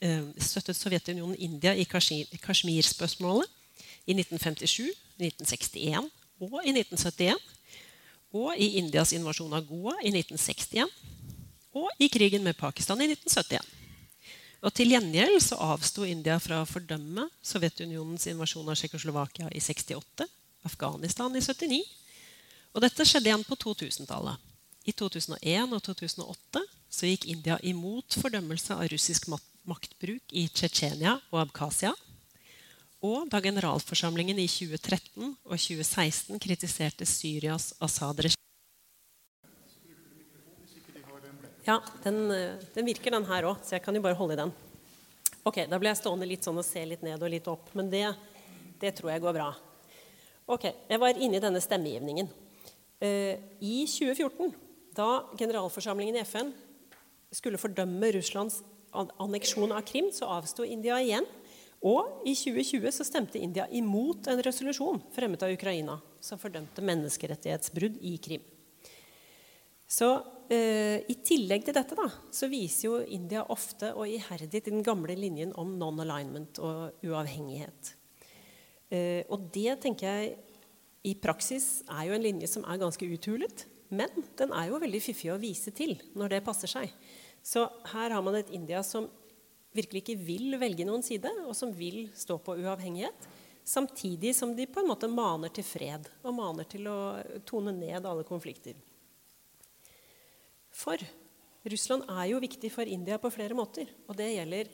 uh, 0.05 0.29
støttet 0.39 0.77
Sovjetunionen 0.79 1.35
India 1.39 1.75
i 1.75 1.85
Kashmir-spørsmålet 1.85 3.51
i 4.07 4.15
1957, 4.15 4.87
1961 5.19 6.07
og 6.41 6.63
i 6.63 6.71
1971. 6.77 7.35
Og 8.39 8.55
i 8.61 8.77
Indias 8.79 9.15
invasjon 9.17 9.57
av 9.57 9.67
Goa 9.67 9.97
i 10.05 10.13
1961. 10.13 10.87
Og 11.81 11.89
i 11.99 12.09
krigen 12.13 12.45
med 12.45 12.59
Pakistan 12.61 13.01
i 13.01 13.09
1971. 13.11 13.75
Og 14.63 14.75
Til 14.75 14.91
gjengjeld 14.93 15.39
så 15.43 15.59
avsto 15.73 16.05
India 16.07 16.39
fra 16.43 16.63
å 16.63 16.69
fordømme 16.69 17.29
Sovjetunionens 17.43 18.27
invasjon 18.31 18.69
av 18.69 18.79
Tsjekkoslovakia 18.79 19.51
i 19.55 19.63
68, 19.63 20.27
Afghanistan 20.67 21.35
i 21.35 21.43
79. 21.43 21.98
Og 22.77 22.85
dette 22.85 23.07
skjedde 23.09 23.31
igjen 23.31 23.47
på 23.47 23.57
2000-tallet. 23.59 24.37
I 24.89 24.93
2001 24.97 25.75
og 25.77 25.83
2008 25.85 26.63
så 26.89 27.09
gikk 27.09 27.27
India 27.29 27.59
imot 27.67 28.17
fordømmelse 28.21 28.77
av 28.77 28.89
russisk 28.93 29.29
maktbruk 29.69 30.33
i 30.33 30.47
Tsjetsjenia 30.49 31.19
og 31.33 31.43
Abkhasia. 31.43 31.93
Og 33.05 33.29
da 33.31 33.41
generalforsamlingen 33.45 34.41
i 34.43 34.49
2013 34.51 35.37
og 35.45 35.55
2016 35.55 36.41
kritiserte 36.43 37.07
Syrias 37.07 37.71
Assad-regime 37.79 38.35
Ja, 41.69 41.83
den, 42.03 42.31
eh, 42.33 42.57
den 42.73 42.87
virker, 42.87 43.13
den 43.13 43.27
her 43.29 43.45
òg, 43.45 43.59
så 43.61 43.77
jeg 43.77 43.83
kan 43.85 43.95
jo 43.95 44.01
bare 44.01 44.17
holde 44.17 44.33
i 44.33 44.41
den. 44.41 44.53
Ok, 45.45 45.67
Da 45.69 45.79
blir 45.79 45.91
jeg 45.91 45.99
stående 46.01 46.27
litt 46.27 46.43
sånn 46.43 46.57
og 46.57 46.65
se 46.65 46.81
litt 46.85 47.03
ned 47.03 47.23
og 47.23 47.29
litt 47.29 47.47
opp, 47.47 47.69
men 47.75 47.91
det, 47.91 48.17
det 48.81 48.95
tror 48.97 49.11
jeg 49.13 49.21
går 49.21 49.35
bra. 49.37 49.55
Ok, 50.49 50.65
Jeg 50.89 50.99
var 50.99 51.11
inne 51.11 51.37
i 51.37 51.45
denne 51.45 51.61
stemmegivningen. 51.61 52.29
Eh, 52.99 53.39
I 53.61 53.87
2014, 53.87 54.53
da 54.97 55.29
generalforsamlingen 55.39 56.17
i 56.19 56.25
FN 56.27 56.51
skulle 57.31 57.61
fordømme 57.61 58.11
Russlands 58.17 58.63
anneksjon 58.93 59.73
av 59.77 59.85
Krim, 59.87 60.09
så 60.13 60.31
avsto 60.39 60.67
India 60.67 60.99
igjen. 61.03 61.27
Og 61.87 62.25
i 62.27 62.35
2020 62.35 62.91
så 62.91 63.07
stemte 63.07 63.39
India 63.39 63.69
imot 63.71 64.27
en 64.27 64.41
resolusjon 64.43 64.99
fremmet 65.15 65.45
av 65.47 65.53
Ukraina 65.55 66.01
som 66.21 66.41
fordømte 66.41 66.83
menneskerettighetsbrudd 66.83 68.01
i 68.03 68.17
Krim. 68.23 68.43
Så 69.89 70.09
eh, 70.51 71.07
I 71.07 71.17
tillegg 71.25 71.69
til 71.69 71.77
dette 71.77 71.97
da, 71.97 72.09
så 72.35 72.51
viser 72.51 72.89
jo 72.89 72.99
India 73.07 73.45
ofte 73.55 73.93
og 73.95 74.11
iherdig 74.11 74.59
til 74.59 74.75
den 74.75 74.83
gamle 74.85 75.15
linjen 75.17 75.55
om 75.57 75.71
non-alignment 75.79 76.59
og 76.59 77.07
uavhengighet. 77.07 77.95
Eh, 78.91 79.23
og 79.31 79.47
det 79.55 79.79
tenker 79.85 80.11
jeg 80.11 80.37
i 81.07 81.15
praksis 81.19 81.83
er 81.87 82.09
jo 82.09 82.17
en 82.17 82.25
linje 82.25 82.49
som 82.51 82.65
er 82.67 82.81
ganske 82.81 83.07
uthulet. 83.07 83.67
Men 83.89 84.13
den 84.37 84.53
er 84.53 84.69
jo 84.69 84.81
veldig 84.83 85.01
fiffig 85.01 85.31
å 85.33 85.41
vise 85.41 85.73
til 85.73 85.97
når 86.19 86.35
det 86.35 86.45
passer 86.47 86.71
seg. 86.71 86.93
Så 87.45 87.65
her 87.95 88.13
har 88.13 88.25
man 88.25 88.37
et 88.37 88.51
India 88.53 88.83
som 88.85 89.07
virkelig 89.77 90.03
ikke 90.03 90.19
vil 90.27 90.57
velge 90.61 90.87
noen 90.89 91.05
side, 91.05 91.31
og 91.47 91.55
som 91.57 91.73
vil 91.77 92.09
stå 92.17 92.39
på 92.43 92.57
uavhengighet. 92.59 93.29
Samtidig 93.69 94.35
som 94.37 94.55
de 94.57 94.67
på 94.69 94.83
en 94.83 94.91
måte 94.91 95.11
maner 95.13 95.53
til 95.53 95.67
fred 95.67 96.09
og 96.25 96.37
maner 96.37 96.69
til 96.69 96.89
å 96.89 96.99
tone 97.49 97.75
ned 97.77 98.07
alle 98.09 98.25
konflikter. 98.29 98.77
For 100.73 101.01
Russland 101.69 102.07
er 102.09 102.31
jo 102.31 102.41
viktig 102.43 102.71
for 102.73 102.89
India 102.89 103.19
på 103.21 103.33
flere 103.35 103.57
måter. 103.57 103.91
Og 104.09 104.17
det 104.17 104.31
gjelder 104.31 104.71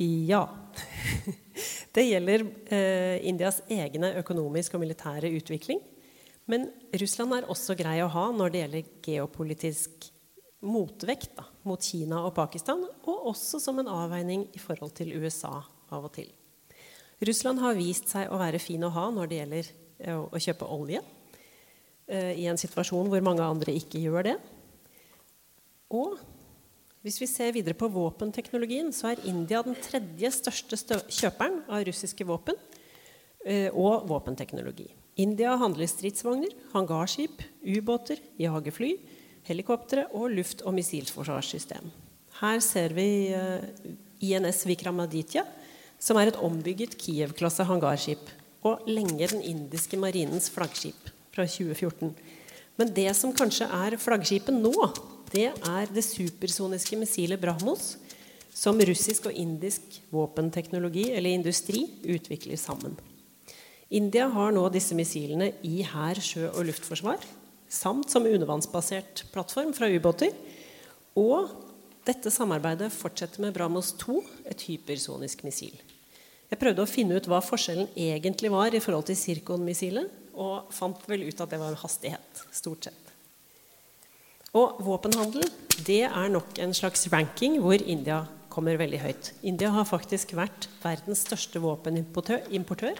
Ja. 0.00 0.46
Det 1.92 2.06
gjelder 2.06 2.44
eh, 2.72 3.18
Indias 3.26 3.58
egne 3.68 4.14
økonomiske 4.20 4.78
og 4.78 4.84
militære 4.84 5.28
utvikling. 5.36 5.82
Men 6.48 6.68
Russland 7.02 7.34
er 7.36 7.48
også 7.50 7.76
grei 7.78 7.98
å 8.00 8.08
ha 8.10 8.28
når 8.32 8.52
det 8.52 8.62
gjelder 8.62 8.92
geopolitisk 9.04 10.06
motvekt 10.64 11.34
da, 11.36 11.44
mot 11.68 11.82
Kina 11.84 12.22
og 12.26 12.34
Pakistan, 12.36 12.82
og 13.08 13.26
også 13.32 13.60
som 13.60 13.80
en 13.80 13.90
avveining 13.90 14.46
i 14.56 14.62
forhold 14.62 14.94
til 14.96 15.12
USA 15.20 15.52
av 15.90 16.06
og 16.06 16.14
til. 16.16 16.30
Russland 17.26 17.60
har 17.60 17.76
vist 17.76 18.08
seg 18.08 18.32
å 18.32 18.40
være 18.40 18.60
fin 18.62 18.84
å 18.86 18.92
ha 18.94 19.06
når 19.12 19.28
det 19.28 19.40
gjelder 19.42 19.70
eh, 20.06 20.16
å 20.16 20.40
kjøpe 20.40 20.70
olje, 20.72 21.02
eh, 22.08 22.32
i 22.40 22.48
en 22.48 22.60
situasjon 22.60 23.10
hvor 23.12 23.24
mange 23.26 23.44
andre 23.44 23.76
ikke 23.76 24.00
gjør 24.00 24.30
det. 24.30 24.36
Og 25.92 26.16
hvis 27.04 27.20
vi 27.22 27.28
ser 27.30 27.54
videre 27.56 27.76
på 27.78 27.88
våpenteknologien, 27.92 28.90
så 28.92 29.12
er 29.12 29.22
India 29.28 29.62
den 29.64 29.76
tredje 29.80 30.30
største 30.36 31.00
kjøperen 31.08 31.62
av 31.70 31.84
russiske 31.88 32.26
våpen 32.28 32.58
eh, 33.46 33.70
og 33.72 34.04
våpenteknologi. 34.10 34.90
India 35.20 35.54
handler 35.60 35.88
stridsvogner, 35.88 36.52
hangarskip, 36.74 37.40
ubåter, 37.64 38.20
jagerfly, 38.40 38.94
helikoptre 39.48 40.06
og 40.12 40.28
luft- 40.36 40.64
og 40.66 40.76
missilforsvarssystem. 40.76 41.88
Her 42.40 42.60
ser 42.64 42.92
vi 42.96 43.08
eh, 43.32 43.64
INS 44.20 44.66
Vikramaditya, 44.68 45.46
som 46.00 46.20
er 46.20 46.30
et 46.30 46.40
ombygget 46.40 46.96
Kiev-klasse 47.00 47.64
hangarskip 47.68 48.28
og 48.64 48.84
lenge 48.88 49.28
den 49.32 49.40
indiske 49.40 49.96
marinens 50.00 50.50
flaggskip 50.52 51.08
fra 51.32 51.46
2014. 51.48 52.12
Men 52.80 52.92
det 52.96 53.08
som 53.16 53.32
kanskje 53.36 53.68
er 53.68 53.96
flaggskipet 54.00 54.56
nå, 54.56 54.72
det 55.30 55.48
er 55.52 55.92
det 55.94 56.04
supersoniske 56.04 56.98
missilet 56.98 57.40
Brahmos, 57.40 57.94
som 58.54 58.80
russisk 58.82 59.28
og 59.30 59.36
indisk 59.38 60.00
våpenteknologi 60.10 61.10
eller 61.14 61.30
industri 61.30 61.84
utvikler 62.02 62.58
sammen. 62.58 62.96
India 63.90 64.28
har 64.30 64.52
nå 64.54 64.62
disse 64.70 64.94
missilene 64.94 65.52
i 65.66 65.82
hær, 65.86 66.18
sjø- 66.22 66.50
og 66.52 66.66
luftforsvar, 66.68 67.22
samt 67.70 68.10
som 68.10 68.26
undervannsbasert 68.26 69.24
plattform 69.32 69.72
fra 69.74 69.88
ubåter. 69.90 70.34
Og 71.18 71.50
dette 72.06 72.30
samarbeidet 72.30 72.90
fortsetter 72.94 73.42
med 73.42 73.54
Brahmos 73.54 73.92
2, 73.98 74.20
et 74.50 74.66
hypersonisk 74.66 75.42
missil. 75.46 75.74
Jeg 76.50 76.58
prøvde 76.58 76.82
å 76.82 76.90
finne 76.90 77.18
ut 77.18 77.28
hva 77.30 77.38
forskjellen 77.42 77.90
egentlig 77.94 78.50
var 78.50 78.74
i 78.74 78.82
forhold 78.82 79.06
til 79.10 79.18
Sirkon-missilet, 79.18 80.10
og 80.34 80.70
fant 80.74 81.02
vel 81.10 81.26
ut 81.28 81.42
at 81.42 81.50
det 81.50 81.58
var 81.60 81.78
hastighet, 81.82 82.44
stort 82.54 82.88
sett. 82.88 83.09
Og 84.58 84.80
våpenhandel 84.82 85.46
det 85.86 86.02
er 86.08 86.30
nok 86.32 86.58
en 86.58 86.72
slags 86.74 87.06
ranking 87.12 87.60
hvor 87.62 87.78
India 87.78 88.24
kommer 88.50 88.78
veldig 88.80 88.98
høyt. 89.00 89.30
India 89.46 89.70
har 89.70 89.86
faktisk 89.86 90.34
vært 90.34 90.66
verdens 90.82 91.22
største 91.22 91.62
våpenimportør 91.62 92.98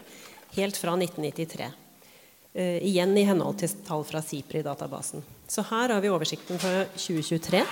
helt 0.55 0.79
fra 0.79 0.95
1993. 0.95 1.67
Uh, 1.67 2.61
eh, 2.61 2.77
igjen 2.87 3.13
i 3.19 3.25
henhold 3.27 3.59
til 3.59 3.75
tall 3.87 4.05
fra 4.07 4.23
SIPRI-databasen. 4.23 5.23
Så 5.51 5.63
her 5.67 5.91
har 5.91 6.01
vi 6.03 6.11
oversikten 6.11 6.59
fra 6.59 6.85
2023, 6.95 7.65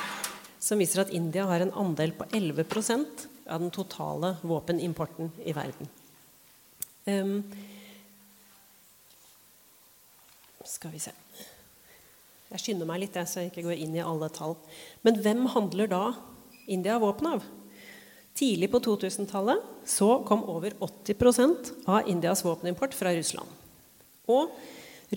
som 0.60 0.80
viser 0.80 1.06
at 1.06 1.16
India 1.16 1.48
har 1.48 1.64
en 1.64 1.74
andel 1.80 2.12
på 2.16 2.28
11% 2.36 3.26
av 3.50 3.64
den 3.64 3.72
totale 3.76 4.36
våpenimporten 4.44 5.32
i 5.48 5.56
verden. 5.56 5.92
Um, 7.08 7.44
skal 10.68 10.92
vi 10.94 11.02
se 11.02 11.16
Jeg 12.50 12.64
skynder 12.64 12.90
meg 12.90 13.04
litt, 13.04 13.18
så 13.30 13.44
jeg 13.44 13.52
ikke 13.52 13.68
går 13.68 13.78
inn 13.84 13.94
i 13.98 14.02
alle 14.02 14.30
tall. 14.34 14.56
Men 15.06 15.20
hvem 15.22 15.46
handler 15.54 15.90
da 15.92 16.04
India 16.70 16.98
våpen 17.02 17.30
av? 17.36 17.46
Tidlig 18.40 18.70
på 18.72 18.80
2000-tallet 18.86 19.88
så 19.90 20.22
kom 20.26 20.46
over 20.48 20.74
80% 20.80 21.72
av 21.92 22.10
Indias 22.10 22.42
våpenimport 22.46 22.96
fra 22.96 23.12
Russland. 23.14 23.50
Og 24.30 24.54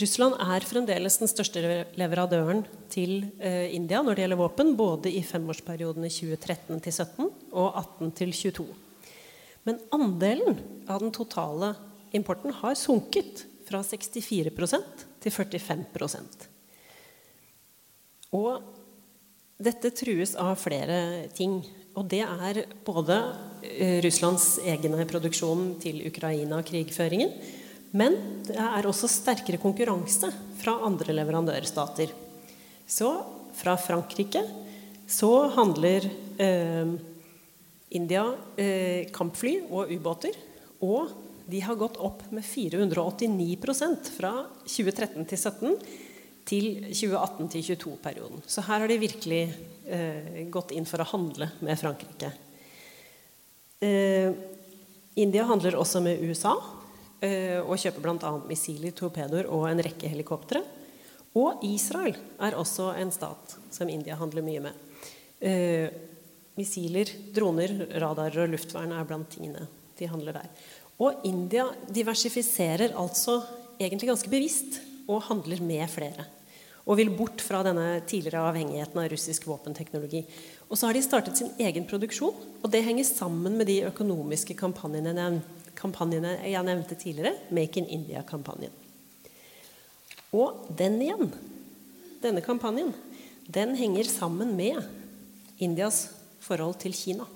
Russland 0.00 0.38
er 0.40 0.64
fremdeles 0.64 1.18
den 1.20 1.30
største 1.30 1.62
leverandøren 2.00 2.64
til 2.92 3.26
eh, 3.38 3.68
India 3.76 4.00
når 4.02 4.16
det 4.16 4.24
gjelder 4.24 4.40
våpen, 4.40 4.72
både 4.76 5.12
i 5.12 5.20
femårsperiodene 5.24 6.08
2013 6.08 6.80
til 6.80 6.96
2017 6.96 7.28
og 7.52 7.68
18 7.68 8.14
til 8.20 8.36
22. 8.40 8.68
Men 9.68 9.82
andelen 9.94 10.58
av 10.90 11.04
den 11.04 11.12
totale 11.14 11.74
importen 12.16 12.56
har 12.60 12.74
sunket 12.76 13.44
fra 13.68 13.84
64% 13.86 15.06
til 15.22 15.36
45 15.38 16.51
Og 18.32 18.62
dette 19.62 19.92
trues 19.94 20.34
av 20.40 20.56
flere 20.60 21.28
ting. 21.36 21.60
Og 21.92 22.06
det 22.08 22.22
er 22.24 22.62
både 22.86 23.18
eh, 23.62 23.98
Russlands 24.04 24.56
egne 24.64 25.04
produksjon 25.08 25.74
til 25.82 26.00
Ukraina-krigføringen, 26.08 27.34
men 27.92 28.16
det 28.48 28.56
er 28.56 28.88
også 28.88 29.10
sterkere 29.12 29.60
konkurranse 29.60 30.30
fra 30.62 30.78
andre 30.86 31.12
leverandørstater. 31.12 32.14
Så 32.88 33.10
fra 33.52 33.76
Frankrike 33.76 34.40
så 35.04 35.50
handler 35.52 36.08
eh, 36.40 36.94
India 37.92 38.24
eh, 38.56 39.10
kampfly 39.12 39.58
og 39.68 39.92
ubåter. 39.92 40.38
Og 40.80 41.12
de 41.52 41.60
har 41.60 41.76
gått 41.76 42.00
opp 42.00 42.24
med 42.32 42.46
489% 42.46 44.08
fra 44.16 44.32
2013 44.64 45.28
til 45.28 45.36
2017 45.36 46.10
til 46.48 46.68
2018 46.88 47.50
til 47.52 47.64
2022-perioden. 47.72 48.42
Så 48.46 48.64
her 48.66 48.82
har 48.82 48.90
de 48.90 48.98
virkelig 49.00 49.42
eh, 49.86 50.42
gått 50.52 50.74
inn 50.74 50.88
for 50.88 51.02
å 51.02 51.08
handle 51.12 51.48
med 51.62 51.80
Frankrike. 51.80 52.32
Eh, 53.82 54.30
India 55.22 55.44
handler 55.48 55.76
også 55.76 56.00
med 56.04 56.22
USA 56.24 56.54
eh, 57.20 57.58
og 57.60 57.78
kjøper 57.80 58.04
bl.a. 58.04 58.32
missiler, 58.48 58.94
torpedoer 58.96 59.50
og 59.52 59.66
en 59.70 59.82
rekke 59.84 60.10
helikoptre. 60.10 60.62
Og 61.38 61.64
Israel 61.64 62.16
er 62.44 62.56
også 62.58 62.90
en 63.00 63.12
stat 63.14 63.56
som 63.72 63.88
India 63.88 64.18
handler 64.20 64.44
mye 64.44 64.62
med. 64.66 64.86
Eh, 65.40 65.88
missiler, 66.58 67.08
droner, 67.34 67.74
radarer 68.02 68.44
og 68.44 68.52
luftvern 68.52 68.92
er 68.94 69.08
blant 69.08 69.30
tingene 69.32 69.66
de 69.98 70.08
handler 70.10 70.36
der. 70.36 70.48
Og 71.02 71.24
India 71.26 71.66
diversifiserer 71.90 72.94
altså 72.98 73.40
egentlig 73.80 74.10
ganske 74.12 74.30
bevisst 74.30 74.80
og 75.12 75.26
handler 75.28 75.62
med 75.64 75.84
flere. 75.90 76.26
Og 76.82 76.98
vil 76.98 77.12
bort 77.14 77.42
fra 77.44 77.60
denne 77.62 78.00
tidligere 78.10 78.42
avhengigheten 78.48 78.98
av 78.98 79.10
russisk 79.12 79.46
våpenteknologi. 79.46 80.24
Og 80.66 80.78
så 80.78 80.88
har 80.88 80.96
de 80.96 81.04
startet 81.04 81.38
sin 81.38 81.52
egen 81.62 81.86
produksjon, 81.86 82.34
og 82.58 82.70
det 82.72 82.82
henger 82.82 83.06
sammen 83.06 83.54
med 83.60 83.70
de 83.70 83.84
økonomiske 83.86 84.56
kampanjene, 84.58 86.34
jeg 86.42 86.66
nevnte 86.66 86.98
tidligere, 86.98 87.36
Make 87.54 87.78
in 87.78 87.86
India-kampanjen. 88.00 88.74
Og 90.32 90.66
den 90.78 90.98
igjen, 91.04 91.30
denne 92.22 92.42
kampanjen, 92.42 92.90
den 93.46 93.76
henger 93.76 94.08
sammen 94.08 94.56
med 94.56 94.80
Indias 95.62 96.08
forhold 96.42 96.80
til 96.82 96.94
Kina. 96.96 97.28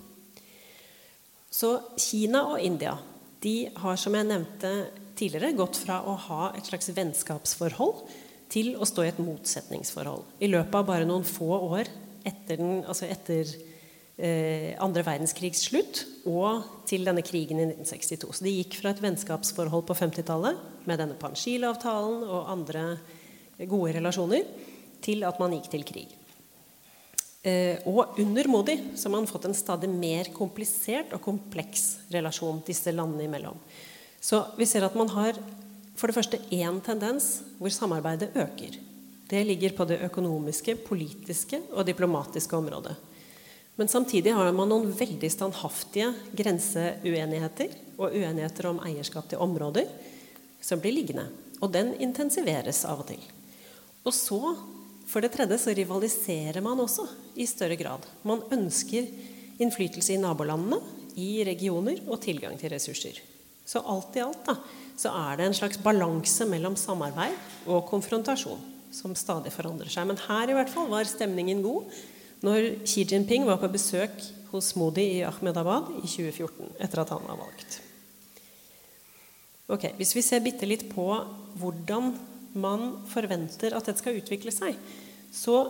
Så 1.51 1.77
Kina 2.01 2.43
og 2.51 2.61
India 2.61 2.97
de 3.43 3.69
har, 3.77 3.97
som 4.01 4.15
jeg 4.17 4.27
nevnte 4.27 4.71
tidligere, 5.19 5.55
gått 5.57 5.79
fra 5.81 6.03
å 6.07 6.17
ha 6.29 6.51
et 6.57 6.69
slags 6.69 6.91
vennskapsforhold 6.97 8.05
til 8.53 8.75
å 8.79 8.87
stå 8.87 9.05
i 9.05 9.11
et 9.11 9.23
motsetningsforhold. 9.23 10.27
I 10.45 10.51
løpet 10.51 10.79
av 10.79 10.87
bare 10.89 11.09
noen 11.09 11.27
få 11.27 11.51
år 11.57 11.91
etter, 12.27 12.61
den, 12.61 12.83
altså 12.87 13.09
etter 13.11 13.49
eh, 14.17 14.75
andre 14.83 15.05
verdenskrigs 15.07 15.67
slutt 15.69 16.05
og 16.29 16.85
til 16.89 17.07
denne 17.07 17.25
krigen 17.27 17.61
i 17.63 17.69
1962. 17.71 18.31
Så 18.31 18.47
de 18.47 18.55
gikk 18.59 18.79
fra 18.81 18.93
et 18.93 19.03
vennskapsforhold 19.03 19.87
på 19.89 19.99
50-tallet 19.99 20.87
med 20.87 21.03
denne 21.03 21.19
Panjshir-avtalen 21.21 22.23
og 22.27 22.53
andre 22.53 22.87
gode 23.65 23.97
relasjoner 23.97 24.47
til 25.05 25.27
at 25.27 25.41
man 25.41 25.55
gikk 25.57 25.71
til 25.73 25.85
krig. 25.89 26.15
Eh, 27.47 27.83
og 27.87 28.19
under 28.19 28.49
Modi 28.51 28.75
så 28.99 29.07
har 29.07 29.17
man 29.19 29.29
fått 29.31 29.47
en 29.47 29.57
stadig 29.57 29.91
mer 29.91 30.33
komplisert 30.35 31.13
og 31.15 31.23
kompleks 31.23 32.09
relasjon 32.15 32.65
disse 32.67 32.95
landene 32.95 33.29
imellom. 33.29 33.61
Så 34.27 34.43
vi 34.59 34.67
ser 34.67 34.83
at 34.83 34.97
man 34.99 35.11
har 35.15 35.39
for 35.97 36.11
det 36.11 36.17
første 36.17 36.41
én 36.51 36.81
tendens 36.85 37.45
hvor 37.61 37.71
samarbeidet 37.71 38.35
øker. 38.35 38.75
Det 39.27 39.43
ligger 39.47 39.75
på 39.75 39.87
det 39.87 40.01
økonomiske, 40.07 40.77
politiske 40.87 41.61
og 41.73 41.87
diplomatiske 41.87 42.57
området. 42.57 42.95
Men 43.77 43.91
samtidig 43.93 44.33
har 44.35 44.51
man 44.57 44.71
noen 44.71 44.91
veldig 44.97 45.31
standhaftige 45.31 46.09
grenseuenigheter 46.37 47.75
og 47.99 48.15
uenigheter 48.15 48.71
om 48.71 48.81
eierskap 48.87 49.29
til 49.31 49.43
områder 49.43 49.91
som 50.65 50.81
blir 50.83 50.97
liggende. 50.97 51.29
Og 51.61 51.71
den 51.73 51.95
intensiveres 52.03 52.83
av 52.89 53.05
og 53.05 53.11
til. 53.11 53.23
Og 54.07 54.15
så, 54.15 54.41
for 55.07 55.23
det 55.23 55.33
tredje, 55.35 55.59
så 55.61 55.75
rivaliserer 55.77 56.63
man 56.65 56.83
også 56.83 57.07
i 57.39 57.47
større 57.49 57.79
grad. 57.79 58.07
Man 58.27 58.43
ønsker 58.53 59.07
innflytelse 59.63 60.15
i 60.17 60.21
nabolandene, 60.21 60.83
i 61.17 61.45
regioner 61.47 62.03
og 62.11 62.21
tilgang 62.25 62.59
til 62.61 62.75
ressurser. 62.75 63.23
Så 63.67 63.83
alt 63.83 64.17
i 64.17 64.23
alt 64.23 64.45
da, 64.47 64.57
så 64.97 65.13
er 65.13 65.39
det 65.39 65.49
en 65.49 65.57
slags 65.59 65.81
balanse 65.83 66.47
mellom 66.49 66.77
samarbeid 66.79 67.67
og 67.67 67.89
konfrontasjon 67.91 68.63
som 68.95 69.17
stadig 69.19 69.53
forandrer 69.53 69.91
seg. 69.93 70.07
Men 70.09 70.21
her 70.29 70.51
i 70.51 70.57
hvert 70.57 70.73
fall 70.73 70.89
var 70.91 71.09
stemningen 71.09 71.65
god 71.65 71.91
når 72.47 72.85
Xi 72.87 73.07
Jinping 73.09 73.47
var 73.49 73.59
på 73.61 73.71
besøk 73.73 74.15
hos 74.53 74.75
Modi 74.79 75.05
i 75.19 75.25
Ahmedabad 75.27 75.91
i 75.99 76.07
2014, 76.07 76.77
etter 76.85 77.03
at 77.03 77.13
han 77.13 77.25
var 77.27 77.41
valgt. 77.41 77.81
Ok, 79.67 79.89
Hvis 79.99 80.15
vi 80.15 80.23
ser 80.23 80.45
bitte 80.45 80.69
litt 80.69 80.87
på 80.93 81.09
hvordan 81.59 82.13
man 82.57 82.93
forventer 83.11 83.75
at 83.75 83.89
dette 83.89 84.01
skal 84.01 84.21
utvikle 84.21 84.53
seg, 84.55 84.79
så 85.35 85.65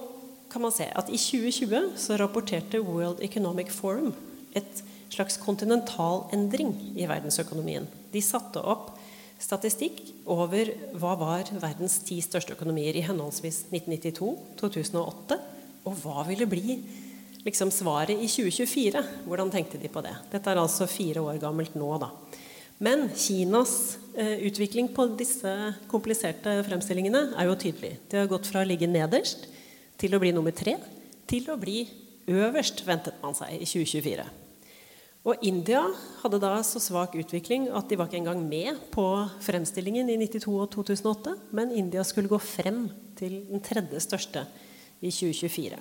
kan 0.53 0.63
man 0.63 0.75
se 0.75 0.87
at 0.93 1.09
i 1.09 1.19
2020 1.19 1.97
så 1.99 2.19
rapporterte 2.21 2.83
World 2.85 3.23
Economic 3.25 3.73
Forum 3.75 4.13
et 4.55 4.83
slags 5.13 5.39
kontinental 5.43 6.27
endring 6.35 6.73
i 6.97 7.07
verdensøkonomien. 7.09 7.87
De 8.13 8.23
satte 8.25 8.63
opp 8.63 8.95
statistikk 9.43 10.01
over 10.33 10.71
hva 10.97 11.13
var 11.21 11.51
verdens 11.61 11.99
ti 12.07 12.19
største 12.25 12.55
økonomier 12.57 12.97
i 12.97 13.05
henholdsvis 13.05 13.67
1992, 13.69 14.33
2008 14.63 15.39
og 15.87 16.01
hva 16.03 16.25
ville 16.27 16.49
bli 16.51 16.79
liksom 17.47 17.71
svaret 17.71 18.17
i 18.17 18.29
2024? 18.31 19.03
Hvordan 19.29 19.53
tenkte 19.53 19.79
de 19.79 19.91
på 19.93 20.03
det? 20.05 20.15
Dette 20.33 20.51
er 20.51 20.61
altså 20.61 20.89
fire 20.91 21.23
år 21.23 21.39
gammelt 21.43 21.77
nå, 21.79 21.91
da. 22.03 22.11
Men 22.83 23.07
Kinas 23.17 23.97
eh, 24.19 24.43
utvikling 24.49 24.91
på 24.93 25.07
disse 25.17 25.53
kompliserte 25.89 26.59
fremstillingene 26.67 27.31
er 27.39 27.49
jo 27.49 27.57
tydelig. 27.61 27.95
De 28.11 28.21
har 28.21 28.29
gått 28.29 28.51
fra 28.51 28.65
å 28.65 28.69
ligge 28.69 28.89
nederst 28.91 29.47
til 29.97 30.13
å 30.13 30.21
bli 30.21 30.35
nummer 30.37 30.53
tre 30.53 30.77
til 31.27 31.49
å 31.51 31.57
bli 31.59 31.85
øverst, 32.31 32.83
ventet 32.87 33.17
man 33.23 33.35
seg, 33.35 33.55
i 33.57 33.67
2024. 33.67 34.27
Og 35.27 35.43
India 35.43 35.81
hadde 36.21 36.39
da 36.39 36.53
så 36.63 36.79
svak 36.79 37.17
utvikling 37.19 37.67
at 37.75 37.89
de 37.91 37.99
var 37.99 38.07
ikke 38.07 38.21
engang 38.21 38.45
med 38.47 38.79
på 38.95 39.05
fremstillingen 39.43 40.07
i 40.13 40.19
92 40.23 40.53
og 40.55 40.69
2008, 40.77 41.35
men 41.51 41.75
India 41.75 42.05
skulle 42.07 42.31
gå 42.31 42.39
frem 42.39 42.85
til 43.19 43.41
den 43.49 43.65
tredje 43.65 43.99
største 44.05 44.45
i 45.03 45.11
2024. 45.11 45.81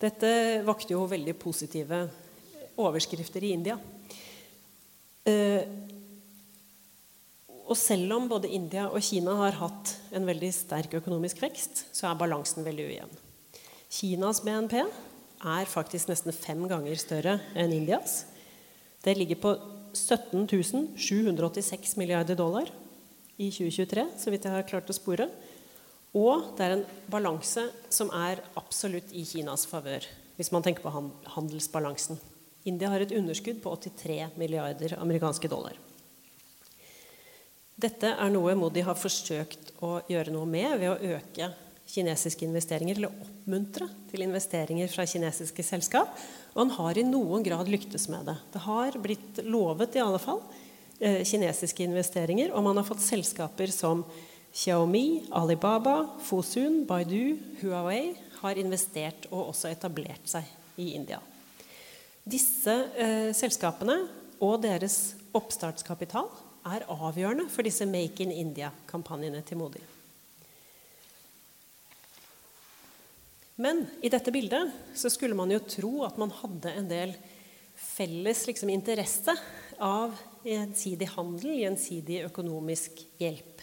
Dette 0.00 0.30
vakte 0.64 0.94
jo 0.94 1.02
veldig 1.10 1.34
positive 1.42 2.04
overskrifter 2.80 3.42
i 3.44 3.52
India. 3.58 3.74
Eh, 5.26 5.66
og 7.66 7.76
selv 7.78 8.14
om 8.16 8.30
både 8.30 8.54
India 8.54 8.86
og 8.86 9.02
Kina 9.02 9.34
har 9.44 9.58
hatt 9.60 9.96
en 10.14 10.26
veldig 10.26 10.54
sterk 10.54 10.94
økonomisk 11.02 11.42
vekst, 11.42 11.88
så 11.90 12.06
er 12.06 12.18
balansen 12.22 12.66
veldig 12.66 12.86
ujevn. 12.86 13.22
Kinas 13.90 14.42
BNP 14.46 14.78
er 14.80 15.70
faktisk 15.70 16.10
nesten 16.10 16.34
fem 16.34 16.68
ganger 16.70 16.98
større 16.98 17.40
enn 17.58 17.74
Indias. 17.74 18.29
Det 19.00 19.16
ligger 19.16 19.40
på 19.40 19.54
17 19.96 20.46
786 20.96 21.96
milliarder 21.96 22.36
dollar 22.36 22.70
i 23.36 23.50
2023, 23.50 24.06
så 24.18 24.30
vidt 24.30 24.44
jeg 24.44 24.52
har 24.52 24.68
klart 24.68 24.90
å 24.90 24.96
spore. 24.96 25.28
Og 26.16 26.50
det 26.58 26.66
er 26.66 26.74
en 26.74 26.88
balanse 27.10 27.68
som 27.88 28.10
er 28.12 28.42
absolutt 28.58 29.12
i 29.16 29.24
Kinas 29.24 29.64
favør, 29.70 30.04
hvis 30.36 30.50
man 30.52 30.64
tenker 30.66 30.84
på 30.84 30.92
handelsbalansen. 31.36 32.18
India 32.68 32.90
har 32.92 33.00
et 33.00 33.14
underskudd 33.16 33.62
på 33.62 33.72
83 33.72 34.36
milliarder 34.36 34.98
amerikanske 35.00 35.48
dollar. 35.48 35.78
Dette 37.80 38.12
er 38.12 38.32
noe 38.34 38.52
Modi 38.58 38.82
har 38.84 38.98
forsøkt 38.98 39.72
å 39.80 40.02
gjøre 40.10 40.34
noe 40.34 40.48
med 40.50 40.74
ved 40.82 40.90
å 40.90 41.16
øke 41.16 41.48
kinesiske 41.90 42.46
investeringer, 42.46 42.98
eller 42.98 43.12
oppmuntre 43.24 43.88
til 44.10 44.24
investeringer 44.24 44.90
fra 44.92 45.06
kinesiske 45.08 45.64
selskap. 45.66 46.16
Og 46.54 46.64
han 46.64 46.74
har 46.78 46.98
i 46.98 47.06
noen 47.06 47.44
grad 47.46 47.70
lyktes 47.70 48.08
med 48.12 48.30
det. 48.30 48.36
Det 48.54 48.64
har 48.64 48.98
blitt 49.02 49.40
lovet 49.46 49.96
i 49.98 50.02
alle 50.02 50.20
fall 50.22 50.42
eh, 51.00 51.22
kinesiske 51.26 51.86
investeringer, 51.86 52.54
og 52.54 52.64
man 52.66 52.80
har 52.80 52.86
fått 52.88 53.04
selskaper 53.04 53.72
som 53.74 54.04
Xiaomi, 54.50 55.26
Alibaba, 55.36 55.96
Fosun, 56.26 56.82
Baidu, 56.88 57.38
Huawei 57.60 58.16
har 58.40 58.58
investert 58.58 59.28
og 59.30 59.52
også 59.52 59.70
etablert 59.70 60.26
seg 60.30 60.46
i 60.80 60.92
India. 60.96 61.20
Disse 62.26 62.74
eh, 62.98 63.30
selskapene 63.36 63.96
og 64.40 64.60
deres 64.64 65.14
oppstartskapital 65.36 66.28
er 66.70 66.84
avgjørende 66.90 67.48
for 67.52 67.64
disse 67.64 67.86
Make 67.88 68.24
in 68.24 68.34
India-kampanjene 68.34 69.40
til 69.46 69.60
Modi. 69.60 69.82
Men 73.60 73.82
i 74.00 74.08
dette 74.08 74.32
bildet 74.32 74.70
så 74.96 75.10
skulle 75.12 75.36
man 75.36 75.50
jo 75.52 75.60
tro 75.60 75.92
at 76.06 76.16
man 76.20 76.32
hadde 76.32 76.72
en 76.72 76.86
del 76.88 77.12
felles 77.76 78.46
liksom, 78.48 78.70
interesse 78.72 79.34
av 79.84 80.14
gjensidig 80.48 81.10
handel, 81.12 81.52
gjensidig 81.58 82.22
økonomisk 82.30 83.02
hjelp. 83.20 83.60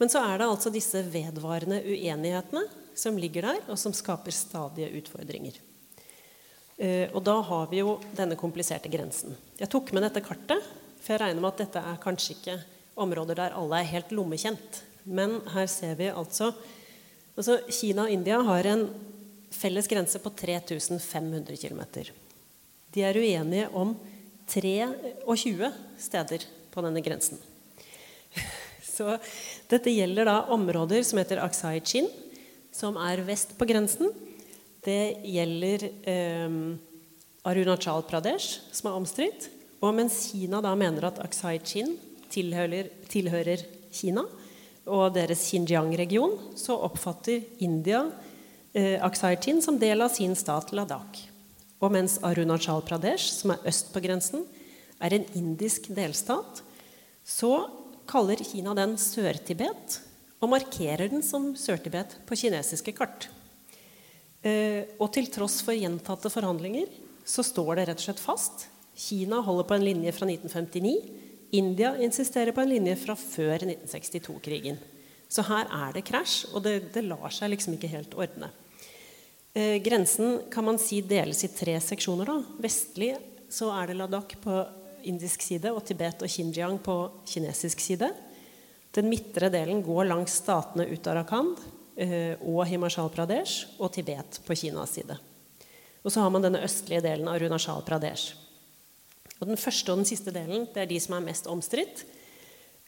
Men 0.00 0.08
så 0.08 0.22
er 0.24 0.40
det 0.40 0.48
altså 0.48 0.72
disse 0.72 1.02
vedvarende 1.12 1.82
uenighetene 1.84 2.62
som 2.96 3.18
ligger 3.20 3.50
der, 3.50 3.60
og 3.68 3.76
som 3.80 3.92
skaper 3.92 4.32
stadige 4.32 4.88
utfordringer. 5.02 5.60
Eh, 6.78 7.12
og 7.12 7.20
da 7.26 7.36
har 7.50 7.68
vi 7.68 7.82
jo 7.82 7.98
denne 8.16 8.38
kompliserte 8.38 8.88
grensen. 8.88 9.36
Jeg 9.60 9.68
tok 9.68 9.92
med 9.92 10.06
dette 10.06 10.24
kartet, 10.24 10.64
for 11.02 11.12
jeg 11.14 11.24
regner 11.26 11.44
med 11.44 11.52
at 11.52 11.64
dette 11.66 11.84
er 11.84 12.00
kanskje 12.00 12.38
ikke 12.38 12.56
områder 12.98 13.42
der 13.42 13.60
alle 13.60 13.82
er 13.82 13.92
helt 13.92 14.16
lommekjent. 14.16 14.82
Men 15.04 15.42
her 15.52 15.68
ser 15.68 16.00
vi 16.00 16.08
altså 16.08 16.54
altså 17.38 17.60
Kina 17.70 18.06
og 18.06 18.12
India 18.12 18.40
har 18.42 18.66
en 18.66 18.88
felles 19.50 19.88
grense 19.88 20.20
på 20.22 20.30
3500 20.30 21.56
km. 21.56 21.82
De 22.94 23.04
er 23.04 23.18
uenige 23.18 23.68
om 23.76 23.94
23 24.48 25.72
steder 26.00 26.46
på 26.72 26.84
denne 26.84 27.02
grensen. 27.04 27.40
Så 28.82 29.18
dette 29.70 29.92
gjelder 29.92 30.26
da 30.28 30.38
områder 30.54 31.04
som 31.06 31.20
heter 31.20 31.42
Aksai 31.44 31.78
Chin, 31.84 32.08
som 32.74 32.96
er 33.00 33.22
vest 33.26 33.54
på 33.58 33.68
grensen. 33.68 34.10
Det 34.84 35.20
gjelder 35.26 35.84
eh, 36.08 36.58
Arunachal 37.48 38.04
Pradesh, 38.08 38.60
som 38.72 38.90
er 38.90 38.98
omstridt. 38.98 39.48
Og 39.78 39.94
mens 39.94 40.24
Kina 40.32 40.62
da 40.64 40.74
mener 40.78 41.06
at 41.10 41.20
Aksai 41.22 41.58
Chin 41.62 41.94
tilhører, 42.32 42.90
tilhører 43.10 43.62
Kina 43.94 44.24
og 44.88 45.12
deres 45.14 45.44
Xinjiang-region, 45.50 46.34
så 46.56 46.76
oppfatter 46.88 47.44
India 47.64 48.06
eh, 48.72 48.96
Aksai 49.04 49.36
som 49.62 49.78
del 49.78 50.02
av 50.02 50.08
sin 50.14 50.34
stat 50.36 50.72
Ladakh. 50.72 51.28
Og 51.78 51.92
mens 51.94 52.18
Arunachal 52.26 52.82
Pradesh, 52.82 53.30
som 53.32 53.52
er 53.54 53.66
øst 53.70 53.92
på 53.94 54.02
grensen, 54.02 54.44
er 55.00 55.14
en 55.14 55.26
indisk 55.38 55.88
delstat, 55.94 56.62
så 57.24 57.68
kaller 58.08 58.40
Kina 58.42 58.74
den 58.74 58.96
Sør-Tibet 58.98 60.00
og 60.40 60.50
markerer 60.50 61.10
den 61.10 61.22
som 61.22 61.52
Sør-Tibet 61.58 62.16
på 62.26 62.38
kinesiske 62.38 62.94
kart. 62.96 63.28
Eh, 64.42 64.96
og 64.98 65.12
til 65.14 65.28
tross 65.30 65.60
for 65.66 65.76
gjentatte 65.76 66.30
forhandlinger 66.30 66.90
så 67.28 67.44
står 67.44 67.76
det 67.76 67.88
rett 67.90 68.02
og 68.02 68.06
slett 68.08 68.22
fast. 68.22 68.68
Kina 68.98 69.42
holder 69.44 69.66
på 69.68 69.76
en 69.76 69.86
linje 69.86 70.14
fra 70.14 70.26
1959. 70.26 70.94
India 71.58 71.94
insisterer 72.02 72.54
på 72.54 72.62
en 72.64 72.72
linje 72.72 72.96
fra 72.98 73.14
før 73.18 73.66
1962-krigen. 73.66 74.78
Så 75.28 75.44
her 75.44 75.68
er 75.68 75.92
det 75.92 76.06
krasj, 76.08 76.48
og 76.54 76.64
det, 76.64 76.92
det, 76.94 77.04
lar 77.04 77.28
seg 77.34 77.52
liksom 77.52 77.76
ikke 77.76 77.90
helt 77.92 78.16
ordne. 78.16 78.48
Eh, 79.52 79.76
grensen 79.84 80.44
kan 80.52 80.64
man 80.64 80.80
si 80.80 81.02
deles 81.04 81.44
i 81.44 81.52
tre 81.52 81.76
seksjoner. 81.84 82.30
Da. 82.30 82.60
Vestlig 82.64 83.12
så 83.52 83.70
er 83.76 83.90
det 83.90 83.98
Ladakh 83.98 84.40
på 84.40 84.56
indisk 85.08 85.44
side 85.44 85.72
og 85.72 85.84
Tibet 85.86 86.24
og 86.24 86.32
Xinjiang 86.32 86.80
på 86.84 86.96
kinesisk 87.28 87.80
side. 87.84 88.10
Den 88.96 89.08
midtre 89.12 89.50
delen 89.52 89.82
går 89.84 90.08
langs 90.08 90.40
statene 90.40 90.88
Uttarakhand 90.94 91.60
eh, 92.00 92.34
og 92.40 92.64
Himachal 92.68 93.10
Pradesh 93.12 93.78
og 93.78 93.92
Tibet 93.94 94.40
på 94.46 94.56
Kinas 94.56 94.96
side. 94.96 95.18
Og 96.02 96.12
så 96.12 96.22
har 96.24 96.32
man 96.32 96.44
denne 96.44 96.62
østlige 96.64 97.04
delen 97.04 97.28
av 97.28 97.40
Runachal 97.42 97.84
Pradesh. 97.86 98.32
Og 99.38 99.46
Den 99.46 99.60
første 99.60 99.92
og 99.92 100.00
den 100.00 100.08
siste 100.08 100.32
delen 100.34 100.66
det 100.72 100.82
er 100.82 100.90
de 100.90 100.98
som 101.02 101.18
er 101.18 101.26
mest 101.28 101.46
omstridt. 101.50 102.06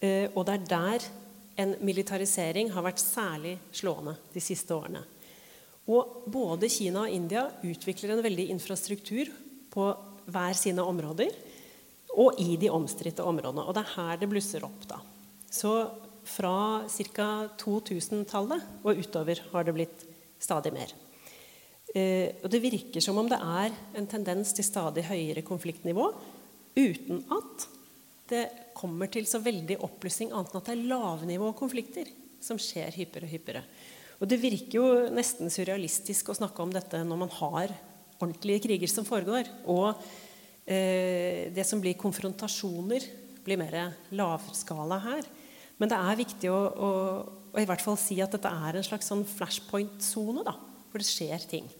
Eh, 0.01 0.33
og 0.35 0.47
det 0.49 0.57
er 0.57 0.71
der 0.71 1.11
en 1.57 1.75
militarisering 1.85 2.71
har 2.75 2.85
vært 2.87 3.03
særlig 3.03 3.57
slående 3.75 4.17
de 4.35 4.43
siste 4.43 4.75
årene. 4.75 5.03
Og 5.91 6.27
både 6.31 6.71
Kina 6.71 7.07
og 7.07 7.15
India 7.15 7.47
utvikler 7.67 8.15
en 8.15 8.25
veldig 8.25 8.51
infrastruktur 8.55 9.31
på 9.73 9.87
hver 10.31 10.55
sine 10.59 10.85
områder 10.87 11.33
og 12.21 12.39
i 12.43 12.57
de 12.61 12.71
omstridte 12.73 13.25
områdene. 13.27 13.65
Og 13.65 13.75
det 13.75 13.85
er 13.85 13.95
her 13.97 14.21
det 14.21 14.31
blusser 14.31 14.65
opp. 14.67 14.87
da. 14.89 15.01
Så 15.51 15.73
fra 16.31 16.87
ca. 16.87 17.29
2000-tallet 17.59 18.85
og 18.85 18.99
utover 18.99 19.43
har 19.53 19.67
det 19.67 19.75
blitt 19.75 20.05
stadig 20.41 20.73
mer. 20.75 20.93
Eh, 21.95 22.39
og 22.43 22.51
det 22.53 22.63
virker 22.63 23.03
som 23.03 23.19
om 23.19 23.29
det 23.31 23.41
er 23.41 23.75
en 23.99 24.07
tendens 24.07 24.53
til 24.55 24.67
stadig 24.67 25.09
høyere 25.09 25.43
konfliktnivå 25.43 26.07
uten 26.79 27.25
at 27.35 27.67
det 28.31 28.45
kommer 28.77 29.11
til 29.13 29.27
så 29.29 29.41
veldig 29.43 29.79
opplysning 29.87 30.33
annet 30.33 30.53
enn 30.53 30.61
at 30.61 30.69
det 30.71 30.77
er 30.77 30.91
lavnivåkonflikter 30.91 32.13
som 32.41 32.61
skjer 32.61 32.95
hyppigere 32.97 33.29
og 33.29 33.35
hyppigere. 33.35 33.65
Og 34.21 34.29
det 34.29 34.41
virker 34.41 34.77
jo 34.77 34.89
nesten 35.17 35.53
surrealistisk 35.53 36.29
å 36.29 36.37
snakke 36.37 36.65
om 36.65 36.73
dette 36.75 37.01
når 37.05 37.21
man 37.23 37.33
har 37.39 37.73
ordentlige 38.21 38.67
kriger 38.67 38.91
som 38.93 39.07
foregår. 39.09 39.49
Og 39.73 39.95
eh, 40.69 41.49
det 41.55 41.65
som 41.69 41.81
blir 41.81 41.99
konfrontasjoner, 42.01 43.07
blir 43.45 43.61
mer 43.61 43.95
lavskala 44.13 45.01
her. 45.07 45.29
Men 45.81 45.89
det 45.89 45.97
er 45.97 46.19
viktig 46.21 46.51
å, 46.53 46.61
å, 46.61 46.91
å 47.49 47.61
i 47.61 47.69
hvert 47.69 47.85
fall 47.85 47.97
si 48.01 48.19
at 48.21 48.37
dette 48.37 48.51
er 48.53 48.77
en 48.77 48.85
slags 48.85 49.09
sånn 49.09 49.25
flashpoint-sone, 49.25 50.45
hvor 50.45 51.01
det 51.01 51.09
skjer 51.09 51.49
ting. 51.49 51.71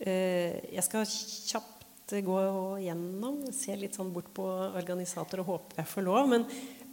Eh, 0.00 0.72
jeg 0.72 0.86
skal 0.86 1.04
kjapt 1.04 1.77
gå 2.08 2.38
gjennom, 2.80 3.40
se 3.52 3.74
litt 3.76 3.96
sånn 3.98 4.12
bort 4.14 4.30
på 4.36 4.44
organisator 4.78 5.42
og 5.42 5.50
håpe 5.52 5.80
jeg 5.80 5.90
får 5.90 6.06
lov. 6.06 6.28
Men 6.30 6.46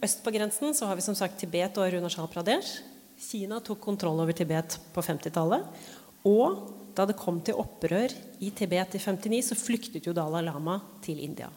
øst 0.04 0.22
på 0.24 0.32
grensen 0.34 0.76
så 0.76 0.90
har 0.90 0.98
vi 0.98 1.04
som 1.04 1.16
sagt 1.16 1.38
Tibet 1.40 1.78
og 1.80 1.86
Arunachal 1.86 2.28
Pradesh. 2.32 2.82
Kina 3.16 3.62
tok 3.64 3.80
kontroll 3.80 4.20
over 4.20 4.36
Tibet 4.36 4.76
på 4.92 5.04
50-tallet. 5.04 5.64
Og 6.28 6.58
da 6.96 7.06
det 7.08 7.16
kom 7.20 7.38
til 7.44 7.56
opprør 7.60 8.12
i 8.44 8.50
Tibet 8.56 8.96
i 8.96 9.00
59, 9.00 9.40
så 9.48 9.58
flyktet 9.58 10.08
jo 10.08 10.14
Dalai 10.16 10.42
Lama 10.44 10.78
til 11.04 11.22
India. 11.24 11.48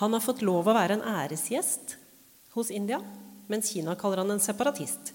Han 0.00 0.12
har 0.16 0.24
fått 0.24 0.44
lov 0.44 0.68
å 0.68 0.76
være 0.76 0.98
en 0.98 1.04
æresgjest 1.04 1.96
hos 2.54 2.70
India, 2.72 3.00
mens 3.50 3.72
Kina 3.72 3.96
kaller 4.00 4.22
han 4.22 4.34
en 4.34 4.42
separatist. 4.42 5.14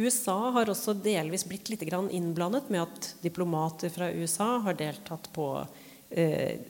USA 0.00 0.36
har 0.54 0.70
også 0.70 0.94
delvis 1.02 1.44
blitt 1.48 1.68
litt 1.68 1.82
innblandet 1.84 2.70
med 2.70 2.82
at 2.84 3.08
diplomater 3.20 3.92
fra 3.92 4.08
USA 4.12 4.58
har 4.64 4.78
deltatt 4.78 5.28
på 5.34 5.48
eh, 6.10 6.60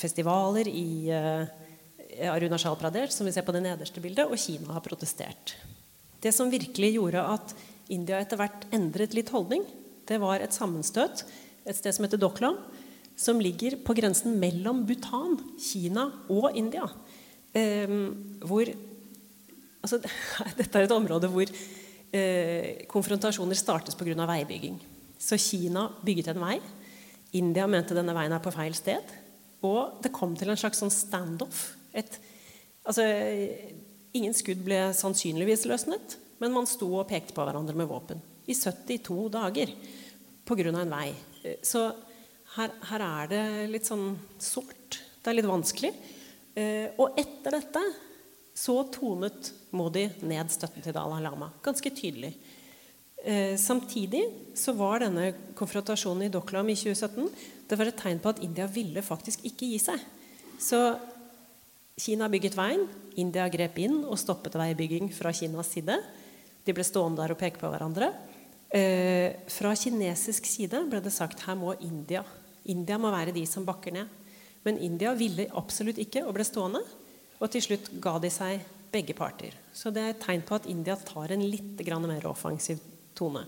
festivaler 0.00 0.68
i 0.70 1.10
eh, 1.12 2.30
Arunachal 2.30 2.78
Pradesh, 2.80 3.14
som 3.14 3.28
vi 3.28 3.34
ser 3.34 3.46
på 3.46 3.54
det 3.54 3.62
nederste 3.64 4.02
bildet, 4.02 4.26
og 4.26 4.40
Kina 4.40 4.74
har 4.74 4.84
protestert. 4.84 5.54
Det 6.20 6.32
som 6.36 6.50
virkelig 6.52 6.94
gjorde 6.96 7.22
at 7.36 7.54
India 7.92 8.18
etter 8.20 8.40
hvert 8.40 8.66
endret 8.74 9.14
litt 9.16 9.30
holdning, 9.34 9.64
det 10.08 10.18
var 10.22 10.42
et 10.42 10.56
sammenstøt 10.56 11.24
et 11.68 11.76
sted 11.76 11.94
som 11.94 12.06
heter 12.06 12.20
Doklam, 12.20 12.56
som 13.20 13.40
ligger 13.42 13.76
på 13.84 13.94
grensen 13.96 14.38
mellom 14.40 14.84
Bhutan, 14.88 15.36
Kina 15.60 16.06
og 16.32 16.56
India. 16.56 16.86
Eh, 17.52 17.90
hvor 18.46 18.70
altså, 19.82 20.00
Dette 20.58 20.78
er 20.78 20.86
et 20.86 20.96
område 20.96 21.30
hvor 21.30 21.50
eh, 21.50 22.86
konfrontasjoner 22.90 23.58
startes 23.58 23.98
pga. 23.98 24.26
veibygging. 24.26 24.80
Så 25.20 25.36
Kina 25.36 25.90
bygget 26.02 26.32
en 26.32 26.40
vei. 26.40 26.58
India 27.36 27.66
mente 27.70 27.94
denne 27.94 28.14
veien 28.16 28.32
er 28.32 28.42
på 28.42 28.54
feil 28.54 28.74
sted. 28.74 29.04
Og 29.66 30.00
det 30.04 30.12
kom 30.14 30.34
til 30.38 30.50
en 30.50 30.58
slags 30.58 30.80
sånn 30.80 30.92
standoff. 30.92 31.74
altså, 31.92 33.04
ingen 34.16 34.34
skudd 34.34 34.64
ble 34.64 34.82
sannsynligvis 34.96 35.66
løsnet. 35.68 36.16
Men 36.40 36.54
man 36.54 36.68
sto 36.68 36.88
og 36.96 37.08
pekte 37.10 37.36
på 37.36 37.44
hverandre 37.44 37.76
med 37.76 37.88
våpen 37.90 38.20
i 38.48 38.54
72 38.56 39.28
dager 39.30 39.72
pga. 40.48 40.68
en 40.68 40.90
vei. 40.90 41.14
Så 41.62 41.92
her, 42.56 42.70
her, 42.90 43.00
er 43.00 43.28
det 43.30 43.42
litt 43.70 43.86
sånn 43.86 44.16
sårt. 44.38 44.98
Det 45.20 45.30
er 45.30 45.36
litt 45.36 45.50
vanskelig. 45.50 45.92
Eh, 46.54 46.88
og 46.98 47.18
etter 47.20 47.54
dette 47.54 47.82
så 48.56 48.80
tonet 48.90 49.52
Modi 49.76 50.08
ned 50.26 50.50
støtten 50.50 50.82
til 50.82 50.96
Dalai 50.96 51.20
Lama. 51.22 51.52
Ganske 51.62 51.92
tydelig. 51.94 52.32
Eh, 53.24 53.56
samtidig 53.60 54.22
så 54.56 54.72
var 54.72 55.02
denne 55.02 55.32
konfrontasjonen 55.58 56.28
i 56.28 56.32
Doklam 56.32 56.70
i 56.72 56.76
2017 56.78 57.28
det 57.70 57.78
var 57.78 57.90
et 57.90 58.00
tegn 58.00 58.18
på 58.18 58.32
at 58.32 58.40
India 58.42 58.66
ville 58.66 59.02
faktisk 59.04 59.44
ikke 59.46 59.68
gi 59.70 59.78
seg. 59.78 60.00
Så 60.58 60.80
Kina 62.00 62.26
bygget 62.32 62.56
veien. 62.58 62.86
India 63.20 63.44
grep 63.52 63.78
inn 63.82 64.00
og 64.02 64.18
stoppet 64.18 64.56
veibygging 64.58 65.10
fra 65.14 65.30
Kinas 65.36 65.70
side. 65.76 65.98
De 66.64 66.74
ble 66.74 66.86
stående 66.86 67.20
der 67.20 67.34
og 67.34 67.38
peke 67.38 67.60
på 67.60 67.70
hverandre. 67.70 68.10
Eh, 68.74 69.36
fra 69.50 69.74
kinesisk 69.78 70.48
side 70.48 70.82
ble 70.90 71.02
det 71.04 71.12
sagt 71.14 71.42
her 71.42 71.56
må 71.58 71.74
India 71.82 72.22
India 72.70 72.98
må 73.00 73.10
være 73.10 73.34
de 73.34 73.42
som 73.48 73.64
bakker 73.66 73.94
ned. 73.94 74.10
Men 74.66 74.78
India 74.78 75.14
ville 75.16 75.48
absolutt 75.56 75.98
ikke 75.98 76.24
og 76.26 76.34
ble 76.36 76.44
stående. 76.46 76.82
Og 77.40 77.48
til 77.52 77.64
slutt 77.64 77.88
ga 78.02 78.18
de 78.20 78.30
seg 78.32 78.66
begge 78.92 79.14
parter. 79.16 79.54
Så 79.72 79.92
det 79.94 80.02
er 80.02 80.14
et 80.14 80.22
tegn 80.22 80.42
på 80.46 80.58
at 80.58 80.68
India 80.68 80.96
tar 80.96 81.32
en 81.32 81.46
litt 81.46 81.80
mer 81.86 82.26
offensiv 82.26 82.80
tone. 83.20 83.44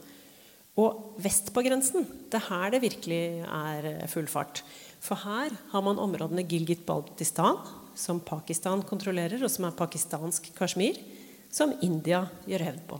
Og 0.80 1.16
vest 1.20 1.50
på 1.52 1.64
grensen, 1.64 2.06
det 2.32 2.38
er 2.38 2.48
her 2.48 2.72
det 2.72 2.84
virkelig 2.84 3.22
er 3.44 4.06
full 4.12 4.28
fart. 4.30 4.62
For 5.02 5.18
her 5.24 5.52
har 5.72 5.84
man 5.84 6.00
områdene 6.00 6.46
Gilgit-Baltistan, 6.48 7.58
som 7.98 8.22
Pakistan 8.24 8.84
kontrollerer, 8.88 9.42
og 9.42 9.50
som 9.52 9.66
er 9.68 9.76
pakistansk 9.76 10.52
Kashmir 10.56 10.96
som 11.52 11.74
India 11.84 12.24
gjør 12.48 12.64
hevd 12.70 12.84
på. 12.88 12.98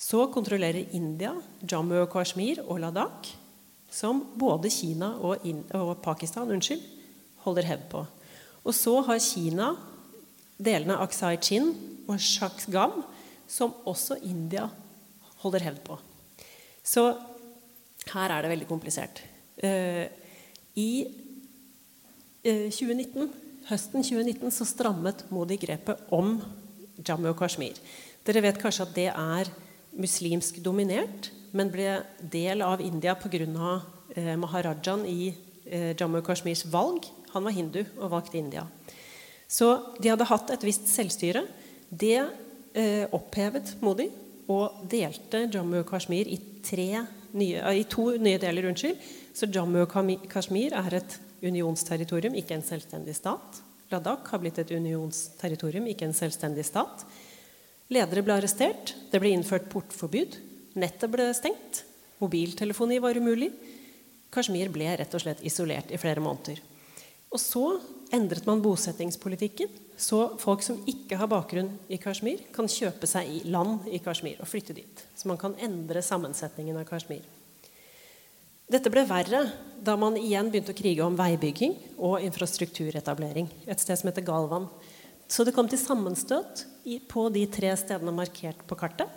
Så 0.00 0.24
kontrollerer 0.32 0.94
India 0.96 1.34
Jammu 1.60 1.98
og 2.00 2.08
Kashmir 2.12 2.62
og 2.64 2.80
Ladakh, 2.80 3.34
som 3.90 4.22
både 4.38 4.70
Kina 4.72 5.12
og, 5.18 5.44
og 5.76 5.92
Pakistan 6.00 6.48
unnskyld, 6.54 6.80
holder 7.44 7.68
hevd 7.68 7.86
på. 7.92 8.04
Og 8.64 8.76
så 8.76 8.94
har 9.04 9.20
Kina 9.20 9.74
delene 10.60 10.96
Aksai 11.04 11.36
Chin 11.42 11.72
og 12.08 12.20
Shakgam, 12.20 13.02
som 13.50 13.74
også 13.88 14.20
India 14.24 14.68
holder 15.42 15.66
hevd 15.66 15.82
på. 15.86 15.98
Så 16.84 17.06
her 18.10 18.32
er 18.32 18.42
det 18.42 18.52
veldig 18.52 18.68
komplisert. 18.68 19.22
Uh, 19.60 20.06
I 20.78 20.90
uh, 22.46 22.68
2019, 22.72 23.28
høsten 23.68 24.06
2019 24.06 24.54
så 24.54 24.66
strammet 24.68 25.26
Modi 25.34 25.58
grepet 25.60 26.00
om 26.14 26.38
Jammu 27.06 27.30
og 27.32 27.38
Kashmir. 27.38 27.78
Dere 28.26 28.42
vet 28.44 28.60
kanskje 28.60 28.86
at 28.86 28.96
det 28.96 29.08
er 29.10 29.50
muslimsk 29.96 30.60
dominert, 30.64 31.30
men 31.56 31.70
ble 31.72 32.00
del 32.32 32.62
av 32.62 32.82
India 32.84 33.16
pga. 33.18 33.80
Eh, 34.10 34.34
maharajaen 34.34 35.04
i 35.06 35.30
eh, 35.66 35.92
Jammu 35.94 36.18
og 36.18 36.26
Kashmirs 36.26 36.64
valg. 36.70 37.06
Han 37.30 37.44
var 37.46 37.54
hindu 37.54 37.84
og 38.00 38.10
valgte 38.10 38.38
India. 38.38 38.64
Så 39.50 39.68
de 40.02 40.10
hadde 40.10 40.26
hatt 40.26 40.50
et 40.50 40.66
visst 40.66 40.88
selvstyre. 40.90 41.44
Det 41.90 42.18
eh, 42.18 43.06
opphevet 43.14 43.76
Modi 43.82 44.08
og 44.50 44.84
delte 44.90 45.46
Jammu 45.46 45.80
og 45.80 45.88
Kashmir 45.88 46.28
i, 46.28 46.38
nye, 47.38 47.64
i 47.78 47.84
to 47.90 48.10
nye 48.18 48.40
deler. 48.42 48.70
Unnskyld. 48.70 48.98
Så 49.36 49.46
Jammu 49.46 49.84
og 49.84 49.92
Kashmir 50.30 50.74
er 50.76 50.96
et 50.98 51.18
unionsterritorium, 51.42 52.36
ikke 52.36 52.58
en 52.58 52.66
selvstendig 52.66 53.14
stat. 53.16 53.60
Ladakh 53.90 54.30
har 54.30 54.42
blitt 54.42 54.58
et 54.62 54.70
unionsterritorium, 54.74 55.86
ikke 55.90 56.06
en 56.08 56.16
selvstendig 56.16 56.66
stat. 56.66 57.04
Ledere 57.90 58.22
ble 58.22 58.36
arrestert, 58.38 58.94
det 59.10 59.18
ble 59.22 59.32
innført 59.34 59.70
portforbud, 59.72 60.36
nettet 60.78 61.10
ble 61.10 61.26
stengt, 61.34 61.84
mobiltelefoni 62.22 63.00
var 63.02 63.18
umulig. 63.18 63.50
Kashmir 64.30 64.70
ble 64.70 64.92
rett 65.00 65.14
og 65.16 65.24
slett 65.24 65.42
isolert 65.46 65.90
i 65.90 65.98
flere 65.98 66.22
måneder. 66.22 66.60
Og 67.34 67.42
så 67.42 67.64
endret 68.14 68.46
man 68.46 68.62
bosettingspolitikken, 68.62 69.70
så 70.00 70.30
folk 70.40 70.62
som 70.64 70.78
ikke 70.88 71.18
har 71.20 71.28
bakgrunn 71.30 71.70
i 71.92 71.98
Kashmir, 72.00 72.40
kan 72.54 72.68
kjøpe 72.70 73.08
seg 73.08 73.28
i 73.28 73.42
land 73.50 73.86
i 73.90 74.00
Kashmir 74.02 74.40
og 74.40 74.48
flytte 74.48 74.76
dit. 74.76 75.04
Så 75.14 75.28
man 75.30 75.40
kan 75.40 75.56
endre 75.60 76.02
sammensetningen 76.04 76.78
av 76.80 76.88
Kashmir. 76.88 77.22
Dette 78.70 78.90
ble 78.92 79.02
verre 79.08 79.42
da 79.82 79.96
man 79.98 80.14
igjen 80.18 80.50
begynte 80.50 80.70
å 80.70 80.78
krige 80.78 81.02
om 81.02 81.16
veibygging 81.18 81.74
og 81.98 82.22
infrastrukturetablering. 82.22 83.48
Et 83.66 83.82
sted 83.82 83.98
som 83.98 84.10
heter 84.10 84.26
Galvan. 84.26 84.68
Så 85.30 85.42
det 85.46 85.54
kom 85.56 85.66
til 85.70 85.80
sammenstøt 85.80 86.64
på 87.10 87.24
de 87.34 87.42
tre 87.50 87.72
stedene 87.78 88.14
markert 88.14 88.62
på 88.70 88.78
kartet. 88.78 89.10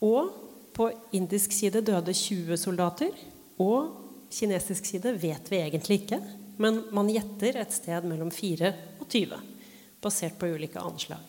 Og 0.00 0.32
på 0.72 0.88
indisk 1.16 1.52
side 1.52 1.82
døde 1.84 2.14
20 2.16 2.56
soldater. 2.60 3.12
Og 3.60 3.92
kinesisk 4.32 4.88
side 4.88 5.12
vet 5.20 5.52
vi 5.52 5.60
egentlig 5.60 6.02
ikke. 6.02 6.20
Men 6.60 6.82
man 6.92 7.08
gjetter 7.08 7.56
et 7.56 7.72
sted 7.72 8.04
mellom 8.04 8.30
4 8.34 8.72
og 9.00 9.06
20, 9.08 9.38
basert 10.04 10.36
på 10.40 10.50
ulike 10.52 10.80
anslag. 10.80 11.24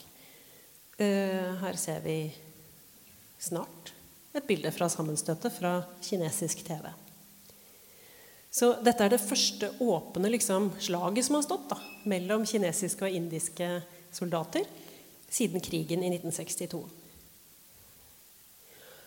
Eh, 1.00 1.54
her 1.62 1.78
ser 1.80 2.02
vi 2.04 2.18
snart 3.40 3.94
et 4.36 4.48
bilde 4.48 4.72
fra 4.76 4.90
sammenstøtet 4.92 5.54
fra 5.56 5.78
kinesisk 6.04 6.66
TV. 6.68 6.90
Så 8.52 8.74
dette 8.84 9.06
er 9.06 9.14
det 9.14 9.24
første 9.24 9.70
åpne 9.80 10.30
liksom, 10.34 10.74
slaget 10.84 11.26
som 11.28 11.38
har 11.38 11.46
stått 11.46 11.70
da, 11.72 11.78
mellom 12.12 12.44
kinesiske 12.48 13.08
og 13.08 13.16
indiske 13.16 13.70
soldater 14.12 14.68
siden 15.32 15.64
krigen 15.64 16.04
i 16.04 16.12
1962. 16.12 16.82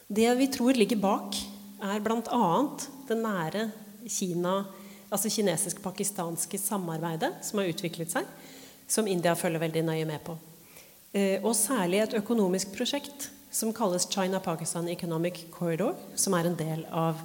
Det 0.09 0.31
vi 0.41 0.49
tror 0.53 0.81
ligger 0.81 1.01
bak, 1.01 1.37
er 1.85 2.01
bl.a. 2.01 2.49
det 3.09 3.19
nære 3.21 3.67
Kina, 4.09 4.55
altså 5.15 5.31
kinesisk-pakistanske 5.31 6.59
samarbeidet 6.59 7.31
som 7.47 7.61
har 7.61 7.71
utviklet 7.71 8.11
seg, 8.11 8.27
som 8.91 9.09
India 9.09 9.37
følger 9.39 9.63
veldig 9.63 9.85
nøye 9.87 10.09
med 10.09 10.21
på. 10.27 10.37
Eh, 11.15 11.39
og 11.45 11.55
særlig 11.57 12.03
et 12.03 12.19
økonomisk 12.19 12.75
prosjekt 12.75 13.31
som 13.55 13.71
kalles 13.75 14.09
China-Pakistan 14.11 14.91
Economic 14.91 15.45
Corridor, 15.55 15.95
som 16.19 16.35
er 16.35 16.51
en 16.51 16.59
del 16.59 16.83
av 16.91 17.21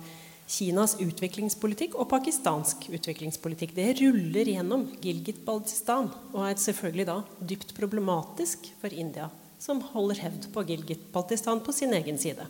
Kinas 0.50 0.96
utviklingspolitikk 1.02 1.96
og 2.00 2.08
pakistansk 2.10 2.88
utviklingspolitikk. 2.90 3.76
Det 3.78 3.92
ruller 4.00 4.50
gjennom 4.50 4.88
Gilgit-Baltistan 5.02 6.10
og 6.32 6.40
er 6.46 6.58
selvfølgelig 6.58 7.06
da 7.10 7.20
dypt 7.52 7.76
problematisk 7.78 8.70
for 8.82 8.94
India, 8.94 9.28
som 9.62 9.82
holder 9.94 10.24
hevd 10.26 10.50
på 10.54 10.66
Gilgit-Baltistan 10.72 11.62
på 11.66 11.76
sin 11.76 11.94
egen 11.98 12.18
side. 12.22 12.46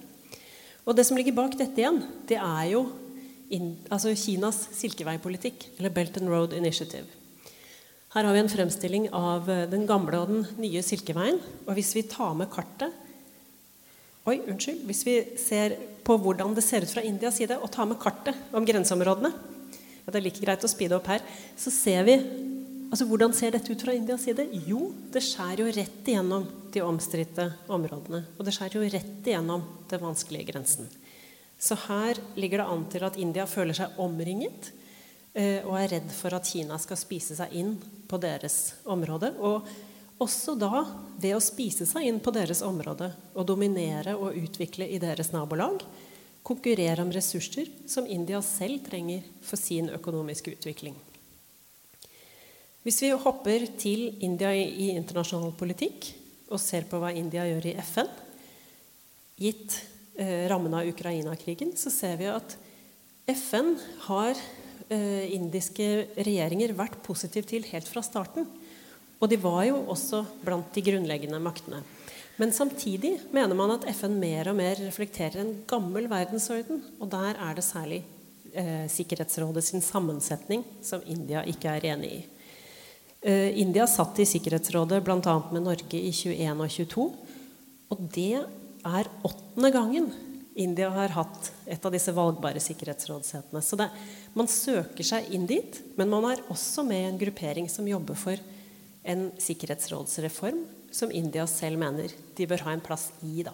Og 0.88 0.96
det 0.96 1.06
som 1.08 1.20
ligger 1.20 1.36
bak 1.36 1.58
dette 1.60 1.80
igjen, 1.80 2.00
det 2.28 2.40
er 2.40 2.72
jo 2.72 2.86
in, 3.56 3.74
altså 3.90 4.14
Kinas 4.18 4.68
silkeveipolitikk, 4.78 5.70
eller 5.78 5.94
Belt 5.94 6.18
and 6.20 6.30
Road 6.32 6.54
Initiative. 6.58 7.08
Her 8.14 8.26
har 8.26 8.34
vi 8.34 8.42
en 8.42 8.50
fremstilling 8.50 9.06
av 9.14 9.46
den 9.70 9.86
gamle 9.90 10.18
og 10.18 10.32
den 10.32 10.46
nye 10.58 10.82
Silkeveien. 10.82 11.38
Og 11.68 11.76
hvis 11.78 11.92
vi 11.94 12.08
tar 12.10 12.34
med 12.38 12.50
kartet 12.50 13.06
Oi, 14.28 14.36
unnskyld. 14.52 14.84
Hvis 14.86 15.06
vi 15.08 15.14
ser 15.42 15.74
på 16.06 16.18
hvordan 16.22 16.52
det 16.54 16.62
ser 16.66 16.84
ut 16.86 16.92
fra 16.92 17.02
Indias 17.06 17.40
side, 17.40 17.56
og 17.58 17.72
tar 17.74 17.88
med 17.90 17.98
kartet 18.02 18.38
om 18.54 18.66
grenseområdene 18.68 19.32
ja, 19.32 20.12
Det 20.12 20.20
er 20.20 20.26
like 20.26 20.44
greit 20.44 20.66
å 20.66 20.70
speede 20.70 20.98
opp 20.98 21.08
her. 21.10 21.24
Så 21.58 21.74
ser 21.74 22.04
vi 22.06 22.18
altså 22.90 23.06
Hvordan 23.06 23.34
ser 23.38 23.54
dette 23.54 23.72
ut 23.72 23.86
fra 23.86 23.94
Indias 23.94 24.26
side? 24.26 24.48
Jo, 24.68 24.92
det 25.14 25.24
skjærer 25.26 25.64
jo 25.64 25.74
rett 25.78 26.10
igjennom 26.10 26.48
de 26.74 26.82
omstridte 26.86 27.48
områdene. 27.70 28.24
Og 28.38 28.46
det 28.46 28.54
skjærer 28.58 28.80
jo 28.80 28.92
rett 28.98 29.30
igjennom 29.30 29.66
den 29.90 30.04
vanskelige 30.04 30.50
grensen. 30.52 30.90
Så 31.60 31.76
her 31.90 32.20
ligger 32.40 32.62
det 32.62 32.70
an 32.72 32.86
til 32.92 33.04
at 33.04 33.18
India 33.20 33.46
føler 33.50 33.76
seg 33.76 34.00
omringet 34.00 34.72
eh, 35.34 35.60
og 35.66 35.76
er 35.76 35.92
redd 35.98 36.14
for 36.16 36.34
at 36.38 36.48
Kina 36.48 36.80
skal 36.80 37.00
spise 37.00 37.36
seg 37.36 37.56
inn 37.60 37.74
på 38.08 38.20
deres 38.22 38.80
område. 38.88 39.34
Og 39.44 39.68
også 40.24 40.56
da 40.60 40.86
ved 41.20 41.36
å 41.36 41.44
spise 41.44 41.88
seg 41.88 42.08
inn 42.08 42.22
på 42.24 42.32
deres 42.36 42.64
område 42.66 43.12
og 43.36 43.48
dominere 43.48 44.16
og 44.16 44.40
utvikle 44.40 44.88
i 44.88 45.02
deres 45.04 45.34
nabolag, 45.36 45.84
konkurrere 46.44 47.04
om 47.04 47.12
ressurser 47.14 47.68
som 47.92 48.08
India 48.08 48.40
selv 48.44 48.82
trenger 48.88 49.28
for 49.44 49.60
sin 49.60 49.92
økonomiske 49.92 50.56
utvikling. 50.56 50.96
Hvis 52.88 53.04
vi 53.04 53.12
hopper 53.12 53.68
til 53.78 54.08
India 54.24 54.54
i 54.56 54.94
internasjonal 54.96 55.52
politikk 55.60 56.08
og 56.50 56.62
ser 56.64 56.88
på 56.90 56.98
hva 57.02 57.12
India 57.12 57.44
gjør 57.46 57.68
i 57.70 57.78
FN, 57.84 58.08
gitt 59.40 59.76
eh, 60.20 60.48
rammen 60.52 60.76
av 60.76 60.88
Ukraina-krigen, 60.88 61.72
så 61.80 61.92
ser 61.94 62.20
vi 62.20 62.28
at 62.30 62.58
FN 63.30 63.76
har 64.08 64.36
eh, 64.90 65.32
indiske 65.36 65.88
regjeringer 66.18 66.76
vært 66.78 67.00
positiv 67.06 67.48
til 67.50 67.66
helt 67.72 67.88
fra 67.90 68.04
starten. 68.06 68.48
Og 69.20 69.32
de 69.32 69.40
var 69.42 69.64
jo 69.68 69.82
også 69.92 70.24
blant 70.44 70.72
de 70.76 70.84
grunnleggende 70.84 71.42
maktene. 71.44 71.82
Men 72.40 72.54
samtidig 72.56 73.18
mener 73.36 73.56
man 73.58 73.74
at 73.74 73.88
FN 73.98 74.16
mer 74.20 74.48
og 74.48 74.56
mer 74.62 74.80
reflekterer 74.80 75.42
en 75.42 75.58
gammel 75.68 76.08
verdensorden. 76.08 76.80
Og 77.02 77.10
der 77.12 77.36
er 77.36 77.58
det 77.58 77.66
særlig 77.68 78.04
eh, 78.54 78.88
Sikkerhetsrådet 78.88 79.66
sin 79.68 79.84
sammensetning 79.84 80.64
som 80.82 81.04
India 81.06 81.44
ikke 81.44 81.74
er 81.76 81.90
enig 81.92 82.14
i. 82.16 82.22
Eh, 83.28 83.60
India 83.60 83.84
satt 83.92 84.22
i 84.24 84.28
Sikkerhetsrådet 84.30 85.02
bl.a. 85.04 85.36
med 85.52 85.66
Norge 85.68 86.00
i 86.00 86.14
21 86.16 86.64
og 86.64 86.72
22. 86.78 87.10
Og 87.92 88.08
det 88.16 88.46
er 88.88 89.10
åttende 89.28 89.72
gangen 89.74 90.12
India 90.60 90.90
har 90.92 91.14
hatt 91.16 91.52
et 91.70 91.86
av 91.86 91.94
disse 91.94 92.12
valgbare 92.12 92.60
sikkerhetsrådssetene. 92.60 93.62
Så 93.64 93.78
det, 93.80 93.88
man 94.36 94.50
søker 94.52 95.08
seg 95.08 95.30
inn 95.32 95.46
dit, 95.48 95.78
men 95.96 96.12
man 96.12 96.28
er 96.32 96.42
også 96.52 96.84
med 96.84 97.00
i 97.00 97.08
en 97.14 97.22
gruppering 97.22 97.70
som 97.72 97.88
jobber 97.88 98.18
for 98.20 98.42
en 99.08 99.30
sikkerhetsrådsreform 99.40 100.66
som 100.92 101.14
India 101.16 101.46
selv 101.48 101.80
mener 101.80 102.12
de 102.36 102.48
bør 102.50 102.66
ha 102.66 102.76
en 102.76 102.84
plass 102.84 103.10
i. 103.24 103.44
da. 103.46 103.54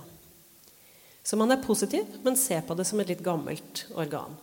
Så 1.22 1.38
man 1.38 1.54
er 1.54 1.62
positiv, 1.62 2.10
men 2.26 2.40
ser 2.40 2.66
på 2.66 2.78
det 2.78 2.88
som 2.90 3.02
et 3.02 3.12
litt 3.14 3.24
gammelt 3.26 3.86
organ. 3.94 4.34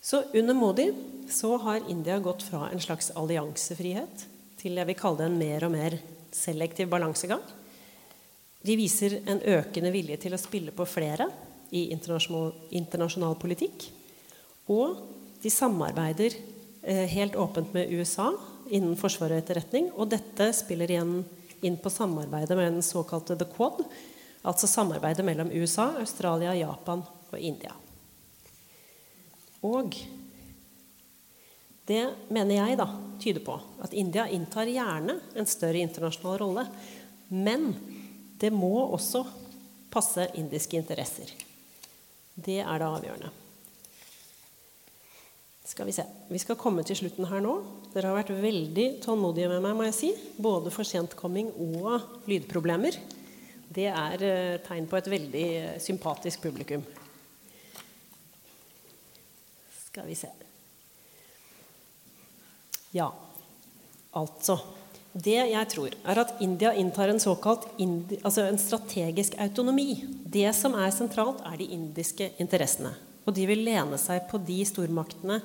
Så 0.00 0.22
under 0.34 0.54
Modi 0.56 0.88
så 1.30 1.56
har 1.64 1.88
India 1.90 2.18
gått 2.22 2.44
fra 2.46 2.68
en 2.70 2.80
slags 2.80 3.10
alliansefrihet 3.18 4.26
til 4.60 4.78
jeg 4.78 4.88
vil 4.88 4.98
kalle 4.98 5.24
det 5.24 5.30
en 5.30 5.40
mer 5.40 5.66
og 5.66 5.74
mer 5.74 5.98
selektiv 6.34 6.88
balansegang. 6.92 7.42
De 8.60 8.76
viser 8.76 9.20
en 9.30 9.40
økende 9.40 9.92
vilje 9.94 10.18
til 10.20 10.36
å 10.36 10.40
spille 10.40 10.74
på 10.76 10.84
flere 10.88 11.30
i 11.70 11.86
internasjonal, 11.94 12.52
internasjonal 12.76 13.36
politikk. 13.40 13.86
Og 14.70 15.00
de 15.40 15.52
samarbeider 15.52 16.36
eh, 16.82 17.06
helt 17.14 17.38
åpent 17.40 17.72
med 17.74 17.92
USA 17.94 18.30
innen 18.70 18.98
forsvar 19.00 19.32
og 19.32 19.40
etterretning. 19.40 19.88
Og 19.96 20.10
dette 20.12 20.50
spiller 20.56 20.92
igjen 20.92 21.20
inn 21.64 21.78
på 21.80 21.92
samarbeidet 21.92 22.56
med 22.56 22.74
den 22.74 22.84
såkalte 22.84 23.38
The 23.38 23.48
Quad. 23.48 23.82
Altså 24.42 24.68
samarbeidet 24.68 25.24
mellom 25.24 25.52
USA, 25.52 25.90
Australia, 26.00 26.54
Japan 26.56 27.02
og 27.30 27.38
India. 27.38 27.72
Og 29.64 29.96
det 31.90 32.04
mener 32.30 32.54
jeg 32.54 32.78
da 32.80 32.86
tyder 33.20 33.44
på 33.44 33.56
at 33.84 33.94
India 33.96 34.28
inntar 34.30 34.68
gjerne 34.70 35.18
en 35.36 35.48
større 35.48 35.82
internasjonal 35.82 36.38
rolle. 36.40 36.64
Men 37.28 37.72
det 38.40 38.50
må 38.54 38.72
også 38.88 39.24
passe 39.92 40.28
indiske 40.38 40.78
interesser. 40.78 41.30
Det 42.34 42.60
er 42.62 42.80
det 42.80 42.88
avgjørende. 42.88 43.30
Skal 45.70 45.86
vi 45.86 45.94
se. 45.94 46.02
Vi 46.30 46.38
skal 46.42 46.58
komme 46.58 46.82
til 46.86 46.98
slutten 46.98 47.28
her 47.30 47.42
nå. 47.44 47.52
Dere 47.92 48.10
har 48.10 48.16
vært 48.16 48.32
veldig 48.42 48.86
tålmodige 49.04 49.50
med 49.52 49.62
meg, 49.62 49.76
må 49.78 49.86
jeg 49.86 49.94
si. 49.94 50.10
Både 50.40 50.72
for 50.74 50.88
sentkomming 50.88 51.52
og 51.78 52.26
lydproblemer. 52.30 52.96
Det 53.70 53.86
er 53.86 54.24
eh, 54.26 54.56
tegn 54.66 54.88
på 54.90 54.98
et 54.98 55.10
veldig 55.12 55.44
eh, 55.60 55.76
sympatisk 55.82 56.42
publikum. 56.42 56.82
Skal 59.90 60.06
vi 60.10 60.18
se 60.18 60.30
Ja, 62.94 63.06
altså 64.18 64.56
Det 65.10 65.40
jeg 65.50 65.68
tror, 65.72 65.94
er 66.06 66.20
at 66.22 66.36
India 66.42 66.70
inntar 66.78 67.10
en 67.10 67.20
såkalt 67.20 67.66
indi, 67.82 68.20
altså 68.22 68.44
en 68.46 68.58
strategisk 68.62 69.34
autonomi. 69.42 70.04
Det 70.06 70.52
som 70.54 70.76
er 70.78 70.92
sentralt, 70.94 71.42
er 71.42 71.58
de 71.58 71.66
indiske 71.74 72.30
interessene. 72.38 72.92
Og 73.26 73.34
de 73.34 73.46
vil 73.50 73.64
lene 73.66 73.98
seg 73.98 74.28
på 74.30 74.38
de 74.46 74.60
stormaktene 74.68 75.40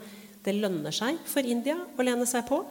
det 0.46 0.54
lønner 0.54 0.94
seg 0.94 1.18
for 1.26 1.42
India 1.42 1.80
å 1.98 2.06
lene 2.06 2.28
seg 2.30 2.46
på. 2.46 2.62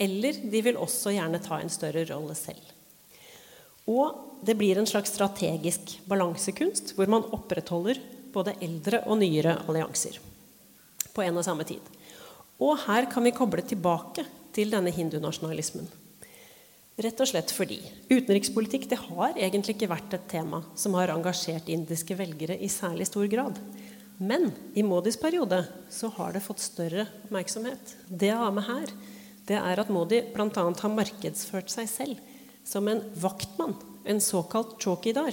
Eller 0.00 0.40
de 0.50 0.62
vil 0.64 0.80
også 0.80 1.12
gjerne 1.14 1.38
ta 1.44 1.60
en 1.60 1.70
større 1.70 2.02
rolle 2.08 2.34
selv. 2.34 2.62
Og 3.90 4.42
det 4.46 4.56
blir 4.58 4.78
en 4.78 4.88
slags 4.88 5.12
strategisk 5.14 5.98
balansekunst 6.10 6.94
hvor 6.96 7.10
man 7.10 7.26
opprettholder 7.30 8.00
både 8.34 8.56
eldre 8.62 9.04
og 9.06 9.20
nyere 9.22 9.56
allianser 9.68 10.18
på 11.14 11.24
en 11.24 11.38
og 11.38 11.46
samme 11.46 11.66
tid. 11.68 11.82
Og 12.60 12.76
her 12.86 13.08
kan 13.10 13.24
vi 13.26 13.34
koble 13.34 13.62
tilbake 13.66 14.24
til 14.54 14.70
denne 14.72 14.92
hindunasjonalismen. 14.94 15.88
Rett 16.98 17.20
og 17.22 17.28
slett 17.30 17.52
fordi 17.54 17.78
utenrikspolitikk 18.10 18.88
det 18.90 18.98
har 19.06 19.36
egentlig 19.38 19.76
ikke 19.76 19.92
vært 19.92 20.16
et 20.16 20.26
tema 20.28 20.64
som 20.78 20.96
har 20.98 21.12
engasjert 21.14 21.70
indiske 21.72 22.16
velgere 22.18 22.58
i 22.58 22.68
særlig 22.68 23.06
stor 23.08 23.28
grad. 23.30 23.60
Men 24.20 24.50
i 24.76 24.82
Modis 24.84 25.16
periode 25.16 25.62
så 25.88 26.10
har 26.18 26.34
det 26.34 26.42
fått 26.44 26.60
større 26.60 27.06
oppmerksomhet. 27.22 27.94
Det 28.04 28.28
jeg 28.28 28.36
har 28.36 28.52
med 28.52 28.66
her, 28.66 28.92
det 29.48 29.56
er 29.56 29.80
at 29.80 29.92
Modi 29.92 30.20
bl.a. 30.34 30.66
har 30.82 30.92
markedsført 30.92 31.72
seg 31.72 31.88
selv 31.88 32.20
som 32.66 32.88
en 32.90 33.00
vaktmann, 33.16 33.78
en 34.04 34.20
såkalt 34.20 34.76
chokidar, 34.82 35.32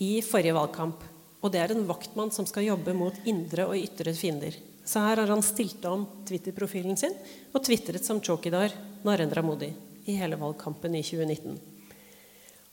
i 0.00 0.20
forrige 0.24 0.56
valgkamp. 0.56 1.02
Og 1.40 1.52
det 1.52 1.62
er 1.62 1.72
en 1.72 1.86
vaktmann 1.88 2.32
som 2.32 2.44
skal 2.48 2.68
jobbe 2.68 2.92
mot 2.96 3.16
indre 3.28 3.70
og 3.70 3.80
ytre 3.80 4.12
fiender. 4.16 4.56
Så 4.84 5.00
her 5.00 5.22
har 5.22 5.32
han 5.32 5.44
stilt 5.44 5.84
om 5.88 6.04
Twitter-profilen 6.28 7.00
sin 7.00 7.16
og 7.54 7.64
tvitret 7.64 8.04
som 8.04 8.20
chokidar 8.20 8.74
Narendra 9.04 9.44
Modi 9.44 9.70
i 10.10 10.18
hele 10.18 10.38
valgkampen 10.40 10.96
i 10.98 11.04
2019. 11.06 11.58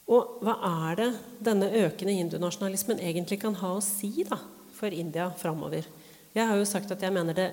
Og 0.07 0.39
hva 0.43 0.55
er 0.87 0.99
det 0.99 1.07
denne 1.43 1.67
økende 1.83 2.15
hindunasjonalismen 2.15 3.01
egentlig 3.03 3.41
kan 3.41 3.57
ha 3.59 3.73
å 3.75 3.83
si 3.83 4.23
da, 4.27 4.39
for 4.77 4.93
India 4.93 5.27
framover. 5.35 5.87
Jeg 6.35 6.45
har 6.47 6.59
jo 6.59 6.67
sagt 6.69 6.91
at 6.93 7.01
jeg 7.01 7.13
mener 7.13 7.35
det 7.35 7.47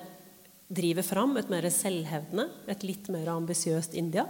driver 0.74 1.06
fram 1.06 1.36
et 1.40 1.50
mer 1.52 1.66
selvhevdende, 1.72 2.46
et 2.70 2.84
litt 2.86 3.08
mer 3.12 3.30
ambisiøst 3.32 3.96
India. 3.98 4.26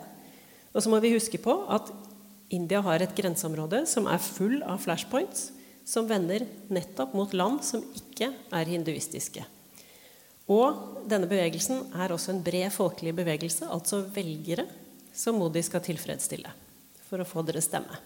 Og 0.74 0.82
så 0.82 0.90
må 0.90 1.00
vi 1.02 1.14
huske 1.14 1.40
på 1.42 1.57
at 1.72 1.90
India 2.55 2.80
har 2.84 3.02
et 3.02 3.14
grenseområde 3.16 3.84
som 3.90 4.09
er 4.11 4.22
full 4.22 4.61
av 4.62 4.82
flashpoints, 4.84 5.50
som 5.84 6.09
vender 6.09 6.46
nettopp 6.72 7.12
mot 7.16 7.34
land 7.36 7.61
som 7.66 7.82
ikke 7.98 8.30
er 8.55 8.70
hinduistiske. 8.70 9.44
Og 10.52 11.05
denne 11.09 11.28
bevegelsen 11.28 11.86
er 11.96 12.12
også 12.12 12.34
en 12.34 12.42
bred 12.44 12.72
folkelig 12.72 13.14
bevegelse, 13.16 13.68
altså 13.68 14.02
velgere, 14.14 14.66
som 15.15 15.39
Modi 15.39 15.62
skal 15.62 15.85
tilfredsstille 15.85 16.51
for 17.07 17.23
å 17.23 17.29
få 17.29 17.45
deres 17.47 17.69
stemme. 17.71 18.01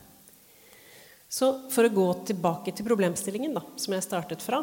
Så 1.28 1.50
for 1.72 1.84
å 1.84 1.92
gå 1.92 2.06
tilbake 2.30 2.72
til 2.72 2.86
problemstillingen 2.88 3.56
da, 3.56 3.62
som 3.76 3.94
jeg 3.94 4.06
startet 4.06 4.44
fra 4.44 4.62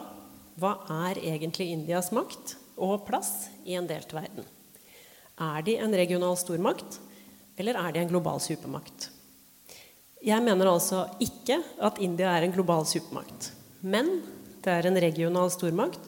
hva 0.56 0.78
er 1.10 1.20
egentlig 1.20 1.68
Indias 1.74 2.12
makt 2.16 2.56
og 2.82 3.04
plass 3.08 3.50
i 3.68 3.76
en 3.78 3.88
delt 3.90 4.14
verden? 4.16 4.46
Er 5.36 5.66
de 5.68 5.76
en 5.84 5.94
regional 5.94 6.38
stormakt, 6.40 7.00
eller 7.60 7.78
er 7.80 7.92
de 7.92 8.02
en 8.02 8.12
global 8.12 8.40
supermakt? 8.44 9.10
Jeg 10.26 10.42
mener 10.42 10.72
altså 10.72 11.04
ikke 11.22 11.60
at 11.84 12.00
India 12.02 12.32
er 12.34 12.48
en 12.48 12.56
global 12.56 12.88
supermakt. 12.88 13.52
Men 13.86 14.24
det 14.64 14.72
er 14.74 14.88
en 14.90 14.98
regional 14.98 15.52
stormakt, 15.54 16.02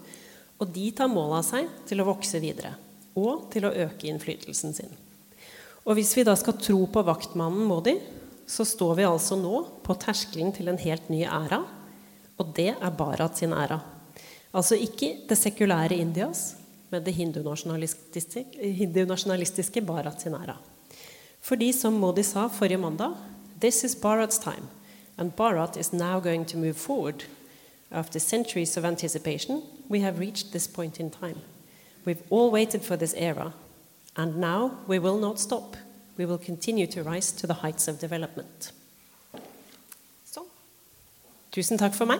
og 0.58 0.72
de 0.74 0.88
tar 0.96 1.12
mål 1.12 1.36
av 1.38 1.44
seg 1.46 1.68
til 1.86 2.02
å 2.02 2.08
vokse 2.08 2.40
videre. 2.42 2.72
Og 3.20 3.50
til 3.54 3.68
å 3.68 3.74
øke 3.86 4.10
innflytelsen 4.10 4.74
sin. 4.74 4.96
Og 5.88 5.96
hvis 5.96 6.12
vi 6.18 6.26
da 6.28 6.36
skal 6.36 6.58
tro 6.60 6.82
på 6.92 7.04
vaktmannen 7.08 7.64
Modi, 7.68 7.96
så 8.48 8.66
står 8.68 8.98
vi 9.00 9.06
altså 9.08 9.38
nå 9.40 9.62
på 9.84 9.96
terskelen 9.96 10.52
til 10.56 10.68
en 10.68 10.80
helt 10.80 11.08
ny 11.12 11.22
æra. 11.24 11.62
Og 12.38 12.52
det 12.56 12.74
er 12.76 12.96
Bharat 12.96 13.40
sin 13.40 13.56
æra. 13.56 13.80
Altså 14.52 14.76
ikke 14.76 15.14
det 15.30 15.38
sekulære 15.40 15.96
Indias, 15.96 16.58
men 16.92 17.04
det 17.04 17.14
hindunasjonalistiske, 17.16 18.44
hindunasjonalistiske 18.60 19.82
Bharat 19.82 20.22
sin 20.22 20.36
æra. 20.36 20.58
Fordi, 21.42 21.72
som 21.72 21.94
Modi 21.94 22.24
sa 22.24 22.48
forrige 22.52 22.78
mandag, 22.78 23.16
this 23.62 23.84
is 23.84 23.96
Bharat's 23.96 24.40
time. 24.44 24.68
And 25.18 25.32
Bharat 25.32 25.78
is 25.78 25.94
now 25.94 26.20
going 26.20 26.46
to 26.48 26.58
move 26.58 26.76
forward. 26.76 27.24
After 27.92 28.20
centuries 28.20 28.78
of 28.78 28.84
anticipation, 28.84 29.62
we 29.90 30.02
have 30.02 30.20
reached 30.20 30.52
this 30.52 30.68
point 30.68 31.00
in 31.00 31.10
time. 31.10 31.40
We've 32.06 32.24
all 32.30 32.52
waited 32.52 32.82
for 32.82 32.96
this 32.96 33.16
era, 33.18 33.54
and 34.18 34.38
now 34.38 34.72
we 34.88 35.00
will 35.00 35.20
not 35.20 35.40
stop 35.40 35.78
we 36.18 36.26
will 36.26 36.38
continue 36.38 36.88
to 36.88 37.04
rise 37.04 37.32
to 37.32 37.48
the 37.48 37.54
heights 37.54 37.88
of 37.88 38.00
development. 38.00 38.74
Så 40.26 40.42
tusen 41.52 41.78
takk 41.78 41.94
for 41.94 42.06
meg. 42.06 42.20